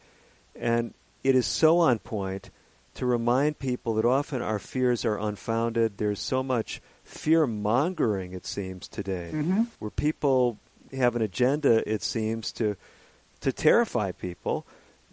and 0.56 0.94
it 1.24 1.34
is 1.34 1.46
so 1.46 1.78
on 1.78 1.98
point 1.98 2.50
to 2.94 3.06
remind 3.06 3.58
people 3.58 3.94
that 3.94 4.04
often 4.04 4.42
our 4.42 4.58
fears 4.58 5.04
are 5.04 5.18
unfounded. 5.18 5.98
There's 5.98 6.20
so 6.20 6.42
much 6.42 6.80
fear 7.04 7.46
mongering, 7.46 8.32
it 8.32 8.44
seems 8.46 8.88
today, 8.88 9.30
Mhm. 9.32 9.66
where 9.78 9.90
people 9.90 10.58
have 10.92 11.14
an 11.14 11.22
agenda. 11.22 11.88
It 11.90 12.02
seems 12.02 12.50
to 12.52 12.76
to 13.40 13.52
terrify 13.52 14.10
people 14.10 14.66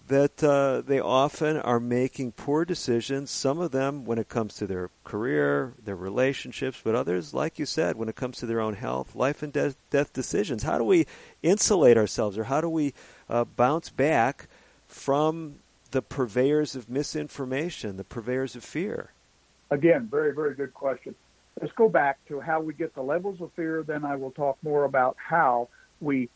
that 0.08 0.44
uh, 0.44 0.82
they 0.82 1.00
often 1.00 1.58
are 1.58 1.80
making 1.80 2.32
poor 2.34 2.64
decisions. 2.64 3.32
Some 3.32 3.60
of 3.60 3.72
them 3.72 4.06
when 4.06 4.20
it 4.20 4.30
comes 4.30 4.54
to 4.56 4.68
their 4.68 4.90
career, 5.04 5.74
their 5.84 5.96
relationships, 5.96 6.80
but 6.84 6.96
others, 6.96 7.34
like 7.34 7.58
you 7.58 7.66
said, 7.66 7.96
when 7.96 8.10
it 8.10 8.16
comes 8.16 8.38
to 8.38 8.46
their 8.46 8.62
own 8.62 8.76
health, 8.76 9.16
life 9.16 9.42
and 9.42 9.52
death, 9.52 9.76
death 9.90 10.14
decisions. 10.14 10.64
How 10.64 10.78
do 10.78 10.84
we 10.84 11.08
insulate 11.42 11.98
ourselves, 11.98 12.38
or 12.38 12.46
how 12.46 12.62
do 12.62 12.70
we 12.70 12.94
uh, 13.30 13.46
bounce 13.46 13.90
back 13.90 14.48
from 14.88 15.56
the 15.92 16.02
purveyors 16.02 16.76
of 16.76 16.90
misinformation, 16.90 17.98
the 17.98 18.04
purveyors 18.04 18.56
of 18.56 18.64
fear? 18.64 19.12
Again, 19.72 20.08
very, 20.12 20.34
very 20.34 20.54
good 20.54 20.74
question. 20.74 21.16
Let's 21.60 21.74
go 21.74 21.90
back 21.90 22.20
to 22.28 22.40
how 22.40 22.62
we 22.62 22.74
get 22.74 22.94
the 22.94 23.02
levels 23.02 23.42
of 23.42 23.52
fear. 23.54 23.82
Then 23.82 24.06
I 24.06 24.18
will 24.18 24.32
talk 24.32 24.58
more 24.62 24.84
about 24.84 25.16
how 25.18 25.70
we, 26.02 26.30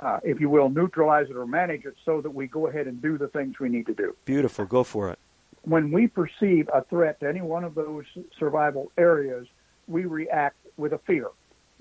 uh, 0.00 0.20
if 0.22 0.40
you 0.40 0.50
will, 0.50 0.68
neutralize 0.68 1.30
it 1.30 1.36
or 1.36 1.46
manage 1.46 1.84
it 1.84 1.94
so 2.04 2.20
that 2.20 2.30
we 2.30 2.46
go 2.46 2.66
ahead 2.66 2.86
and 2.86 3.00
do 3.00 3.16
the 3.16 3.28
things 3.28 3.58
we 3.58 3.68
need 3.68 3.86
to 3.86 3.94
do. 3.94 4.14
Beautiful. 4.24 4.64
Go 4.64 4.84
for 4.84 5.10
it. 5.10 5.18
When 5.62 5.90
we 5.90 6.08
perceive 6.08 6.68
a 6.72 6.82
threat 6.84 7.20
to 7.20 7.28
any 7.28 7.40
one 7.40 7.64
of 7.64 7.74
those 7.74 8.04
survival 8.38 8.90
areas, 8.98 9.46
we 9.86 10.04
react 10.04 10.56
with 10.76 10.92
a 10.92 10.98
fear. 10.98 11.28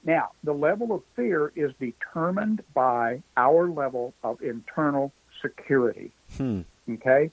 Now, 0.05 0.32
the 0.43 0.53
level 0.53 0.93
of 0.93 1.01
fear 1.16 1.51
is 1.55 1.72
determined 1.80 2.61
by 2.74 3.24
our 3.38 3.70
level 3.70 4.14
of 4.24 4.41
internal 4.41 5.11
security. 5.41 6.11
Hmm. 6.38 6.61
Okay? 6.89 7.32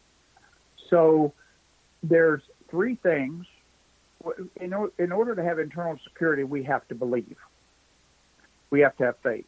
So 0.89 1.33
there's 2.03 2.43
three 2.69 2.97
things. 2.97 3.47
In, 4.61 4.75
in 4.99 5.13
order 5.13 5.35
to 5.35 5.43
have 5.43 5.59
internal 5.59 5.99
security, 6.05 6.45
we 6.45 6.63
have 6.65 6.87
to 6.89 6.95
believe. 6.95 7.37
We 8.71 8.81
have 8.81 8.97
to 8.99 9.05
have 9.05 9.17
faith. 9.23 9.47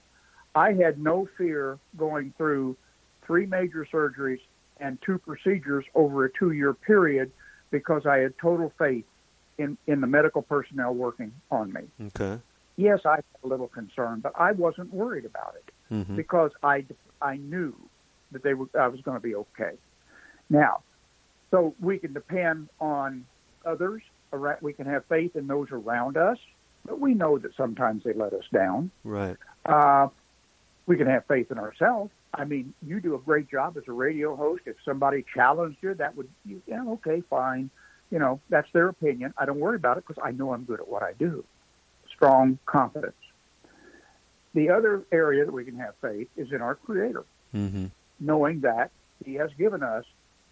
I 0.54 0.72
had 0.72 0.98
no 0.98 1.28
fear 1.38 1.78
going 1.96 2.32
through 2.36 2.76
three 3.26 3.46
major 3.46 3.86
surgeries 3.90 4.40
and 4.78 4.98
two 5.02 5.18
procedures 5.18 5.84
over 5.94 6.24
a 6.24 6.32
two 6.32 6.52
year 6.52 6.74
period 6.74 7.30
because 7.70 8.04
I 8.06 8.18
had 8.18 8.34
total 8.38 8.72
faith 8.78 9.04
in, 9.58 9.78
in 9.86 10.00
the 10.00 10.06
medical 10.06 10.42
personnel 10.42 10.94
working 10.94 11.32
on 11.50 11.72
me. 11.72 11.82
Okay. 12.08 12.40
Yes, 12.76 13.00
I 13.04 13.16
had 13.16 13.24
a 13.44 13.46
little 13.46 13.68
concern, 13.68 14.20
but 14.20 14.32
I 14.38 14.52
wasn't 14.52 14.92
worried 14.92 15.24
about 15.24 15.54
it 15.56 15.72
Mhm. 15.94 16.16
because 16.16 16.52
I 16.62 16.84
I 17.20 17.36
knew 17.36 17.74
that 18.32 18.42
they 18.42 18.54
were 18.54 18.66
I 18.78 18.88
was 18.88 19.00
going 19.02 19.16
to 19.16 19.22
be 19.22 19.34
okay. 19.34 19.76
Now, 20.50 20.82
so 21.50 21.74
we 21.80 21.98
can 21.98 22.12
depend 22.12 22.68
on 22.80 23.26
others. 23.64 24.02
We 24.62 24.72
can 24.72 24.86
have 24.86 25.04
faith 25.06 25.36
in 25.36 25.46
those 25.46 25.70
around 25.70 26.16
us, 26.16 26.38
but 26.86 26.98
we 26.98 27.12
know 27.12 27.36
that 27.38 27.54
sometimes 27.54 28.02
they 28.04 28.14
let 28.14 28.32
us 28.32 28.44
down. 28.52 28.90
Right. 29.04 29.36
Uh, 29.66 30.08
we 30.86 30.96
can 30.96 31.06
have 31.06 31.26
faith 31.26 31.50
in 31.50 31.58
ourselves. 31.58 32.10
I 32.34 32.44
mean, 32.44 32.74
you 32.84 33.00
do 33.00 33.14
a 33.14 33.18
great 33.18 33.48
job 33.50 33.76
as 33.76 33.84
a 33.88 33.92
radio 33.92 34.34
host. 34.36 34.62
If 34.66 34.76
somebody 34.84 35.24
challenged 35.34 35.78
you, 35.82 35.94
that 35.94 36.16
would, 36.16 36.28
you, 36.44 36.62
yeah, 36.66 36.84
okay, 36.88 37.22
fine. 37.28 37.70
You 38.10 38.18
know, 38.18 38.40
that's 38.48 38.70
their 38.72 38.88
opinion. 38.88 39.32
I 39.38 39.44
don't 39.44 39.60
worry 39.60 39.76
about 39.76 39.98
it 39.98 40.04
because 40.06 40.22
I 40.24 40.32
know 40.32 40.52
I'm 40.52 40.64
good 40.64 40.80
at 40.80 40.88
what 40.88 41.02
I 41.02 41.12
do. 41.12 41.44
Strong 42.14 42.58
confidence. 42.66 43.14
The 44.54 44.70
other 44.70 45.02
area 45.12 45.44
that 45.44 45.52
we 45.52 45.64
can 45.64 45.78
have 45.78 45.94
faith 46.02 46.28
is 46.36 46.52
in 46.52 46.60
our 46.62 46.74
Creator, 46.74 47.24
Mm-hmm. 47.54 47.86
knowing 48.18 48.60
that 48.60 48.90
He 49.24 49.34
has 49.34 49.50
given 49.58 49.82
us 49.82 50.04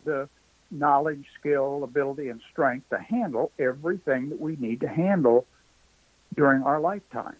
the 0.05 0.29
knowledge, 0.71 1.25
skill, 1.39 1.83
ability, 1.83 2.29
and 2.29 2.41
strength 2.53 2.89
to 2.91 2.99
handle 2.99 3.51
everything 3.59 4.29
that 4.29 4.41
we 4.41 4.57
need 4.57 4.81
to 4.81 4.89
handle 4.89 5.47
during 6.37 6.63
our 6.63 6.79
lifetime. 6.79 7.37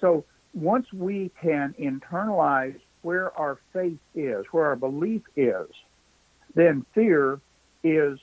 So 0.00 0.24
once 0.54 0.92
we 0.92 1.30
can 1.40 1.74
internalize 1.78 2.78
where 3.02 3.36
our 3.38 3.58
faith 3.72 3.98
is, 4.14 4.46
where 4.50 4.66
our 4.66 4.76
belief 4.76 5.22
is, 5.36 5.68
then 6.54 6.84
fear 6.94 7.40
is 7.84 8.18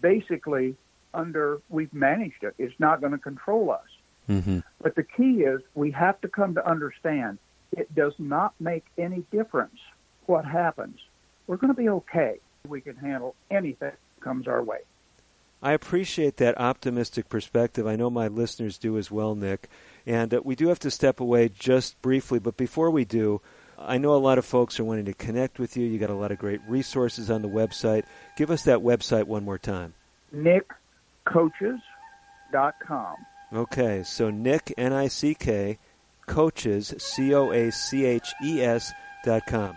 basically 0.00 0.74
under, 1.14 1.60
we've 1.68 1.92
managed 1.92 2.42
it. 2.42 2.54
It's 2.58 2.74
not 2.78 3.00
going 3.00 3.12
to 3.12 3.18
control 3.18 3.70
us. 3.70 3.86
Mm-hmm. 4.28 4.60
But 4.82 4.96
the 4.96 5.04
key 5.04 5.42
is 5.42 5.60
we 5.74 5.90
have 5.92 6.20
to 6.22 6.28
come 6.28 6.54
to 6.54 6.68
understand 6.68 7.38
it 7.76 7.94
does 7.94 8.14
not 8.18 8.54
make 8.60 8.84
any 8.98 9.24
difference 9.30 9.78
what 10.26 10.44
happens. 10.44 10.98
We're 11.46 11.56
going 11.56 11.74
to 11.74 11.80
be 11.80 11.88
okay. 11.88 12.40
We 12.66 12.80
can 12.80 12.96
handle 12.96 13.34
anything 13.50 13.76
that 13.90 13.98
comes 14.20 14.48
our 14.48 14.62
way. 14.62 14.80
I 15.66 15.72
appreciate 15.72 16.36
that 16.36 16.60
optimistic 16.60 17.28
perspective. 17.28 17.88
I 17.88 17.96
know 17.96 18.08
my 18.08 18.28
listeners 18.28 18.78
do 18.78 18.96
as 18.98 19.10
well, 19.10 19.34
Nick. 19.34 19.68
And 20.06 20.32
uh, 20.32 20.40
we 20.44 20.54
do 20.54 20.68
have 20.68 20.78
to 20.78 20.92
step 20.92 21.18
away 21.18 21.48
just 21.48 22.00
briefly, 22.02 22.38
but 22.38 22.56
before 22.56 22.92
we 22.92 23.04
do, 23.04 23.40
I 23.76 23.98
know 23.98 24.14
a 24.14 24.16
lot 24.22 24.38
of 24.38 24.44
folks 24.44 24.78
are 24.78 24.84
wanting 24.84 25.06
to 25.06 25.12
connect 25.12 25.58
with 25.58 25.76
you. 25.76 25.84
You 25.84 25.98
got 25.98 26.10
a 26.10 26.14
lot 26.14 26.30
of 26.30 26.38
great 26.38 26.60
resources 26.68 27.32
on 27.32 27.42
the 27.42 27.48
website. 27.48 28.04
Give 28.36 28.52
us 28.52 28.62
that 28.62 28.78
website 28.78 29.24
one 29.24 29.44
more 29.44 29.58
time. 29.58 29.94
NickCoaches.com. 30.32 33.16
Okay, 33.52 34.04
so 34.04 34.30
Nick, 34.30 34.72
N 34.78 34.92
I 34.92 35.08
C 35.08 35.34
K, 35.34 35.80
coaches, 36.26 36.94
C 36.98 37.34
O 37.34 37.50
A 37.50 37.72
C 37.72 38.04
H 38.04 38.32
E 38.40 38.62
S 38.62 38.92
dot 39.24 39.42
com. 39.48 39.76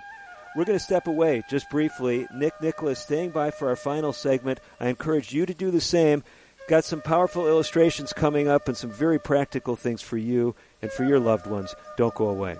We're 0.60 0.66
going 0.66 0.78
to 0.78 0.84
step 0.84 1.07
away 1.07 1.41
just 1.49 1.70
briefly. 1.70 2.28
Nick 2.36 2.51
Nicholas 2.62 2.99
staying 2.99 3.30
by 3.30 3.49
for 3.49 3.70
our 3.70 3.78
final 3.78 4.12
segment. 4.12 4.60
I 4.78 4.89
encourage 4.89 5.32
you 5.32 5.45
to 5.45 5.53
do 5.53 5.72
the 5.72 5.80
same. 5.80 6.22
Got 6.68 6.84
some 6.84 6.99
powerful 7.01 7.47
illustrations 7.47 8.12
coming 8.12 8.49
up 8.49 8.68
and 8.68 8.76
some 8.76 8.91
very 8.91 9.22
practical 9.22 9.78
things 9.78 10.01
for 10.01 10.18
you 10.18 10.55
and 10.82 10.91
for 10.91 11.05
your 11.05 11.18
loved 11.18 11.47
ones. 11.47 11.74
Don't 11.95 12.14
go 12.14 12.28
away. 12.28 12.57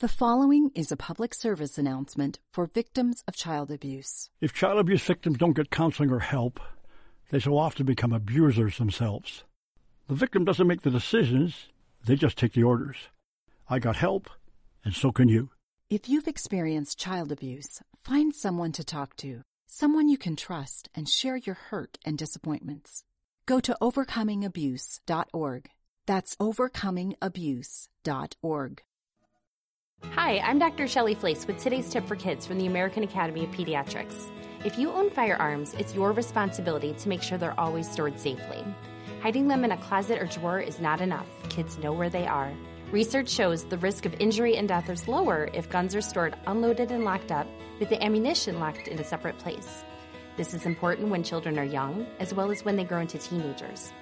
The 0.00 0.08
following 0.08 0.72
is 0.74 0.90
a 0.90 0.96
public 0.96 1.34
service 1.34 1.78
announcement 1.78 2.40
for 2.50 2.66
victims 2.66 3.22
of 3.28 3.36
child 3.36 3.70
abuse. 3.70 4.30
If 4.40 4.52
child 4.52 4.80
abuse 4.80 5.04
victims 5.04 5.38
don't 5.38 5.54
get 5.54 5.70
counseling 5.70 6.10
or 6.10 6.18
help, 6.18 6.58
they 7.30 7.38
so 7.38 7.56
often 7.56 7.86
become 7.86 8.12
abusers 8.12 8.78
themselves. 8.78 9.44
The 10.08 10.16
victim 10.16 10.44
doesn't 10.44 10.66
make 10.66 10.82
the 10.82 10.90
decisions, 10.90 11.68
they 12.04 12.16
just 12.16 12.36
take 12.36 12.54
the 12.54 12.64
orders. 12.64 12.96
I 13.70 13.78
got 13.78 13.94
help, 13.94 14.30
and 14.88 14.96
so 14.96 15.12
can 15.12 15.28
you. 15.28 15.50
If 15.90 16.08
you've 16.08 16.26
experienced 16.26 16.98
child 16.98 17.30
abuse, 17.30 17.82
find 17.94 18.34
someone 18.34 18.72
to 18.72 18.82
talk 18.82 19.14
to, 19.16 19.42
someone 19.66 20.08
you 20.08 20.16
can 20.16 20.34
trust, 20.34 20.88
and 20.94 21.06
share 21.06 21.36
your 21.36 21.56
hurt 21.56 21.98
and 22.06 22.16
disappointments. 22.16 23.04
Go 23.44 23.60
to 23.60 23.76
overcomingabuse.org. 23.82 25.68
That's 26.06 26.36
overcomingabuse.org. 26.36 28.82
Hi, 30.12 30.38
I'm 30.38 30.58
Dr. 30.58 30.88
Shelly 30.88 31.14
Flais 31.14 31.46
with 31.46 31.62
today's 31.62 31.90
tip 31.90 32.06
for 32.06 32.16
kids 32.16 32.46
from 32.46 32.56
the 32.56 32.64
American 32.64 33.02
Academy 33.02 33.44
of 33.44 33.50
Pediatrics. 33.50 34.30
If 34.64 34.78
you 34.78 34.90
own 34.90 35.10
firearms, 35.10 35.74
it's 35.74 35.94
your 35.94 36.12
responsibility 36.12 36.94
to 36.94 37.10
make 37.10 37.20
sure 37.20 37.36
they're 37.36 37.60
always 37.60 37.90
stored 37.90 38.18
safely. 38.18 38.64
Hiding 39.20 39.48
them 39.48 39.66
in 39.66 39.72
a 39.72 39.76
closet 39.76 40.18
or 40.18 40.24
drawer 40.24 40.60
is 40.60 40.80
not 40.80 41.02
enough. 41.02 41.28
Kids 41.50 41.76
know 41.76 41.92
where 41.92 42.08
they 42.08 42.26
are. 42.26 42.54
Research 42.90 43.28
shows 43.28 43.64
the 43.64 43.76
risk 43.76 44.06
of 44.06 44.14
injury 44.18 44.56
and 44.56 44.66
death 44.66 44.88
is 44.88 45.06
lower 45.06 45.50
if 45.52 45.68
guns 45.68 45.94
are 45.94 46.00
stored 46.00 46.34
unloaded 46.46 46.90
and 46.90 47.04
locked 47.04 47.30
up, 47.30 47.46
with 47.80 47.90
the 47.90 48.02
ammunition 48.02 48.58
locked 48.58 48.88
in 48.88 48.98
a 48.98 49.04
separate 49.04 49.36
place. 49.36 49.84
This 50.38 50.54
is 50.54 50.64
important 50.64 51.10
when 51.10 51.22
children 51.22 51.58
are 51.58 51.64
young, 51.64 52.06
as 52.18 52.32
well 52.32 52.50
as 52.50 52.64
when 52.64 52.76
they 52.76 52.84
grow 52.84 53.00
into 53.00 53.18
teenagers. 53.18 53.92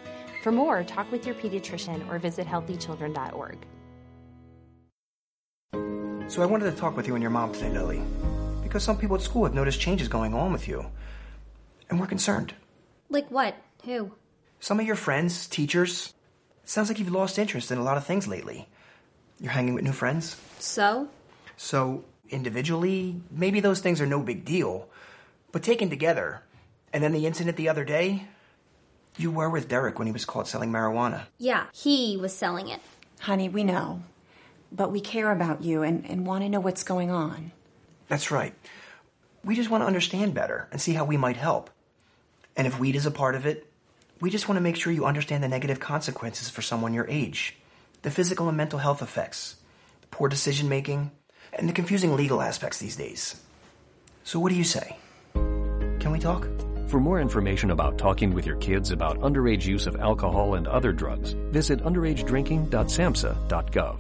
For 0.45 0.53
more, 0.53 0.85
talk 0.85 1.11
with 1.11 1.27
your 1.27 1.35
pediatrician 1.35 2.09
or 2.09 2.21
visit 2.21 2.47
healthychildren.org. 2.47 3.67
So 6.31 6.43
I 6.43 6.47
wanted 6.47 6.71
to 6.71 6.77
talk 6.77 6.97
with 6.97 7.09
you 7.09 7.15
and 7.17 7.23
your 7.23 7.33
mom 7.33 7.53
today, 7.53 7.71
Lily, 7.71 8.01
because 8.63 8.85
some 8.85 8.99
people 8.99 9.17
at 9.17 9.23
school 9.23 9.47
have 9.47 9.55
noticed 9.55 9.81
changes 9.81 10.07
going 10.07 10.33
on 10.33 10.53
with 10.53 10.69
you, 10.69 10.87
and 11.91 11.99
we're 11.99 12.07
concerned. 12.07 12.55
Like 13.09 13.29
what? 13.33 13.57
Who? 13.85 14.13
Some 14.61 14.79
of 14.79 14.87
your 14.87 14.95
friends, 14.95 15.49
teachers. 15.49 16.15
It 16.63 16.69
sounds 16.69 16.89
like 16.89 17.01
you've 17.01 17.11
lost 17.11 17.37
interest 17.37 17.73
in 17.73 17.79
a 17.79 17.83
lot 17.83 17.97
of 17.97 18.07
things 18.07 18.29
lately. 18.29 18.69
You're 19.41 19.53
hanging 19.53 19.75
with 19.75 19.85
new 19.85 19.93
friends. 19.93 20.37
So? 20.59 21.09
So, 21.57 22.05
individually, 22.29 23.21
maybe 23.31 23.61
those 23.61 23.81
things 23.81 24.01
are 24.01 24.07
no 24.07 24.23
big 24.23 24.45
deal. 24.45 24.89
But 25.53 25.63
taken 25.63 25.91
together, 25.91 26.43
and 26.93 27.03
then 27.03 27.13
the 27.13 27.27
incident 27.27 27.57
the 27.57 27.69
other 27.69 27.85
day, 27.85 28.29
you 29.17 29.31
were 29.31 29.49
with 29.49 29.69
Derek 29.69 29.99
when 29.99 30.07
he 30.07 30.13
was 30.13 30.25
caught 30.25 30.49
selling 30.49 30.71
marijuana. 30.71 31.27
Yeah, 31.39 31.67
he 31.73 32.17
was 32.17 32.35
selling 32.35 32.69
it. 32.69 32.81
Honey, 33.21 33.49
we 33.49 33.65
know. 33.65 34.03
But 34.73 34.93
we 34.93 35.01
care 35.01 35.31
about 35.31 35.63
you 35.63 35.83
and, 35.83 36.05
and 36.09 36.27
want 36.27 36.43
to 36.43 36.49
know 36.49 36.61
what's 36.61 36.83
going 36.83 37.11
on. 37.11 37.53
That's 38.09 38.31
right. 38.31 38.55
We 39.45 39.55
just 39.55 39.71
want 39.71 39.83
to 39.83 39.87
understand 39.87 40.35
better 40.35 40.69
and 40.71 40.81
see 40.81 40.93
how 40.93 41.05
we 41.05 41.17
might 41.17 41.37
help. 41.37 41.71
And 42.57 42.67
if 42.67 42.79
weed 42.79 42.97
is 42.97 43.07
a 43.07 43.11
part 43.11 43.35
of 43.35 43.47
it, 43.47 43.71
we 44.21 44.31
just 44.31 44.49
want 44.49 44.57
to 44.57 44.63
make 44.63 44.77
sure 44.77 44.93
you 44.93 45.05
understand 45.05 45.43
the 45.43 45.49
negative 45.49 45.81
consequences 45.81 46.49
for 46.49 46.63
someone 46.63 46.95
your 46.95 47.07
age, 47.09 47.57
the 48.07 48.11
physical 48.13 48.47
and 48.47 48.57
mental 48.57 48.79
health 48.79 49.03
effects, 49.03 49.57
the 50.01 50.07
poor 50.07 50.29
decision 50.29 50.69
making, 50.69 51.11
and 51.53 51.69
the 51.69 51.73
confusing 51.73 52.15
legal 52.15 52.41
aspects 52.41 52.79
these 52.79 52.95
days. 52.95 53.35
So, 54.23 54.39
what 54.39 54.51
do 54.51 54.55
you 54.55 54.63
say? 54.63 54.97
Can 55.35 56.13
we 56.13 56.21
talk? 56.21 56.47
For 56.87 57.01
more 57.01 57.21
information 57.21 57.73
about 57.73 57.99
talking 57.99 58.33
with 58.33 58.47
your 58.47 58.59
kids 58.59 58.93
about 58.93 59.19
underage 59.19 59.67
use 59.67 59.89
of 59.89 59.97
alcohol 59.97 60.55
and 60.55 60.69
other 60.69 60.93
drugs, 60.93 61.33
visit 61.51 61.81
underagedrinking.samhsa.gov. 61.81 63.99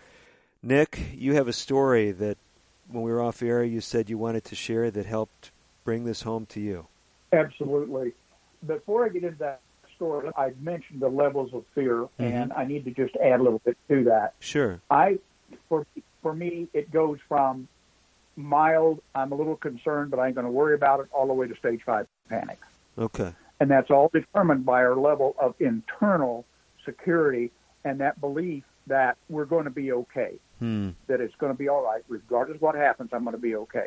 Nick, 0.63 1.01
you 1.15 1.35
have 1.35 1.49
a 1.49 1.53
story 1.53 2.13
that 2.13 2.39
when 2.89 3.03
we 3.03 3.11
were 3.11 3.21
off 3.21 3.43
air, 3.43 3.65
you 3.65 3.81
said 3.81 4.09
you 4.09 4.19
wanted 4.19 4.45
to 4.45 4.55
share 4.55 4.91
that 4.91 5.07
helped 5.07 5.51
bring 5.85 6.05
this 6.05 6.23
home 6.23 6.47
to 6.47 6.61
you. 6.61 6.87
Absolutely 7.33 8.13
before 8.67 9.05
I 9.05 9.09
get 9.09 9.25
into 9.25 9.39
that 9.39 9.61
story, 9.95 10.31
I 10.37 10.53
mentioned 10.61 11.01
the 11.01 11.09
levels 11.09 11.53
of 11.55 11.65
fear, 11.75 12.03
mm-hmm. 12.03 12.23
and 12.23 12.53
I 12.53 12.65
need 12.65 12.85
to 12.85 12.91
just 12.91 13.17
add 13.17 13.41
a 13.41 13.43
little 13.43 13.61
bit 13.61 13.77
to 13.89 14.05
that. 14.05 14.35
Sure. 14.41 14.81
I, 14.91 15.19
for 15.69 15.87
for 16.27 16.35
me, 16.35 16.67
it 16.75 16.91
goes 16.91 17.21
from 17.29 17.69
mild, 18.35 19.01
I'm 19.15 19.31
a 19.31 19.37
little 19.37 19.55
concerned, 19.55 20.11
but 20.11 20.19
I 20.19 20.27
ain't 20.27 20.35
going 20.35 20.45
to 20.45 20.51
worry 20.51 20.75
about 20.75 20.99
it, 20.99 21.07
all 21.13 21.29
the 21.29 21.33
way 21.33 21.47
to 21.47 21.55
stage 21.55 21.83
five 21.87 22.09
panic. 22.29 22.59
Okay. 22.99 23.33
And 23.61 23.71
that's 23.71 23.93
all 23.93 24.11
determined 24.13 24.67
by 24.67 24.83
our 24.83 24.97
level 24.97 25.37
of 25.39 25.55
internal 25.61 26.45
security 26.85 27.53
and 27.85 28.01
that 28.01 28.21
belief 28.21 28.65
that 28.89 29.19
we're 29.29 29.45
going 29.45 29.67
to 29.67 29.71
be 29.71 29.93
okay, 29.93 30.33
hmm. 30.59 30.91
that 31.07 31.21
it's 31.21 31.37
going 31.37 31.53
to 31.53 31.57
be 31.57 31.69
all 31.69 31.85
right, 31.85 32.03
regardless 32.09 32.57
of 32.57 32.63
what 32.63 32.75
happens, 32.75 33.11
I'm 33.13 33.23
going 33.23 33.37
to 33.37 33.41
be 33.41 33.55
okay. 33.55 33.87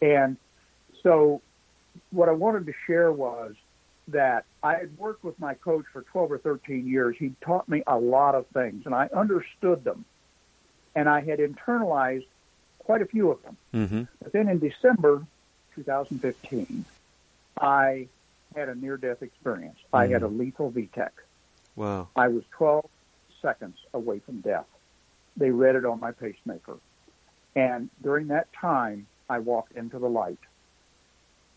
And 0.00 0.38
so, 1.02 1.42
what 2.12 2.30
I 2.30 2.32
wanted 2.32 2.64
to 2.64 2.72
share 2.86 3.12
was 3.12 3.56
that 4.08 4.46
I 4.62 4.76
had 4.76 4.96
worked 4.96 5.22
with 5.22 5.38
my 5.38 5.52
coach 5.52 5.84
for 5.92 6.00
12 6.00 6.32
or 6.32 6.38
13 6.38 6.88
years. 6.88 7.14
He 7.18 7.34
taught 7.42 7.68
me 7.68 7.82
a 7.86 7.98
lot 7.98 8.34
of 8.34 8.46
things, 8.54 8.86
and 8.86 8.94
I 8.94 9.10
understood 9.14 9.84
them. 9.84 10.06
And 10.94 11.08
I 11.08 11.20
had 11.20 11.38
internalized 11.38 12.26
quite 12.78 13.02
a 13.02 13.06
few 13.06 13.30
of 13.30 13.42
them. 13.42 13.56
Mm-hmm. 13.74 14.02
But 14.22 14.32
then 14.32 14.48
in 14.48 14.58
December 14.58 15.26
2015, 15.74 16.84
I 17.60 18.08
had 18.54 18.68
a 18.68 18.74
near 18.74 18.96
death 18.96 19.22
experience. 19.22 19.78
Mm-hmm. 19.86 19.96
I 19.96 20.06
had 20.08 20.22
a 20.22 20.28
lethal 20.28 20.70
V-tach. 20.70 21.12
Wow. 21.76 22.08
I 22.14 22.28
was 22.28 22.44
12 22.52 22.88
seconds 23.40 23.78
away 23.94 24.18
from 24.18 24.40
death. 24.40 24.66
They 25.36 25.50
read 25.50 25.76
it 25.76 25.84
on 25.86 26.00
my 26.00 26.12
pacemaker. 26.12 26.76
And 27.56 27.88
during 28.02 28.28
that 28.28 28.52
time, 28.52 29.06
I 29.28 29.38
walked 29.38 29.72
into 29.72 29.98
the 29.98 30.08
light 30.08 30.38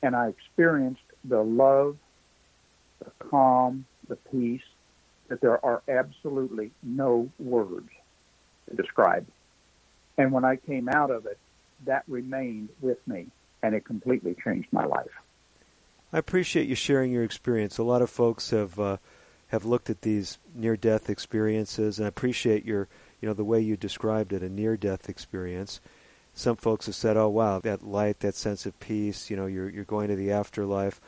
and 0.01 0.15
I 0.15 0.27
experienced 0.27 1.01
the 1.25 1.43
love 1.43 1.97
the 2.99 3.11
calm, 3.19 3.85
the 4.07 4.15
peace, 4.15 4.61
that 5.27 5.41
there 5.41 5.63
are 5.65 5.81
absolutely 5.87 6.71
no 6.83 7.29
words 7.39 7.89
to 8.69 8.75
describe. 8.75 9.25
And 10.17 10.31
when 10.31 10.45
I 10.45 10.55
came 10.55 10.87
out 10.89 11.11
of 11.11 11.25
it, 11.25 11.37
that 11.85 12.03
remained 12.07 12.69
with 12.81 13.05
me, 13.07 13.27
and 13.61 13.75
it 13.75 13.85
completely 13.85 14.35
changed 14.43 14.67
my 14.71 14.85
life. 14.85 15.11
I 16.13 16.17
appreciate 16.17 16.67
you 16.67 16.75
sharing 16.75 17.11
your 17.11 17.23
experience. 17.23 17.77
A 17.77 17.83
lot 17.83 18.01
of 18.01 18.09
folks 18.09 18.51
have 18.51 18.79
uh, 18.79 18.97
have 19.47 19.65
looked 19.65 19.89
at 19.89 20.01
these 20.01 20.37
near-death 20.53 21.09
experiences, 21.09 21.99
and 21.99 22.05
I 22.05 22.09
appreciate 22.09 22.65
your, 22.65 22.87
you 23.21 23.27
know, 23.27 23.33
the 23.33 23.43
way 23.43 23.59
you 23.59 23.75
described 23.75 24.31
it—a 24.31 24.49
near-death 24.49 25.09
experience. 25.09 25.81
Some 26.33 26.55
folks 26.55 26.85
have 26.85 26.95
said, 26.95 27.17
"Oh, 27.17 27.29
wow, 27.29 27.59
that 27.59 27.83
light, 27.83 28.21
that 28.21 28.35
sense 28.35 28.65
of 28.65 28.79
peace. 28.79 29.29
You 29.29 29.35
know, 29.35 29.45
you're 29.45 29.69
you're 29.69 29.83
going 29.83 30.07
to 30.07 30.15
the 30.15 30.31
afterlife." 30.31 31.01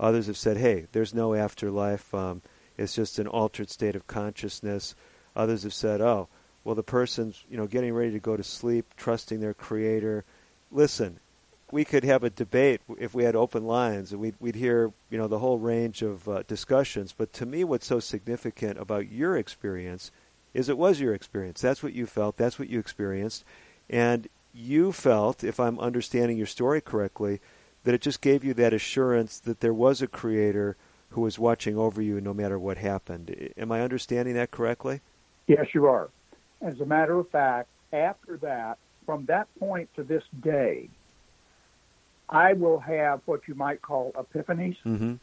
Others 0.00 0.26
have 0.26 0.36
said, 0.36 0.56
"Hey, 0.56 0.86
there's 0.92 1.14
no 1.14 1.34
afterlife. 1.34 2.14
Um, 2.14 2.40
it's 2.78 2.94
just 2.94 3.18
an 3.18 3.26
altered 3.26 3.68
state 3.70 3.96
of 3.96 4.06
consciousness." 4.06 4.94
Others 5.36 5.64
have 5.64 5.74
said, 5.74 6.00
"Oh, 6.00 6.28
well, 6.64 6.74
the 6.74 6.82
person's 6.82 7.44
you 7.48 7.56
know 7.56 7.66
getting 7.66 7.94
ready 7.94 8.12
to 8.12 8.18
go 8.18 8.36
to 8.36 8.42
sleep, 8.42 8.86
trusting 8.96 9.40
their 9.40 9.54
Creator." 9.54 10.24
Listen, 10.72 11.20
we 11.70 11.84
could 11.84 12.04
have 12.04 12.24
a 12.24 12.30
debate 12.30 12.80
if 12.98 13.14
we 13.14 13.24
had 13.24 13.36
open 13.36 13.64
lines, 13.64 14.12
and 14.12 14.20
we'd, 14.20 14.34
we'd 14.40 14.54
hear 14.54 14.92
you 15.10 15.18
know 15.18 15.28
the 15.28 15.38
whole 15.38 15.58
range 15.58 16.02
of 16.02 16.28
uh, 16.28 16.42
discussions. 16.48 17.14
But 17.16 17.32
to 17.34 17.46
me, 17.46 17.64
what's 17.64 17.86
so 17.86 18.00
significant 18.00 18.78
about 18.78 19.10
your 19.10 19.36
experience 19.36 20.10
is 20.52 20.68
it 20.68 20.78
was 20.78 21.00
your 21.00 21.14
experience. 21.14 21.60
That's 21.60 21.82
what 21.82 21.92
you 21.92 22.06
felt. 22.06 22.36
That's 22.36 22.58
what 22.58 22.68
you 22.68 22.78
experienced, 22.78 23.44
and 23.88 24.28
you 24.54 24.92
felt, 24.92 25.42
if 25.42 25.58
I'm 25.58 25.80
understanding 25.80 26.36
your 26.36 26.46
story 26.46 26.80
correctly, 26.80 27.40
that 27.82 27.94
it 27.94 28.00
just 28.00 28.20
gave 28.20 28.44
you 28.44 28.54
that 28.54 28.72
assurance 28.72 29.40
that 29.40 29.60
there 29.60 29.74
was 29.74 30.00
a 30.00 30.06
creator 30.06 30.76
who 31.10 31.20
was 31.20 31.38
watching 31.38 31.76
over 31.76 32.00
you 32.00 32.20
no 32.20 32.32
matter 32.32 32.58
what 32.58 32.78
happened. 32.78 33.52
Am 33.56 33.70
I 33.70 33.82
understanding 33.82 34.34
that 34.34 34.50
correctly? 34.50 35.00
Yes, 35.46 35.66
you 35.74 35.86
are. 35.86 36.08
As 36.64 36.80
a 36.80 36.86
matter 36.86 37.18
of 37.18 37.28
fact, 37.30 37.68
after 37.92 38.38
that, 38.38 38.78
from 39.06 39.26
that 39.26 39.46
point 39.60 39.88
to 39.96 40.02
this 40.02 40.24
day, 40.40 40.88
I 42.28 42.54
will 42.54 42.80
have 42.80 43.20
what 43.26 43.42
you 43.46 43.54
might 43.54 43.82
call 43.82 44.12
epiphanies. 44.12 44.76
Mm-hmm. 44.84 45.14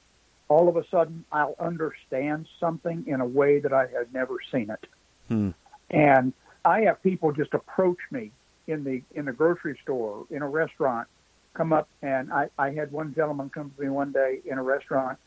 All 0.48 0.70
of 0.70 0.78
a 0.78 0.88
sudden, 0.89 1.26
I'll 1.32 1.56
understand 1.60 2.48
something 2.60 3.06
in 3.08 3.22
a 3.22 3.26
way 3.26 3.60
that 3.60 3.74
I 3.74 3.88
had 3.88 4.14
never 4.14 4.36
seen 4.52 4.70
it. 4.70 4.86
Hmm. 5.28 5.50
And 5.89 6.34
I 6.64 6.82
have 6.82 7.02
people 7.02 7.32
just 7.32 7.54
approach 7.54 7.98
me 8.12 8.32
in 8.68 8.84
the 8.84 9.02
in 9.16 9.26
the 9.26 9.34
grocery 9.34 9.78
store, 9.82 10.26
in 10.30 10.42
a 10.42 10.48
restaurant, 10.48 11.08
come 11.54 11.74
up 11.74 11.89
and 12.02 12.32
I, 12.32 12.50
I 12.58 12.72
had 12.72 12.92
one 12.92 13.14
gentleman 13.14 13.50
come 13.50 13.72
to 13.76 13.82
me 13.82 13.89
one 13.89 14.12
day 14.12 14.39
in 14.46 14.58
a 14.58 14.64
restaurant 14.64 15.18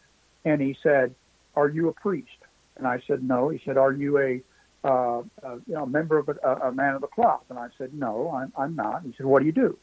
and 0.45 0.61
he 0.61 0.77
said, 0.83 1.15
Are 1.55 1.69
you 1.69 1.89
a 1.89 1.93
priest? 1.93 2.29
And 2.77 2.87
I 2.87 3.03
said, 3.07 3.23
No. 3.23 3.49
He 3.49 3.61
said, 3.65 3.77
Are 3.77 3.93
you 3.93 4.19
a 4.19 4.43
uh, 4.85 5.20
uh, 5.43 5.57
you 5.66 5.74
know, 5.74 5.87
member 5.87 6.18
of 6.18 6.28
a, 6.28 6.68
a 6.68 6.72
man 6.72 6.95
of 6.95 7.01
the 7.01 7.07
cloth? 7.07 7.43
And 7.49 7.59
I 7.59 7.68
said, 7.78 7.95
No, 7.95 8.30
I'm, 8.30 8.53
I'm 8.57 8.76
not. 8.76 9.03
He 9.03 9.14
said, 9.16 9.26
What 9.26 9.41
do 9.41 9.47
you 9.47 9.53
do? 9.53 9.78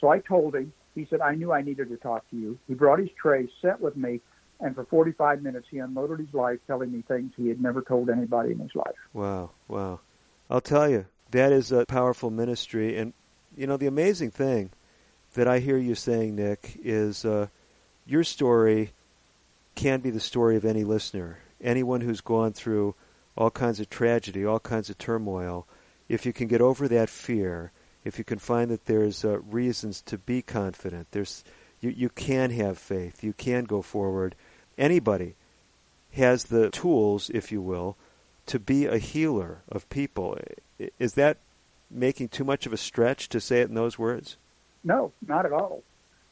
So 0.00 0.08
I 0.08 0.20
told 0.20 0.54
him. 0.54 0.72
He 0.94 1.06
said, 1.10 1.20
I 1.20 1.34
knew 1.34 1.52
I 1.52 1.60
needed 1.60 1.90
to 1.90 1.96
talk 1.98 2.28
to 2.30 2.36
you. 2.36 2.58
He 2.66 2.72
brought 2.72 2.98
his 2.98 3.10
tray, 3.20 3.48
sat 3.60 3.80
with 3.82 3.96
me, 3.96 4.20
and 4.60 4.74
for 4.74 4.84
45 4.86 5.42
minutes 5.42 5.66
he 5.70 5.78
unloaded 5.78 6.20
his 6.20 6.32
life, 6.32 6.58
telling 6.66 6.90
me 6.90 7.02
things 7.06 7.32
he 7.36 7.48
had 7.48 7.60
never 7.60 7.82
told 7.82 8.08
anybody 8.08 8.52
in 8.52 8.58
his 8.58 8.74
life. 8.74 8.94
Wow, 9.12 9.50
wow. 9.68 10.00
I'll 10.48 10.62
tell 10.62 10.88
you, 10.88 11.04
that 11.32 11.52
is 11.52 11.70
a 11.70 11.84
powerful 11.86 12.30
ministry. 12.30 12.96
And, 12.96 13.12
you 13.54 13.66
know, 13.66 13.76
the 13.76 13.88
amazing 13.88 14.30
thing 14.30 14.70
that 15.34 15.46
I 15.46 15.58
hear 15.58 15.76
you 15.76 15.94
saying, 15.94 16.36
Nick, 16.36 16.78
is 16.82 17.26
uh, 17.26 17.48
your 18.06 18.24
story 18.24 18.92
can 19.74 20.00
be 20.00 20.10
the 20.10 20.20
story 20.20 20.56
of 20.56 20.64
any 20.64 20.84
listener, 20.84 21.38
anyone 21.60 22.00
who's 22.00 22.22
gone 22.22 22.54
through 22.54 22.94
all 23.36 23.50
kinds 23.50 23.80
of 23.80 23.90
tragedy, 23.90 24.44
all 24.44 24.60
kinds 24.60 24.88
of 24.90 24.98
turmoil. 24.98 25.66
If 26.08 26.24
you 26.24 26.32
can 26.32 26.48
get 26.48 26.60
over 26.60 26.88
that 26.88 27.10
fear, 27.10 27.72
if 28.04 28.18
you 28.18 28.24
can 28.24 28.38
find 28.38 28.70
that 28.70 28.86
there's 28.86 29.24
uh, 29.24 29.40
reasons 29.40 30.00
to 30.02 30.18
be 30.18 30.40
confident, 30.40 31.08
there's 31.10 31.44
you, 31.80 31.90
you 31.90 32.08
can 32.08 32.50
have 32.50 32.78
faith, 32.78 33.22
you 33.22 33.32
can 33.32 33.64
go 33.64 33.82
forward. 33.82 34.34
Anybody 34.78 35.34
has 36.12 36.44
the 36.44 36.70
tools, 36.70 37.30
if 37.34 37.52
you 37.52 37.60
will, 37.60 37.96
to 38.46 38.58
be 38.58 38.86
a 38.86 38.98
healer 38.98 39.58
of 39.68 39.88
people. 39.90 40.38
Is 40.98 41.14
that 41.14 41.38
making 41.90 42.28
too 42.28 42.44
much 42.44 42.64
of 42.64 42.72
a 42.72 42.76
stretch 42.78 43.28
to 43.30 43.40
say 43.40 43.60
it 43.60 43.68
in 43.68 43.74
those 43.74 43.98
words? 43.98 44.36
No, 44.84 45.12
not 45.26 45.44
at 45.44 45.52
all. 45.52 45.82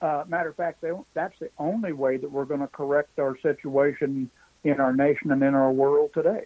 Uh, 0.00 0.24
matter 0.28 0.50
of 0.50 0.56
fact, 0.56 0.84
that's 1.12 1.38
the 1.38 1.50
only 1.58 1.92
way 1.92 2.16
that 2.16 2.30
we're 2.30 2.44
going 2.44 2.60
to 2.60 2.66
correct 2.66 3.18
our 3.18 3.38
situation 3.40 4.30
in 4.62 4.80
our 4.80 4.92
nation 4.92 5.30
and 5.30 5.42
in 5.42 5.54
our 5.54 5.72
world 5.72 6.10
today 6.14 6.44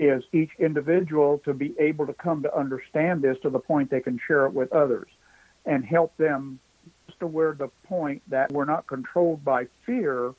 is 0.00 0.24
each 0.32 0.50
individual 0.58 1.40
to 1.44 1.52
be 1.52 1.74
able 1.78 2.06
to 2.06 2.14
come 2.14 2.42
to 2.42 2.56
understand 2.56 3.22
this 3.22 3.36
to 3.42 3.50
the 3.50 3.58
point 3.58 3.90
they 3.90 4.00
can 4.00 4.18
share 4.26 4.46
it 4.46 4.52
with 4.52 4.72
others 4.72 5.08
and 5.66 5.84
help 5.84 6.16
them 6.16 6.58
to 7.18 7.26
where 7.26 7.52
the 7.52 7.68
point 7.84 8.22
that 8.28 8.50
we're 8.50 8.64
not 8.64 8.86
controlled 8.86 9.44
by 9.44 9.66
fear 9.84 10.34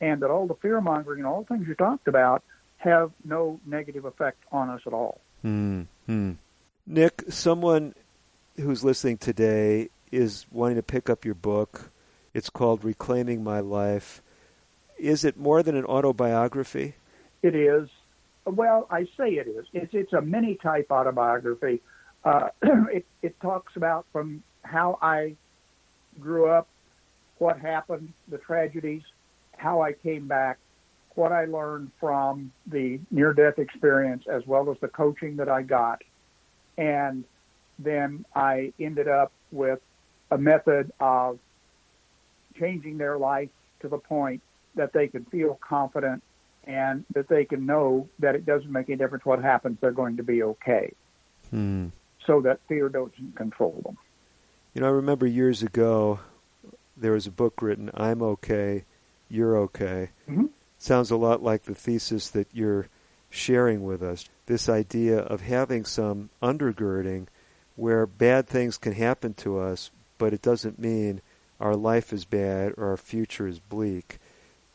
and 0.00 0.22
that 0.22 0.30
all 0.30 0.46
the 0.46 0.54
fear 0.54 0.80
mongering 0.80 1.20
and 1.20 1.26
all 1.26 1.42
the 1.42 1.54
things 1.54 1.68
you 1.68 1.74
talked 1.74 2.08
about 2.08 2.42
have 2.78 3.10
no 3.24 3.60
negative 3.66 4.04
effect 4.04 4.42
on 4.50 4.70
us 4.70 4.80
at 4.86 4.92
all. 4.92 5.20
Hmm. 5.42 5.82
Nick, 6.86 7.24
someone 7.28 7.94
who's 8.56 8.84
listening 8.84 9.18
today 9.18 9.88
is 10.10 10.46
wanting 10.50 10.76
to 10.76 10.82
pick 10.82 11.10
up 11.10 11.24
your 11.24 11.34
book. 11.34 11.90
It's 12.32 12.50
called 12.50 12.84
Reclaiming 12.84 13.44
My 13.44 13.60
Life. 13.60 14.22
Is 14.98 15.24
it 15.24 15.36
more 15.36 15.62
than 15.62 15.76
an 15.76 15.84
autobiography? 15.84 16.94
It 17.42 17.54
is. 17.54 17.88
Well, 18.46 18.86
I 18.90 19.04
say 19.16 19.30
it 19.34 19.48
is. 19.48 19.66
It's 19.72 19.94
it's 19.94 20.12
a 20.12 20.20
mini 20.20 20.56
type 20.56 20.88
autobiography. 20.90 21.80
Uh, 22.24 22.48
it 22.62 23.06
it 23.22 23.40
talks 23.40 23.74
about 23.76 24.06
from 24.12 24.42
how 24.62 24.98
I 25.00 25.36
grew 26.20 26.48
up, 26.48 26.68
what 27.38 27.58
happened, 27.58 28.12
the 28.28 28.38
tragedies, 28.38 29.02
how 29.56 29.82
I 29.82 29.92
came 29.92 30.28
back, 30.28 30.58
what 31.14 31.32
I 31.32 31.46
learned 31.46 31.90
from 32.00 32.52
the 32.66 33.00
near 33.10 33.32
death 33.32 33.58
experience, 33.58 34.24
as 34.30 34.46
well 34.46 34.70
as 34.70 34.76
the 34.80 34.88
coaching 34.88 35.36
that 35.36 35.48
I 35.48 35.62
got, 35.62 36.02
and 36.76 37.24
then 37.78 38.24
I 38.34 38.72
ended 38.78 39.08
up 39.08 39.32
with 39.50 39.80
a 40.30 40.38
method 40.38 40.92
of 41.00 41.38
changing 42.58 42.98
their 42.98 43.18
life 43.18 43.50
to 43.80 43.88
the 43.88 43.98
point 43.98 44.42
that 44.74 44.92
they 44.92 45.08
could 45.08 45.26
feel 45.30 45.58
confident 45.66 46.22
and 46.66 47.04
that 47.14 47.28
they 47.28 47.44
can 47.44 47.66
know 47.66 48.08
that 48.18 48.34
it 48.34 48.46
doesn't 48.46 48.70
make 48.70 48.88
any 48.88 48.96
difference 48.96 49.24
what 49.24 49.42
happens, 49.42 49.78
they're 49.80 49.92
going 49.92 50.16
to 50.16 50.22
be 50.22 50.42
okay. 50.42 50.92
Hmm. 51.50 51.88
So 52.26 52.40
that 52.42 52.60
fear 52.68 52.88
doesn't 52.88 53.36
control 53.36 53.80
them. 53.84 53.98
You 54.72 54.80
know, 54.80 54.88
I 54.88 54.90
remember 54.90 55.26
years 55.26 55.62
ago 55.62 56.20
there 56.96 57.12
was 57.12 57.26
a 57.26 57.30
book 57.30 57.60
written, 57.60 57.90
I'm 57.94 58.22
okay, 58.22 58.84
you're 59.28 59.56
okay. 59.58 60.10
Mm-hmm. 60.28 60.46
Sounds 60.78 61.10
a 61.10 61.16
lot 61.16 61.42
like 61.42 61.64
the 61.64 61.74
thesis 61.74 62.28
that 62.30 62.48
you're 62.52 62.88
sharing 63.30 63.84
with 63.84 64.02
us. 64.02 64.28
This 64.46 64.68
idea 64.68 65.18
of 65.18 65.40
having 65.40 65.84
some 65.84 66.30
undergirding 66.42 67.26
where 67.76 68.06
bad 68.06 68.46
things 68.46 68.78
can 68.78 68.92
happen 68.92 69.34
to 69.34 69.58
us, 69.58 69.90
but 70.18 70.32
it 70.32 70.42
doesn't 70.42 70.78
mean 70.78 71.20
our 71.60 71.74
life 71.74 72.12
is 72.12 72.24
bad 72.24 72.74
or 72.76 72.90
our 72.90 72.96
future 72.96 73.46
is 73.46 73.58
bleak. 73.58 74.18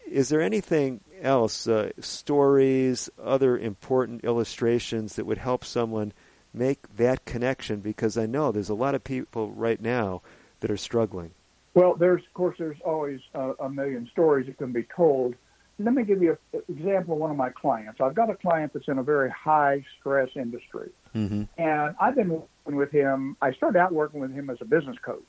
Is 0.06 0.30
there 0.30 0.42
anything 0.42 1.02
else, 1.20 1.68
uh, 1.68 1.92
stories, 2.00 3.10
other 3.22 3.58
important 3.58 4.24
illustrations 4.24 5.16
that 5.16 5.26
would 5.26 5.38
help 5.38 5.64
someone 5.64 6.14
make 6.54 6.96
that 6.96 7.26
connection? 7.26 7.80
Because 7.80 8.18
I 8.18 8.26
know 8.26 8.52
there's 8.52 8.70
a 8.70 8.76
lot 8.76 8.96
of 8.96 9.04
people 9.04 9.52
right 9.52 9.82
now 9.82 10.22
that 10.60 10.72
are 10.72 10.78
struggling. 10.78 11.32
Well, 11.74 11.96
there's 11.96 12.22
of 12.22 12.34
course 12.34 12.58
there's 12.58 12.82
always 12.84 13.20
a, 13.34 13.52
a 13.60 13.70
million 13.70 14.08
stories 14.12 14.48
that 14.48 14.58
can 14.58 14.72
be 14.72 14.86
told. 14.96 15.36
Let 15.78 15.94
me 15.94 16.04
give 16.04 16.22
you 16.22 16.38
an 16.52 16.62
example 16.68 17.14
of 17.14 17.22
one 17.22 17.32
of 17.32 17.38
my 17.38 17.52
clients. 17.52 18.02
I've 18.02 18.16
got 18.16 18.30
a 18.30 18.36
client 18.36 18.74
that's 18.74 18.90
in 18.90 18.98
a 18.98 19.04
very 19.04 19.30
high 19.30 19.86
stress 20.00 20.30
industry, 20.36 20.90
mm-hmm. 21.16 21.44
and 21.58 21.96
I've 22.02 22.16
been 22.16 22.30
working 22.30 22.76
with 22.76 22.92
him. 22.92 23.38
I 23.42 23.54
started 23.54 23.80
out 23.80 23.94
working 23.94 24.20
with 24.20 24.34
him 24.34 24.50
as 24.50 24.58
a 24.60 24.66
business 24.66 24.98
coach 25.02 25.24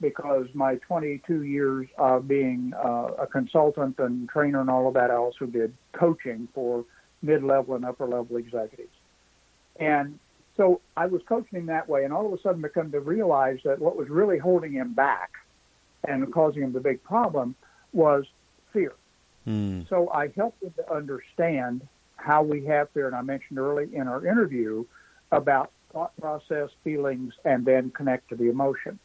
because 0.00 0.46
my 0.54 0.76
22 0.76 1.42
years 1.42 1.88
of 1.98 2.28
being 2.28 2.72
uh, 2.76 3.10
a 3.18 3.26
consultant 3.26 3.98
and 3.98 4.28
trainer 4.28 4.60
and 4.60 4.70
all 4.70 4.88
of 4.88 4.94
that, 4.94 5.10
I 5.10 5.14
also 5.14 5.46
did 5.46 5.74
coaching 5.92 6.48
for 6.54 6.84
mid-level 7.22 7.74
and 7.74 7.84
upper-level 7.84 8.36
executives. 8.36 8.94
And 9.80 10.18
so 10.56 10.80
I 10.96 11.06
was 11.06 11.22
coaching 11.28 11.60
him 11.60 11.66
that 11.66 11.88
way, 11.88 12.04
and 12.04 12.12
all 12.12 12.26
of 12.26 12.32
a 12.32 12.42
sudden 12.42 12.64
I 12.64 12.68
become 12.68 12.92
to 12.92 13.00
realize 13.00 13.58
that 13.64 13.78
what 13.78 13.96
was 13.96 14.08
really 14.08 14.38
holding 14.38 14.72
him 14.72 14.92
back 14.92 15.30
and 16.06 16.32
causing 16.32 16.62
him 16.62 16.72
the 16.72 16.80
big 16.80 17.02
problem 17.02 17.54
was 17.92 18.24
fear. 18.72 18.92
Mm. 19.46 19.88
So 19.88 20.10
I 20.10 20.28
helped 20.36 20.62
him 20.62 20.74
to 20.76 20.92
understand 20.92 21.86
how 22.16 22.42
we 22.42 22.64
have 22.66 22.90
fear, 22.90 23.06
and 23.06 23.16
I 23.16 23.22
mentioned 23.22 23.58
early 23.58 23.88
in 23.94 24.08
our 24.08 24.26
interview 24.26 24.84
about 25.32 25.70
thought 25.92 26.16
process, 26.20 26.70
feelings, 26.84 27.34
and 27.44 27.64
then 27.64 27.90
connect 27.90 28.28
to 28.28 28.36
the 28.36 28.50
emotion. 28.50 28.98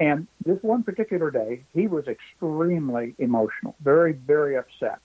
And 0.00 0.26
this 0.44 0.58
one 0.62 0.82
particular 0.82 1.30
day, 1.30 1.62
he 1.72 1.86
was 1.86 2.06
extremely 2.08 3.14
emotional, 3.18 3.76
very, 3.82 4.12
very 4.12 4.56
upset. 4.56 4.98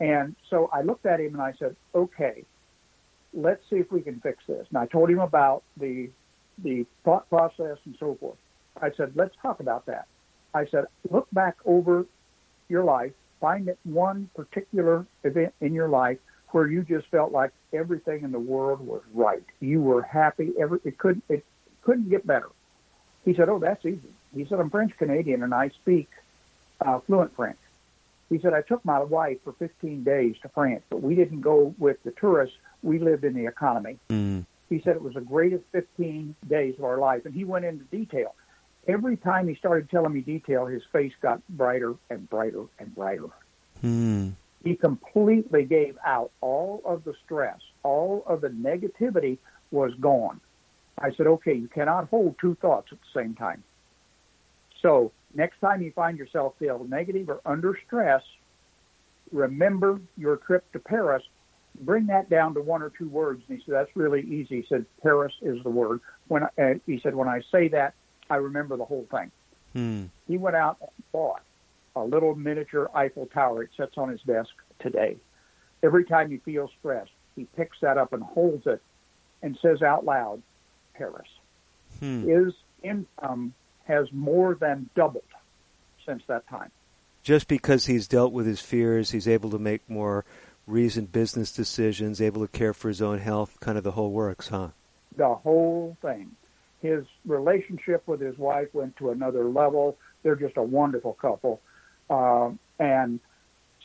And 0.00 0.34
so 0.50 0.68
I 0.72 0.82
looked 0.82 1.06
at 1.06 1.20
him 1.20 1.34
and 1.34 1.42
I 1.42 1.54
said, 1.58 1.76
okay, 1.94 2.44
let's 3.32 3.62
see 3.70 3.76
if 3.76 3.90
we 3.92 4.00
can 4.00 4.20
fix 4.20 4.42
this. 4.46 4.66
And 4.68 4.78
I 4.78 4.86
told 4.86 5.10
him 5.10 5.20
about 5.20 5.62
the 5.76 6.10
the 6.64 6.84
thought 7.04 7.28
process 7.28 7.78
and 7.84 7.94
so 8.00 8.16
forth. 8.18 8.36
I 8.82 8.90
said, 8.96 9.12
let's 9.14 9.34
talk 9.40 9.60
about 9.60 9.86
that. 9.86 10.06
I 10.54 10.66
said, 10.66 10.86
look 11.08 11.28
back 11.32 11.56
over 11.64 12.04
your 12.68 12.82
life, 12.82 13.12
find 13.40 13.68
it 13.68 13.78
one 13.84 14.28
particular 14.34 15.06
event 15.22 15.54
in 15.60 15.72
your 15.72 15.88
life 15.88 16.18
where 16.50 16.66
you 16.66 16.82
just 16.82 17.06
felt 17.08 17.30
like 17.30 17.52
everything 17.72 18.24
in 18.24 18.32
the 18.32 18.40
world 18.40 18.80
was 18.80 19.02
right. 19.14 19.44
You 19.60 19.82
were 19.82 20.02
happy. 20.02 20.52
Every 20.58 20.80
it 20.84 20.98
couldn't 20.98 21.24
it 21.28 21.44
couldn't 21.82 22.08
get 22.08 22.26
better. 22.26 22.48
He 23.28 23.34
said, 23.34 23.50
"Oh, 23.50 23.58
that's 23.58 23.84
easy." 23.84 24.08
He 24.34 24.46
said, 24.46 24.58
"I'm 24.58 24.70
French 24.70 24.96
Canadian 24.96 25.42
and 25.42 25.52
I 25.52 25.68
speak 25.68 26.08
uh, 26.80 26.98
fluent 27.00 27.36
French." 27.36 27.58
He 28.30 28.38
said, 28.38 28.54
"I 28.54 28.62
took 28.62 28.82
my 28.86 29.00
wife 29.00 29.36
for 29.44 29.52
15 29.52 30.02
days 30.02 30.36
to 30.40 30.48
France, 30.48 30.82
but 30.88 31.02
we 31.02 31.14
didn't 31.14 31.42
go 31.42 31.74
with 31.78 32.02
the 32.04 32.10
tourists. 32.12 32.56
We 32.82 32.98
lived 32.98 33.24
in 33.24 33.34
the 33.34 33.44
economy." 33.44 33.98
Mm. 34.08 34.46
He 34.70 34.80
said 34.80 34.96
it 34.96 35.02
was 35.02 35.12
the 35.12 35.20
greatest 35.20 35.64
15 35.72 36.36
days 36.48 36.78
of 36.78 36.84
our 36.84 36.96
life, 36.96 37.26
and 37.26 37.34
he 37.34 37.44
went 37.44 37.66
into 37.66 37.84
detail. 37.84 38.34
Every 38.86 39.18
time 39.18 39.46
he 39.46 39.54
started 39.56 39.90
telling 39.90 40.14
me 40.14 40.22
detail, 40.22 40.64
his 40.64 40.82
face 40.90 41.12
got 41.20 41.46
brighter 41.50 41.96
and 42.08 42.30
brighter 42.30 42.64
and 42.78 42.94
brighter. 42.94 43.28
Hmm. 43.82 44.30
He 44.64 44.74
completely 44.74 45.64
gave 45.66 45.98
out 46.02 46.30
all 46.40 46.80
of 46.86 47.04
the 47.04 47.12
stress, 47.26 47.60
all 47.82 48.24
of 48.26 48.40
the 48.40 48.48
negativity 48.48 49.36
was 49.70 49.92
gone. 50.00 50.40
I 51.00 51.12
said, 51.16 51.26
okay, 51.26 51.54
you 51.54 51.68
cannot 51.68 52.08
hold 52.08 52.36
two 52.40 52.56
thoughts 52.60 52.88
at 52.92 52.98
the 52.98 53.20
same 53.20 53.34
time. 53.34 53.62
So 54.82 55.12
next 55.34 55.60
time 55.60 55.82
you 55.82 55.92
find 55.92 56.18
yourself 56.18 56.54
feeling 56.58 56.88
negative 56.88 57.28
or 57.28 57.40
under 57.44 57.78
stress, 57.86 58.22
remember 59.32 60.00
your 60.16 60.36
trip 60.36 60.70
to 60.72 60.78
Paris. 60.78 61.22
Bring 61.80 62.06
that 62.06 62.28
down 62.28 62.54
to 62.54 62.60
one 62.60 62.82
or 62.82 62.90
two 62.90 63.08
words. 63.08 63.42
And 63.48 63.58
he 63.58 63.64
said, 63.64 63.74
that's 63.74 63.96
really 63.96 64.22
easy. 64.22 64.62
He 64.62 64.66
said, 64.68 64.84
Paris 65.02 65.32
is 65.42 65.62
the 65.62 65.70
word. 65.70 66.00
When 66.28 66.44
I, 66.44 66.62
uh, 66.62 66.74
he 66.86 66.98
said, 67.00 67.14
when 67.14 67.28
I 67.28 67.42
say 67.52 67.68
that, 67.68 67.94
I 68.30 68.36
remember 68.36 68.76
the 68.76 68.84
whole 68.84 69.06
thing. 69.10 69.30
Hmm. 69.74 70.04
He 70.26 70.38
went 70.38 70.56
out 70.56 70.78
and 70.80 70.90
bought 71.12 71.42
a 71.94 72.02
little 72.02 72.34
miniature 72.34 72.90
Eiffel 72.94 73.26
Tower. 73.26 73.62
It 73.64 73.70
sits 73.76 73.96
on 73.96 74.08
his 74.08 74.20
desk 74.22 74.50
today. 74.80 75.16
Every 75.82 76.04
time 76.04 76.30
he 76.30 76.38
feels 76.38 76.70
stressed, 76.78 77.10
he 77.36 77.44
picks 77.56 77.78
that 77.80 77.98
up 77.98 78.12
and 78.12 78.22
holds 78.22 78.66
it 78.66 78.82
and 79.42 79.56
says 79.62 79.82
out 79.82 80.04
loud, 80.04 80.42
Paris. 80.98 81.28
Hmm. 82.00 82.28
His 82.28 82.52
income 82.82 83.54
has 83.84 84.12
more 84.12 84.54
than 84.54 84.90
doubled 84.94 85.22
since 86.04 86.22
that 86.26 86.46
time. 86.48 86.70
Just 87.22 87.48
because 87.48 87.86
he's 87.86 88.08
dealt 88.08 88.32
with 88.32 88.46
his 88.46 88.60
fears, 88.60 89.10
he's 89.10 89.28
able 89.28 89.50
to 89.50 89.58
make 89.58 89.88
more 89.88 90.24
reasoned 90.66 91.12
business 91.12 91.52
decisions, 91.52 92.20
able 92.20 92.42
to 92.42 92.48
care 92.48 92.74
for 92.74 92.88
his 92.88 93.00
own 93.00 93.18
health, 93.18 93.58
kind 93.60 93.78
of 93.78 93.84
the 93.84 93.92
whole 93.92 94.10
works, 94.10 94.48
huh? 94.48 94.68
The 95.16 95.34
whole 95.34 95.96
thing. 96.02 96.32
His 96.80 97.04
relationship 97.26 98.06
with 98.06 98.20
his 98.20 98.38
wife 98.38 98.68
went 98.72 98.96
to 98.98 99.10
another 99.10 99.44
level. 99.44 99.96
They're 100.22 100.36
just 100.36 100.56
a 100.56 100.62
wonderful 100.62 101.14
couple. 101.14 101.60
Um, 102.10 102.58
and 102.78 103.20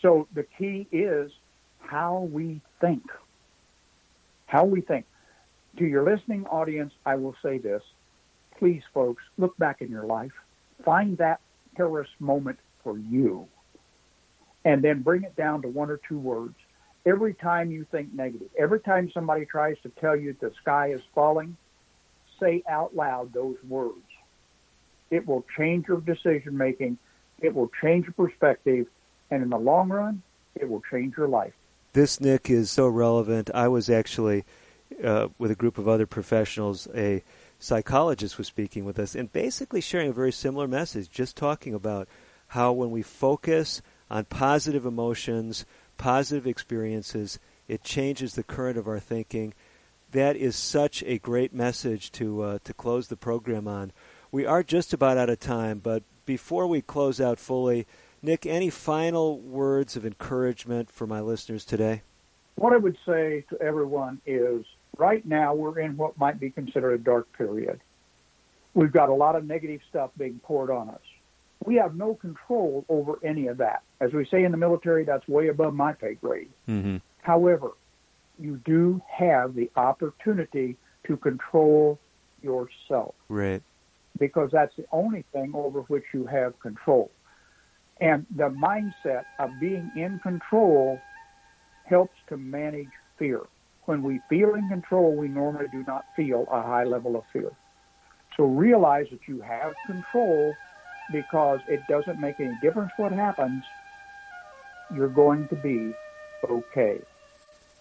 so 0.01 0.27
the 0.33 0.43
key 0.43 0.87
is 0.91 1.31
how 1.79 2.29
we 2.31 2.61
think. 2.79 3.03
How 4.45 4.65
we 4.65 4.81
think. 4.81 5.05
To 5.77 5.85
your 5.85 6.03
listening 6.03 6.45
audience, 6.45 6.93
I 7.05 7.15
will 7.15 7.35
say 7.41 7.57
this. 7.57 7.81
Please, 8.59 8.83
folks, 8.93 9.23
look 9.37 9.57
back 9.57 9.81
in 9.81 9.89
your 9.89 10.05
life. 10.05 10.31
Find 10.85 11.17
that 11.17 11.41
Paris 11.75 12.09
moment 12.19 12.59
for 12.83 12.97
you. 12.97 13.47
And 14.63 14.83
then 14.83 15.01
bring 15.01 15.23
it 15.23 15.35
down 15.35 15.61
to 15.63 15.67
one 15.67 15.89
or 15.89 15.99
two 16.07 16.19
words. 16.19 16.55
Every 17.05 17.33
time 17.33 17.71
you 17.71 17.85
think 17.91 18.13
negative, 18.13 18.49
every 18.57 18.79
time 18.79 19.11
somebody 19.13 19.45
tries 19.45 19.75
to 19.83 19.89
tell 19.89 20.15
you 20.15 20.35
the 20.39 20.53
sky 20.61 20.91
is 20.93 21.01
falling, 21.13 21.57
say 22.39 22.63
out 22.69 22.95
loud 22.95 23.33
those 23.33 23.57
words. 23.67 24.05
It 25.09 25.27
will 25.27 25.45
change 25.57 25.87
your 25.87 25.99
decision 25.99 26.57
making. 26.57 26.97
It 27.41 27.53
will 27.53 27.69
change 27.81 28.05
your 28.05 28.13
perspective. 28.13 28.87
And 29.31 29.43
in 29.43 29.49
the 29.49 29.57
long 29.57 29.89
run, 29.89 30.21
it 30.55 30.69
will 30.69 30.81
change 30.89 31.17
your 31.17 31.27
life. 31.27 31.53
This, 31.93 32.21
Nick, 32.21 32.49
is 32.49 32.71
so 32.71 32.87
relevant. 32.87 33.49
I 33.53 33.67
was 33.67 33.89
actually 33.89 34.45
uh, 35.03 35.29
with 35.37 35.51
a 35.51 35.55
group 35.55 35.77
of 35.77 35.87
other 35.87 36.05
professionals, 36.05 36.87
a 36.95 37.23
psychologist 37.59 38.37
was 38.37 38.47
speaking 38.47 38.83
with 38.83 38.99
us 38.99 39.15
and 39.15 39.31
basically 39.31 39.81
sharing 39.81 40.09
a 40.09 40.13
very 40.13 40.31
similar 40.31 40.67
message, 40.67 41.09
just 41.09 41.37
talking 41.37 41.73
about 41.73 42.07
how 42.47 42.71
when 42.71 42.91
we 42.91 43.01
focus 43.01 43.81
on 44.11 44.25
positive 44.25 44.85
emotions, 44.85 45.65
positive 45.97 46.45
experiences, 46.45 47.39
it 47.67 47.83
changes 47.83 48.35
the 48.35 48.43
current 48.43 48.77
of 48.77 48.87
our 48.87 48.99
thinking. 48.99 49.53
That 50.11 50.35
is 50.35 50.55
such 50.55 51.03
a 51.07 51.17
great 51.17 51.53
message 51.53 52.11
to 52.13 52.41
uh, 52.43 52.59
to 52.65 52.73
close 52.73 53.07
the 53.07 53.15
program 53.15 53.67
on. 53.67 53.91
We 54.31 54.45
are 54.45 54.61
just 54.61 54.93
about 54.93 55.17
out 55.17 55.29
of 55.29 55.39
time, 55.39 55.79
but 55.79 56.03
before 56.25 56.67
we 56.67 56.81
close 56.81 57.19
out 57.19 57.39
fully, 57.39 57.87
Nick, 58.21 58.45
any 58.45 58.69
final 58.69 59.39
words 59.39 59.95
of 59.95 60.05
encouragement 60.05 60.89
for 60.89 61.07
my 61.07 61.19
listeners 61.19 61.65
today? 61.65 62.03
What 62.55 62.73
I 62.73 62.77
would 62.77 62.97
say 63.05 63.45
to 63.49 63.61
everyone 63.61 64.21
is 64.25 64.65
right 64.97 65.25
now 65.25 65.53
we're 65.53 65.79
in 65.79 65.97
what 65.97 66.17
might 66.17 66.39
be 66.39 66.49
considered 66.49 66.93
a 66.93 66.97
dark 66.97 67.31
period. 67.37 67.79
We've 68.73 68.91
got 68.91 69.09
a 69.09 69.13
lot 69.13 69.35
of 69.35 69.45
negative 69.45 69.81
stuff 69.89 70.11
being 70.17 70.39
poured 70.43 70.69
on 70.71 70.89
us. 70.89 71.01
We 71.65 71.75
have 71.75 71.95
no 71.95 72.15
control 72.15 72.85
over 72.89 73.13
any 73.23 73.47
of 73.47 73.57
that. 73.57 73.83
As 74.01 74.11
we 74.11 74.25
say 74.25 74.43
in 74.43 74.51
the 74.51 74.57
military, 74.57 75.05
that's 75.05 75.27
way 75.27 75.47
above 75.47 75.73
my 75.73 75.93
pay 75.93 76.15
grade. 76.15 76.49
Mm-hmm. 76.67 76.97
However, 77.21 77.71
you 78.39 78.59
do 78.65 79.01
have 79.07 79.55
the 79.55 79.69
opportunity 79.75 80.75
to 81.07 81.17
control 81.17 81.99
yourself 82.41 83.15
Right. 83.29 83.61
because 84.19 84.49
that's 84.51 84.75
the 84.75 84.85
only 84.91 85.23
thing 85.31 85.51
over 85.53 85.81
which 85.83 86.03
you 86.13 86.25
have 86.25 86.59
control. 86.59 87.11
And 88.01 88.25
the 88.35 88.49
mindset 88.49 89.23
of 89.39 89.51
being 89.61 89.89
in 89.95 90.19
control 90.19 90.99
helps 91.85 92.17
to 92.27 92.37
manage 92.37 92.89
fear. 93.17 93.41
When 93.85 94.01
we 94.01 94.21
feel 94.29 94.55
in 94.55 94.69
control, 94.69 95.15
we 95.15 95.27
normally 95.27 95.67
do 95.71 95.83
not 95.85 96.05
feel 96.15 96.47
a 96.49 96.61
high 96.61 96.85
level 96.85 97.15
of 97.15 97.23
fear. 97.33 97.51
So 98.37 98.45
realize 98.45 99.07
that 99.11 99.27
you 99.27 99.41
have 99.41 99.73
control 99.85 100.53
because 101.11 101.59
it 101.67 101.81
doesn't 101.89 102.19
make 102.19 102.39
any 102.39 102.57
difference 102.61 102.91
what 102.97 103.11
happens. 103.11 103.63
You're 104.93 105.09
going 105.09 105.47
to 105.49 105.55
be 105.55 105.93
okay. 106.49 107.01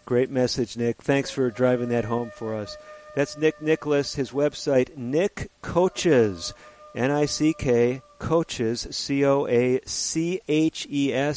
Great 0.04 0.30
message, 0.30 0.76
Nick. 0.76 1.00
Thanks 1.02 1.30
for 1.30 1.48
driving 1.50 1.88
that 1.90 2.04
home 2.04 2.30
for 2.34 2.54
us. 2.54 2.76
That's 3.14 3.38
Nick 3.38 3.62
Nicholas. 3.62 4.14
His 4.14 4.32
website, 4.32 4.96
Nick 4.96 5.50
Coaches, 5.62 6.52
N-I-C-K 6.96 8.02
Coaches, 8.18 8.88
C-O-A-C-H-E-S 8.90 9.86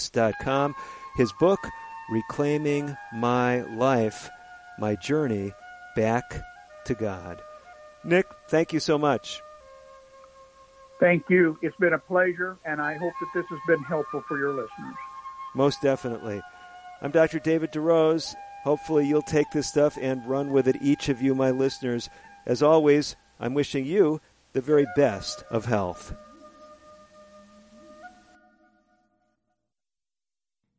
dot 0.10 0.34
com. 0.42 0.76
His 1.16 1.32
book, 1.40 1.60
Reclaiming 2.10 2.98
My 3.14 3.62
Life, 3.62 4.30
My 4.80 4.96
Journey 4.96 5.54
Back 5.96 6.42
to 6.86 6.94
God. 6.94 7.42
Nick, 8.04 8.28
thank 8.50 8.74
you 8.74 8.80
so 8.80 8.98
much. 8.98 9.42
Thank 11.00 11.30
you. 11.30 11.58
It's 11.62 11.76
been 11.78 11.94
a 11.94 12.00
pleasure, 12.00 12.58
and 12.66 12.82
I 12.82 12.96
hope 12.98 13.14
that 13.20 13.30
this 13.34 13.46
has 13.50 13.60
been 13.68 13.84
helpful 13.84 14.24
for 14.28 14.38
your 14.38 14.52
listeners. 14.52 14.96
Most 15.56 15.82
definitely. 15.82 16.42
I'm 17.02 17.12
Dr. 17.12 17.40
David 17.40 17.72
DeRose. 17.72 18.36
Hopefully, 18.64 19.08
you'll 19.08 19.22
take 19.22 19.50
this 19.52 19.68
stuff 19.68 19.98
and 20.02 20.28
run 20.28 20.52
with 20.52 20.68
it, 20.68 20.78
each 20.82 21.10
of 21.10 21.22
you, 21.22 21.34
my 21.34 21.52
listeners. 21.52 22.10
As 22.46 22.62
always, 22.62 23.16
I'm 23.40 23.54
wishing 23.54 23.86
you 23.86 24.20
the 24.54 24.62
very 24.62 24.86
best 24.96 25.44
of 25.50 25.66
health. 25.66 26.14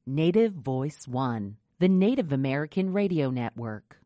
Native 0.07 0.53
Voice 0.53 1.09
One, 1.09 1.57
the 1.79 1.89
Native 1.89 2.33
American 2.33 2.91
Radio 2.95 3.29
Network. 3.29 3.99